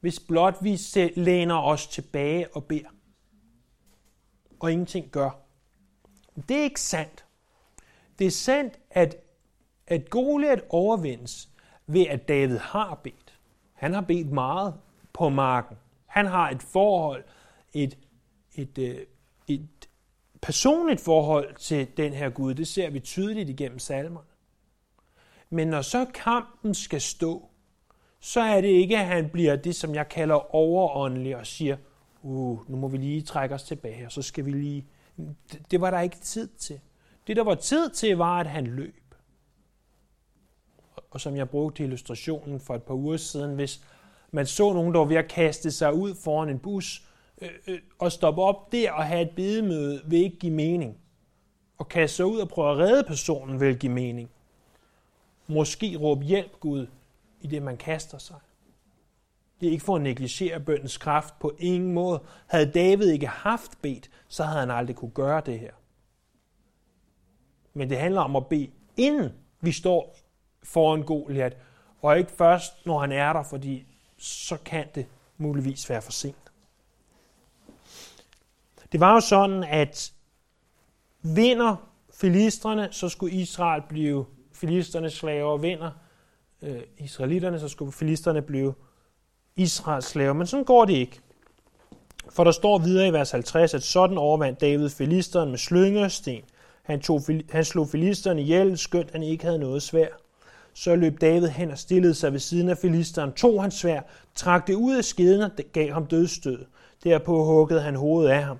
hvis 0.00 0.20
blot 0.20 0.56
vi 0.62 0.80
læner 1.16 1.58
os 1.58 1.86
tilbage 1.86 2.54
og 2.56 2.64
beder. 2.64 2.95
Og 4.60 4.72
ingenting 4.72 5.10
gør. 5.10 5.30
Det 6.48 6.56
er 6.56 6.62
ikke 6.62 6.80
sandt. 6.80 7.24
Det 8.18 8.26
er 8.26 8.30
sandt, 8.30 8.78
at, 8.90 9.16
at 9.86 10.10
Goliat 10.10 10.64
overvindes 10.68 11.48
ved, 11.86 12.06
at 12.06 12.28
David 12.28 12.58
har 12.58 12.94
bedt. 12.94 13.38
Han 13.72 13.94
har 13.94 14.00
bedt 14.00 14.32
meget 14.32 14.74
på 15.12 15.28
marken. 15.28 15.76
Han 16.06 16.26
har 16.26 16.50
et 16.50 16.62
forhold, 16.62 17.24
et, 17.72 17.98
et, 18.54 18.78
et, 18.78 19.06
et 19.48 19.88
personligt 20.42 21.00
forhold 21.00 21.54
til 21.54 21.96
den 21.96 22.12
her 22.12 22.30
Gud. 22.30 22.54
Det 22.54 22.68
ser 22.68 22.90
vi 22.90 23.00
tydeligt 23.00 23.48
igennem 23.48 23.78
salmerne. 23.78 24.26
Men 25.50 25.68
når 25.68 25.82
så 25.82 26.06
kampen 26.14 26.74
skal 26.74 27.00
stå, 27.00 27.48
så 28.20 28.40
er 28.40 28.60
det 28.60 28.68
ikke, 28.68 28.98
at 28.98 29.06
han 29.06 29.30
bliver 29.30 29.56
det, 29.56 29.74
som 29.74 29.94
jeg 29.94 30.08
kalder 30.08 30.54
overåndelig 30.54 31.36
og 31.36 31.46
siger, 31.46 31.76
uh, 32.22 32.70
nu 32.70 32.76
må 32.76 32.88
vi 32.88 32.96
lige 32.96 33.22
trække 33.22 33.54
os 33.54 33.62
tilbage, 33.62 34.06
og 34.06 34.12
så 34.12 34.22
skal 34.22 34.44
vi 34.44 34.50
lige... 34.50 34.84
Det, 35.16 35.62
det 35.70 35.80
var 35.80 35.90
der 35.90 36.00
ikke 36.00 36.16
tid 36.16 36.48
til. 36.48 36.80
Det, 37.26 37.36
der 37.36 37.44
var 37.44 37.54
tid 37.54 37.90
til, 37.90 38.16
var, 38.16 38.40
at 38.40 38.46
han 38.46 38.66
løb. 38.66 39.14
Og 41.10 41.20
som 41.20 41.36
jeg 41.36 41.48
brugte 41.48 41.84
illustrationen 41.84 42.60
for 42.60 42.74
et 42.74 42.82
par 42.82 42.94
uger 42.94 43.16
siden, 43.16 43.54
hvis 43.54 43.84
man 44.30 44.46
så 44.46 44.72
nogen, 44.72 44.92
der 44.94 44.98
var 44.98 45.06
ved 45.06 45.16
at 45.16 45.28
kaste 45.28 45.70
sig 45.70 45.94
ud 45.94 46.14
foran 46.14 46.48
en 46.48 46.58
bus, 46.58 47.02
øh, 47.40 47.50
øh, 47.66 47.78
og 47.98 48.12
stoppe 48.12 48.42
op 48.42 48.72
der 48.72 48.92
og 48.92 49.04
have 49.04 49.22
et 49.22 49.30
bedemøde, 49.30 50.02
vil 50.06 50.18
ikke 50.18 50.38
give 50.38 50.52
mening. 50.52 50.98
Og 51.78 51.88
kaste 51.88 52.16
sig 52.16 52.26
ud 52.26 52.38
og 52.38 52.48
prøve 52.48 52.70
at 52.70 52.78
redde 52.78 53.04
personen, 53.04 53.60
vil 53.60 53.78
give 53.78 53.92
mening. 53.92 54.30
Måske 55.46 55.96
råbe 55.96 56.24
hjælp 56.24 56.60
Gud 56.60 56.86
i 57.40 57.46
det, 57.46 57.62
man 57.62 57.76
kaster 57.76 58.18
sig. 58.18 58.36
Det 59.60 59.68
er 59.68 59.72
ikke 59.72 59.84
for 59.84 59.96
at 59.96 60.02
negligere 60.02 60.60
bøndens 60.60 60.98
kraft 60.98 61.38
på 61.38 61.56
ingen 61.58 61.92
måde. 61.92 62.22
Havde 62.46 62.72
David 62.72 63.10
ikke 63.10 63.26
haft 63.26 63.82
bedt, 63.82 64.10
så 64.28 64.44
havde 64.44 64.60
han 64.60 64.70
aldrig 64.70 64.96
kunne 64.96 65.10
gøre 65.10 65.42
det 65.46 65.58
her. 65.60 65.72
Men 67.74 67.90
det 67.90 67.98
handler 67.98 68.20
om 68.20 68.36
at 68.36 68.46
bede, 68.46 68.70
inden 68.96 69.32
vi 69.60 69.72
står 69.72 70.16
foran 70.62 71.02
Goliat, 71.02 71.56
og 72.02 72.18
ikke 72.18 72.32
først, 72.32 72.86
når 72.86 72.98
han 72.98 73.12
er 73.12 73.32
der, 73.32 73.42
fordi 73.42 73.86
så 74.18 74.56
kan 74.64 74.86
det 74.94 75.06
muligvis 75.36 75.90
være 75.90 76.02
for 76.02 76.12
sent. 76.12 76.52
Det 78.92 79.00
var 79.00 79.14
jo 79.14 79.20
sådan, 79.20 79.64
at 79.64 80.12
vinder 81.22 81.90
filisterne, 82.14 82.88
så 82.90 83.08
skulle 83.08 83.34
Israel 83.34 83.82
blive 83.88 84.26
filisternes 84.52 85.12
slaver. 85.12 85.50
og 85.50 85.62
Vinder 85.62 85.90
øh, 86.62 86.82
israelitterne, 86.98 87.60
så 87.60 87.68
skulle 87.68 87.92
filisterne 87.92 88.42
blive 88.42 88.74
Israels 89.56 90.06
slaver. 90.06 90.32
Men 90.32 90.46
sådan 90.46 90.64
går 90.64 90.84
det 90.84 90.94
ikke. 90.94 91.20
For 92.30 92.44
der 92.44 92.50
står 92.50 92.78
videre 92.78 93.08
i 93.08 93.12
vers 93.12 93.30
50, 93.30 93.74
at 93.74 93.82
sådan 93.82 94.18
overvandt 94.18 94.60
David 94.60 94.88
filisteren 94.88 95.50
med 95.50 95.58
slyngesten. 95.58 96.40
Han, 96.82 97.00
tog, 97.00 97.22
han 97.50 97.64
slog 97.64 97.88
filisteren 97.88 98.38
ihjel, 98.38 98.78
skønt 98.78 99.12
han 99.12 99.22
ikke 99.22 99.44
havde 99.44 99.58
noget 99.58 99.82
svær. 99.82 100.08
Så 100.74 100.96
løb 100.96 101.20
David 101.20 101.48
hen 101.48 101.70
og 101.70 101.78
stillede 101.78 102.14
sig 102.14 102.32
ved 102.32 102.40
siden 102.40 102.68
af 102.68 102.78
filisteren, 102.78 103.32
tog 103.32 103.62
hans 103.62 103.74
svær, 103.74 104.00
trak 104.34 104.66
det 104.66 104.74
ud 104.74 104.96
af 104.96 105.04
skeden 105.04 105.42
og 105.42 105.50
gav 105.72 105.92
ham 105.92 106.06
dødstød. 106.06 106.64
Derpå 107.04 107.44
huggede 107.44 107.80
han 107.80 107.94
hovedet 107.94 108.30
af 108.30 108.42
ham. 108.42 108.58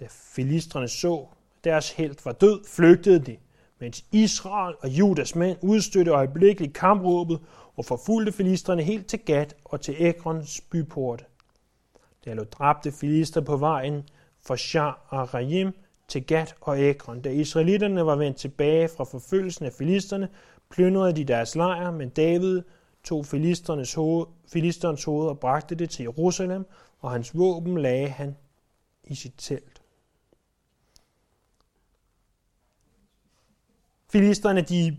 Da 0.00 0.06
filisterne 0.10 0.88
så, 0.88 1.26
deres 1.64 1.90
held 1.90 2.14
var 2.24 2.32
død, 2.32 2.60
flygtede 2.68 3.18
de, 3.18 3.36
mens 3.80 4.04
Israel 4.12 4.74
og 4.80 4.88
Judas 4.88 5.34
mænd 5.34 5.58
udstødte 5.62 6.10
øjeblikkeligt 6.10 6.74
kampråbet 6.74 7.38
og 7.76 7.84
forfulgte 7.84 8.32
filisterne 8.32 8.82
helt 8.82 9.06
til 9.06 9.18
Gat 9.18 9.56
og 9.64 9.80
til 9.80 10.06
Ekrons 10.06 10.60
byporte. 10.60 11.24
Der 12.24 12.34
lå 12.34 12.44
dræbte 12.44 12.92
filister 12.92 13.40
på 13.40 13.56
vejen 13.56 14.08
fra 14.46 14.56
Shar 14.56 15.06
og 15.08 15.34
Rajim 15.34 15.72
til 16.08 16.26
Gat 16.26 16.54
og 16.60 16.80
Ekron. 16.80 17.20
Da 17.20 17.30
israelitterne 17.30 18.06
var 18.06 18.16
vendt 18.16 18.36
tilbage 18.36 18.88
fra 18.96 19.04
forfølgelsen 19.04 19.66
af 19.66 19.72
filisterne, 19.72 20.28
plyndrede 20.70 21.16
de 21.16 21.24
deres 21.24 21.54
lejr, 21.54 21.90
men 21.90 22.08
David 22.08 22.62
tog 23.04 23.26
filisternes 23.26 23.94
hoved, 23.94 24.26
filisternes 24.52 25.04
hoved 25.04 25.28
og 25.28 25.38
bragte 25.38 25.74
det 25.74 25.90
til 25.90 26.02
Jerusalem, 26.02 26.66
og 27.00 27.10
hans 27.10 27.38
våben 27.38 27.78
lagde 27.78 28.08
han 28.08 28.36
i 29.04 29.14
sit 29.14 29.34
telt. 29.38 29.82
Filisterne, 34.08 34.60
de 34.60 34.98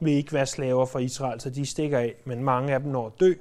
vil 0.00 0.12
ikke 0.12 0.32
være 0.32 0.46
slaver 0.46 0.86
for 0.86 0.98
Israel, 0.98 1.40
så 1.40 1.50
de 1.50 1.66
stikker 1.66 1.98
af, 1.98 2.14
men 2.24 2.44
mange 2.44 2.74
af 2.74 2.80
dem 2.80 2.92
når 2.92 3.06
at 3.06 3.20
dø. 3.20 3.34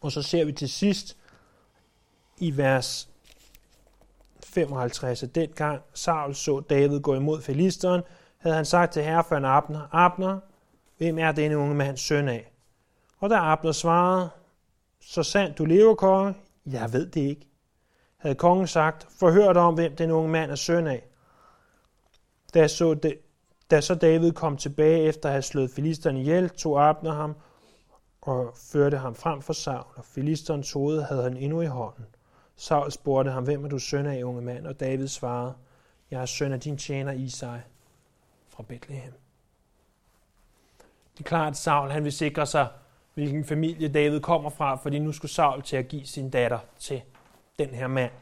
Og 0.00 0.12
så 0.12 0.22
ser 0.22 0.44
vi 0.44 0.52
til 0.52 0.68
sidst 0.68 1.16
i 2.38 2.56
vers 2.56 3.08
55, 4.44 5.22
at 5.22 5.34
dengang 5.34 5.82
Saul 5.94 6.34
så 6.34 6.60
David 6.60 7.00
gå 7.00 7.14
imod 7.14 7.42
filisteren, 7.42 8.02
havde 8.38 8.56
han 8.56 8.64
sagt 8.64 8.92
til 8.92 9.02
herreføren 9.02 9.44
Abner, 9.44 9.88
Abner, 9.92 10.40
hvem 10.98 11.18
er 11.18 11.32
denne 11.32 11.58
unge 11.58 11.74
mands 11.74 12.00
søn 12.00 12.28
af? 12.28 12.52
Og 13.18 13.30
da 13.30 13.34
Abner 13.34 13.72
svarede, 13.72 14.30
så 15.00 15.22
sandt 15.22 15.58
du 15.58 15.64
lever, 15.64 15.94
konge, 15.94 16.34
jeg 16.66 16.92
ved 16.92 17.06
det 17.06 17.20
ikke. 17.20 17.46
Havde 18.16 18.34
kongen 18.34 18.66
sagt, 18.66 19.06
forhør 19.18 19.52
dig 19.52 19.62
om, 19.62 19.74
hvem 19.74 19.96
den 19.96 20.10
unge 20.10 20.28
mand 20.28 20.50
er 20.50 20.54
søn 20.54 20.86
af. 20.86 21.04
Da 22.54 22.68
så, 22.68 22.94
det, 22.94 23.18
da 23.72 23.80
så 23.80 23.94
David 23.94 24.32
kom 24.32 24.56
tilbage 24.56 25.02
efter 25.02 25.28
at 25.28 25.32
have 25.32 25.42
slået 25.42 25.70
filisteren 25.70 26.16
ihjel, 26.16 26.50
tog 26.50 26.88
Abner 26.88 27.12
ham 27.12 27.34
og 28.20 28.52
førte 28.56 28.98
ham 28.98 29.14
frem 29.14 29.42
for 29.42 29.52
Saul, 29.52 29.86
og 29.96 30.04
filisterens 30.04 30.72
hoved 30.72 31.02
havde 31.02 31.22
han 31.22 31.36
endnu 31.36 31.60
i 31.60 31.66
hånden. 31.66 32.06
Saul 32.56 32.90
spurgte 32.90 33.30
ham, 33.30 33.44
hvem 33.44 33.64
er 33.64 33.68
du 33.68 33.78
søn 33.78 34.06
af, 34.06 34.22
unge 34.22 34.42
mand? 34.42 34.66
Og 34.66 34.80
David 34.80 35.08
svarede, 35.08 35.54
jeg 36.10 36.22
er 36.22 36.26
søn 36.26 36.52
af 36.52 36.60
din 36.60 36.78
tjener 36.78 37.12
Isai 37.12 37.58
fra 38.48 38.62
Bethlehem. 38.62 39.12
Det 41.12 41.20
er 41.20 41.28
klart, 41.28 41.50
at 41.50 41.56
Saul 41.56 41.90
han 41.90 42.04
vil 42.04 42.12
sikre 42.12 42.46
sig, 42.46 42.68
hvilken 43.14 43.44
familie 43.44 43.88
David 43.88 44.20
kommer 44.20 44.50
fra, 44.50 44.74
fordi 44.74 44.98
nu 44.98 45.12
skulle 45.12 45.32
Saul 45.32 45.62
til 45.62 45.76
at 45.76 45.88
give 45.88 46.06
sin 46.06 46.30
datter 46.30 46.58
til 46.78 47.02
den 47.58 47.68
her 47.68 47.86
mand. 47.86 48.12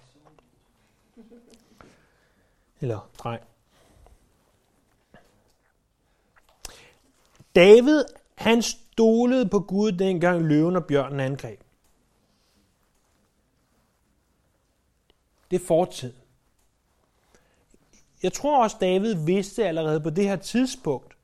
Eller 2.81 3.11
dreng. 3.19 3.43
David, 7.57 8.05
han 8.35 8.63
stolede 8.63 9.49
på 9.49 9.61
Gud, 9.61 9.93
dengang 9.93 10.43
løven 10.43 10.77
og 10.77 10.85
bjørnen 10.85 11.21
angreb. 11.21 11.61
Det 15.51 15.61
er 15.61 15.67
fortid. 15.67 16.13
Jeg 18.23 18.33
tror 18.33 18.63
også, 18.63 18.77
David 18.81 19.15
vidste 19.15 19.67
allerede 19.67 20.01
på 20.01 20.11
det 20.11 20.29
her 20.29 20.37
tidspunkt, 20.37 21.17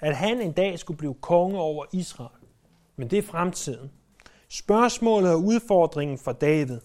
at 0.00 0.16
han 0.16 0.40
en 0.40 0.52
dag 0.52 0.78
skulle 0.78 0.98
blive 0.98 1.14
konge 1.14 1.58
over 1.58 1.84
Israel. 1.92 2.46
Men 2.96 3.10
det 3.10 3.18
er 3.18 3.22
fremtiden. 3.22 3.92
Spørgsmålet 4.48 5.32
og 5.32 5.40
udfordringen 5.40 6.18
for 6.18 6.32
David, 6.32 6.80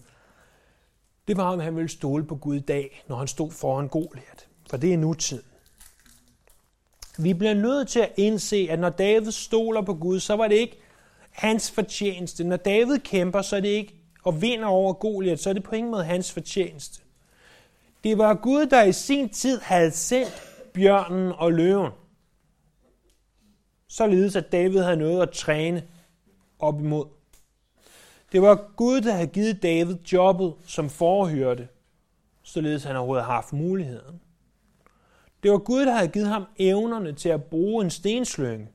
det 1.28 1.36
var, 1.36 1.52
om 1.52 1.60
han 1.60 1.76
ville 1.76 1.88
stole 1.88 2.26
på 2.26 2.36
Gud 2.36 2.56
i 2.56 2.60
dag, 2.60 3.04
når 3.08 3.16
han 3.16 3.28
stod 3.28 3.50
foran 3.50 3.88
Goliat. 3.88 4.48
For 4.70 4.76
det 4.76 4.92
er 4.92 4.98
nutid. 4.98 5.42
Vi 7.22 7.34
bliver 7.34 7.54
nødt 7.54 7.88
til 7.88 8.00
at 8.00 8.12
indse, 8.16 8.66
at 8.70 8.78
når 8.78 8.88
David 8.88 9.30
stoler 9.30 9.82
på 9.82 9.94
Gud, 9.94 10.20
så 10.20 10.36
var 10.36 10.48
det 10.48 10.56
ikke 10.56 10.78
hans 11.30 11.70
fortjeneste. 11.70 12.44
Når 12.44 12.56
David 12.56 12.98
kæmper, 12.98 13.42
så 13.42 13.56
er 13.56 13.60
det 13.60 13.68
ikke 13.68 13.94
og 14.24 14.42
vinder 14.42 14.66
over 14.66 14.92
Goliat, 14.92 15.40
så 15.40 15.50
er 15.50 15.54
det 15.54 15.62
på 15.62 15.74
ingen 15.74 15.90
måde 15.90 16.04
hans 16.04 16.32
fortjeneste. 16.32 17.02
Det 18.04 18.18
var 18.18 18.34
Gud, 18.34 18.66
der 18.66 18.82
i 18.82 18.92
sin 18.92 19.28
tid 19.28 19.60
havde 19.60 19.90
sendt 19.90 20.42
bjørnen 20.74 21.32
og 21.32 21.52
løven. 21.52 21.92
Således 23.88 24.36
at 24.36 24.52
David 24.52 24.80
havde 24.80 24.96
noget 24.96 25.22
at 25.22 25.30
træne 25.30 25.82
op 26.58 26.80
imod. 26.80 27.06
Det 28.32 28.42
var 28.42 28.70
Gud, 28.76 29.00
der 29.00 29.12
havde 29.12 29.26
givet 29.26 29.62
David 29.62 29.96
jobbet 30.12 30.54
som 30.66 30.90
forhørte, 30.90 31.68
således 32.42 32.84
han 32.84 32.96
overhovedet 32.96 33.24
har 33.24 33.34
haft 33.34 33.52
muligheden. 33.52 34.20
Det 35.42 35.50
var 35.50 35.58
Gud, 35.58 35.86
der 35.86 35.92
havde 35.92 36.08
givet 36.08 36.28
ham 36.28 36.44
evnerne 36.56 37.12
til 37.12 37.28
at 37.28 37.44
bruge 37.44 37.84
en 37.84 37.90
stenslynge. 37.90 38.68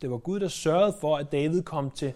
Det 0.00 0.10
var 0.10 0.18
Gud, 0.18 0.40
der 0.40 0.48
sørgede 0.48 0.96
for, 1.00 1.16
at 1.16 1.32
David 1.32 1.62
kom 1.62 1.90
til 1.90 2.14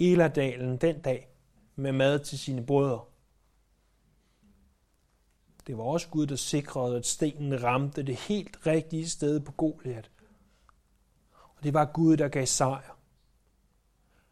Eladalen 0.00 0.76
den 0.76 1.00
dag 1.00 1.28
med 1.76 1.92
mad 1.92 2.18
til 2.18 2.38
sine 2.38 2.66
brødre. 2.66 3.04
Det 5.66 5.78
var 5.78 5.84
også 5.84 6.08
Gud, 6.08 6.26
der 6.26 6.36
sikrede, 6.36 6.96
at 6.96 7.06
stenen 7.06 7.62
ramte 7.62 8.02
det 8.02 8.16
helt 8.16 8.66
rigtige 8.66 9.08
sted 9.08 9.40
på 9.40 9.52
Goliat. 9.52 10.10
Og 11.32 11.64
det 11.64 11.74
var 11.74 11.84
Gud, 11.84 12.16
der 12.16 12.28
gav 12.28 12.46
sejr. 12.46 12.98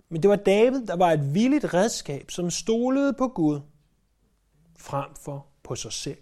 Men 0.08 0.22
det 0.22 0.30
var 0.30 0.36
David, 0.36 0.86
der 0.86 0.96
var 0.96 1.10
et 1.10 1.34
villigt 1.34 1.74
redskab, 1.74 2.30
som 2.30 2.50
stolede 2.50 3.12
på 3.12 3.28
Gud 3.28 3.60
frem 4.76 5.14
for 5.14 5.46
på 5.62 5.74
sig 5.74 5.92
selv. 5.92 6.18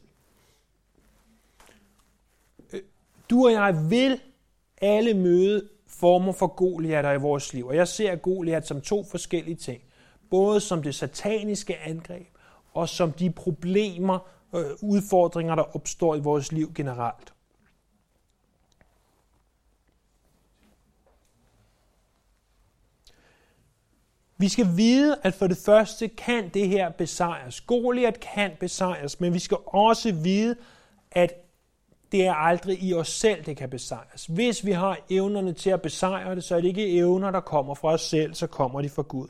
Du 3.32 3.44
og 3.44 3.52
jeg 3.52 3.90
vil 3.90 4.20
alle 4.80 5.14
møde 5.14 5.68
former 5.86 6.32
for 6.32 6.46
Goliater 6.46 7.12
i 7.12 7.16
vores 7.16 7.52
liv. 7.54 7.66
Og 7.66 7.76
jeg 7.76 7.88
ser 7.88 8.16
Goliat 8.16 8.66
som 8.66 8.80
to 8.80 9.04
forskellige 9.04 9.56
ting. 9.56 9.82
Både 10.30 10.60
som 10.60 10.82
det 10.82 10.94
sataniske 10.94 11.78
angreb, 11.78 12.26
og 12.72 12.88
som 12.88 13.12
de 13.12 13.30
problemer, 13.30 14.18
øh, 14.54 14.64
udfordringer, 14.82 15.54
der 15.54 15.76
opstår 15.76 16.16
i 16.16 16.20
vores 16.20 16.52
liv 16.52 16.72
generelt. 16.74 17.34
Vi 24.36 24.48
skal 24.48 24.66
vide, 24.76 25.18
at 25.22 25.34
for 25.34 25.46
det 25.46 25.58
første 25.58 26.08
kan 26.08 26.48
det 26.48 26.68
her 26.68 26.90
besejres. 26.90 27.60
Goliat 27.60 28.20
kan 28.20 28.50
besejres, 28.60 29.20
men 29.20 29.34
vi 29.34 29.38
skal 29.38 29.58
også 29.66 30.12
vide, 30.12 30.56
at 31.10 31.41
det 32.12 32.26
er 32.26 32.34
aldrig 32.34 32.82
i 32.82 32.94
os 32.94 33.08
selv, 33.08 33.44
det 33.44 33.56
kan 33.56 33.70
besejres. 33.70 34.26
Hvis 34.26 34.64
vi 34.64 34.72
har 34.72 34.98
evnerne 35.10 35.52
til 35.52 35.70
at 35.70 35.82
besejre 35.82 36.34
det, 36.34 36.44
så 36.44 36.56
er 36.56 36.60
det 36.60 36.68
ikke 36.68 36.96
evner, 36.96 37.30
der 37.30 37.40
kommer 37.40 37.74
fra 37.74 37.88
os 37.88 38.00
selv, 38.00 38.34
så 38.34 38.46
kommer 38.46 38.82
de 38.82 38.88
fra 38.88 39.02
Gud. 39.02 39.28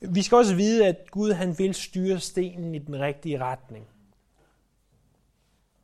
Vi 0.00 0.22
skal 0.22 0.36
også 0.36 0.54
vide, 0.54 0.86
at 0.86 1.10
Gud 1.10 1.32
han 1.32 1.58
vil 1.58 1.74
styre 1.74 2.20
stenen 2.20 2.74
i 2.74 2.78
den 2.78 3.00
rigtige 3.00 3.44
retning. 3.44 3.86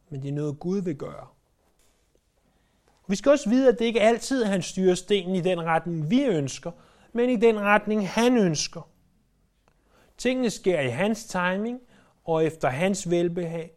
Men 0.08 0.22
det 0.22 0.28
er 0.28 0.32
noget, 0.32 0.60
Gud 0.60 0.80
vil 0.82 0.96
gøre. 0.96 1.26
Vi 3.08 3.16
skal 3.16 3.32
også 3.32 3.48
vide, 3.48 3.68
at 3.68 3.78
det 3.78 3.84
ikke 3.84 4.00
altid 4.00 4.42
er, 4.42 4.46
han 4.46 4.62
styrer 4.62 4.94
stenen 4.94 5.34
i 5.34 5.40
den 5.40 5.62
retning, 5.62 6.10
vi 6.10 6.24
ønsker, 6.24 6.70
men 7.12 7.30
i 7.30 7.36
den 7.36 7.60
retning, 7.60 8.08
han 8.08 8.38
ønsker. 8.38 8.88
Tingene 10.18 10.50
sker 10.50 10.80
i 10.80 10.88
hans 10.88 11.24
timing 11.24 11.80
og 12.24 12.44
efter 12.44 12.68
hans 12.68 13.10
velbehag. 13.10 13.70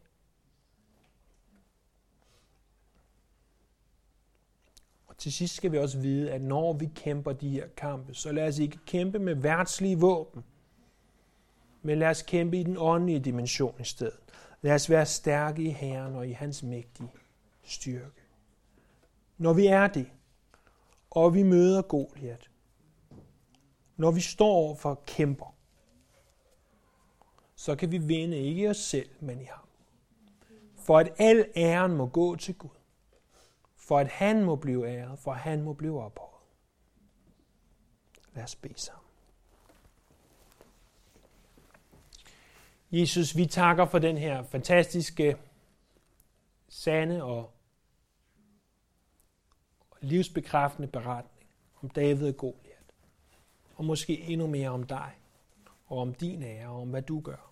Til 5.17 5.33
sidst 5.33 5.55
skal 5.55 5.71
vi 5.71 5.77
også 5.77 5.99
vide, 5.99 6.31
at 6.31 6.41
når 6.41 6.73
vi 6.73 6.89
kæmper 6.95 7.33
de 7.33 7.49
her 7.49 7.67
kampe, 7.77 8.13
så 8.13 8.31
lad 8.31 8.47
os 8.47 8.59
ikke 8.59 8.77
kæmpe 8.85 9.19
med 9.19 9.35
værtslige 9.35 9.99
våben, 9.99 10.43
men 11.81 11.99
lad 11.99 12.09
os 12.09 12.21
kæmpe 12.21 12.59
i 12.59 12.63
den 12.63 12.75
åndelige 12.77 13.19
dimension 13.19 13.75
i 13.79 13.83
stedet. 13.83 14.19
Lad 14.61 14.75
os 14.75 14.89
være 14.89 15.05
stærke 15.05 15.63
i 15.63 15.69
Herren 15.69 16.15
og 16.15 16.27
i 16.27 16.31
hans 16.31 16.63
mægtige 16.63 17.09
styrke. 17.63 18.21
Når 19.37 19.53
vi 19.53 19.67
er 19.67 19.87
det, 19.87 20.07
og 21.09 21.33
vi 21.33 21.43
møder 21.43 21.81
Goliat, 21.81 22.49
når 23.97 24.11
vi 24.11 24.21
står 24.21 24.51
over 24.51 24.75
for 24.75 25.03
kæmper, 25.07 25.55
så 27.55 27.75
kan 27.75 27.91
vi 27.91 27.97
vinde 27.97 28.37
ikke 28.37 28.69
os 28.69 28.77
selv, 28.77 29.09
men 29.19 29.41
i 29.41 29.43
ham. 29.43 29.65
For 30.75 30.97
at 30.99 31.13
al 31.17 31.45
æren 31.55 31.97
må 31.97 32.05
gå 32.05 32.35
til 32.35 32.55
Gud. 32.55 32.76
For 33.87 33.99
at 33.99 34.07
han 34.07 34.43
må 34.43 34.55
blive 34.55 34.89
æret, 34.89 35.19
for 35.19 35.31
at 35.31 35.39
han 35.39 35.61
må 35.61 35.73
blive 35.73 36.03
ophøjet. 36.03 36.31
Lad 38.33 38.43
os 38.43 38.55
bede 38.55 38.79
sammen. 38.79 39.07
Jesus, 42.91 43.37
vi 43.37 43.45
takker 43.45 43.85
for 43.85 43.99
den 43.99 44.17
her 44.17 44.43
fantastiske, 44.43 45.37
sande 46.69 47.23
og 47.23 47.51
livsbekræftende 50.01 50.87
beretning 50.87 51.49
om 51.81 51.89
David 51.89 52.29
og 52.29 52.37
Goliat. 52.37 52.93
Og 53.75 53.85
måske 53.85 54.21
endnu 54.21 54.47
mere 54.47 54.69
om 54.69 54.83
dig, 54.83 55.11
og 55.85 55.97
om 55.97 56.13
din 56.13 56.43
ære, 56.43 56.67
og 56.67 56.81
om 56.81 56.89
hvad 56.89 57.01
du 57.01 57.19
gør. 57.19 57.51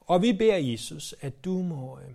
Og 0.00 0.22
vi 0.22 0.32
beder 0.32 0.56
Jesus, 0.56 1.14
at 1.20 1.44
du 1.44 1.62
må, 1.62 1.98
øh, 1.98 2.12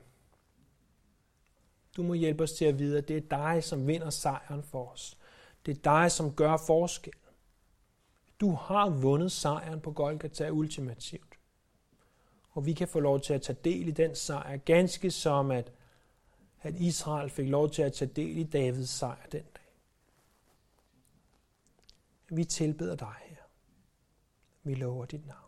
du 1.96 2.04
må 2.04 2.14
hjælpe 2.14 2.44
os 2.44 2.52
til 2.52 2.66
at 2.66 2.80
vide, 2.80 2.98
at 2.98 3.08
det 3.08 3.18
er 3.18 3.22
dig, 3.22 3.64
som 3.64 3.88
vinder 3.88 4.10
sejren 4.10 4.64
for 4.64 4.92
os. 4.92 5.18
Det 5.66 5.78
er 5.78 5.82
dig, 5.82 6.12
som 6.12 6.36
gør 6.36 6.58
forskel. 6.58 7.14
Du 8.40 8.52
har 8.52 8.90
vundet 8.90 9.32
sejren 9.32 9.82
på 9.82 9.92
Golgata 9.92 10.50
ultimativt. 10.50 11.40
Og 12.52 12.66
vi 12.66 12.74
kan 12.74 12.88
få 12.88 13.00
lov 13.00 13.20
til 13.20 13.34
at 13.34 13.42
tage 13.42 13.58
del 13.64 13.88
i 13.88 13.92
den 13.92 14.16
sejr, 14.16 14.58
ganske 14.58 15.12
som 15.12 15.52
at 15.52 15.72
at 16.66 16.76
Israel 16.76 17.30
fik 17.30 17.48
lov 17.48 17.70
til 17.70 17.82
at 17.82 17.94
tage 17.94 18.12
del 18.16 18.38
i 18.38 18.44
Davids 18.44 18.90
sejr 18.90 19.26
den 19.32 19.44
dag. 19.56 19.74
Vi 22.30 22.44
tilbeder 22.44 22.96
dig 22.96 23.16
her. 23.22 23.44
Vi 24.64 24.74
lover 24.74 25.06
dit 25.06 25.28
navn. 25.28 25.45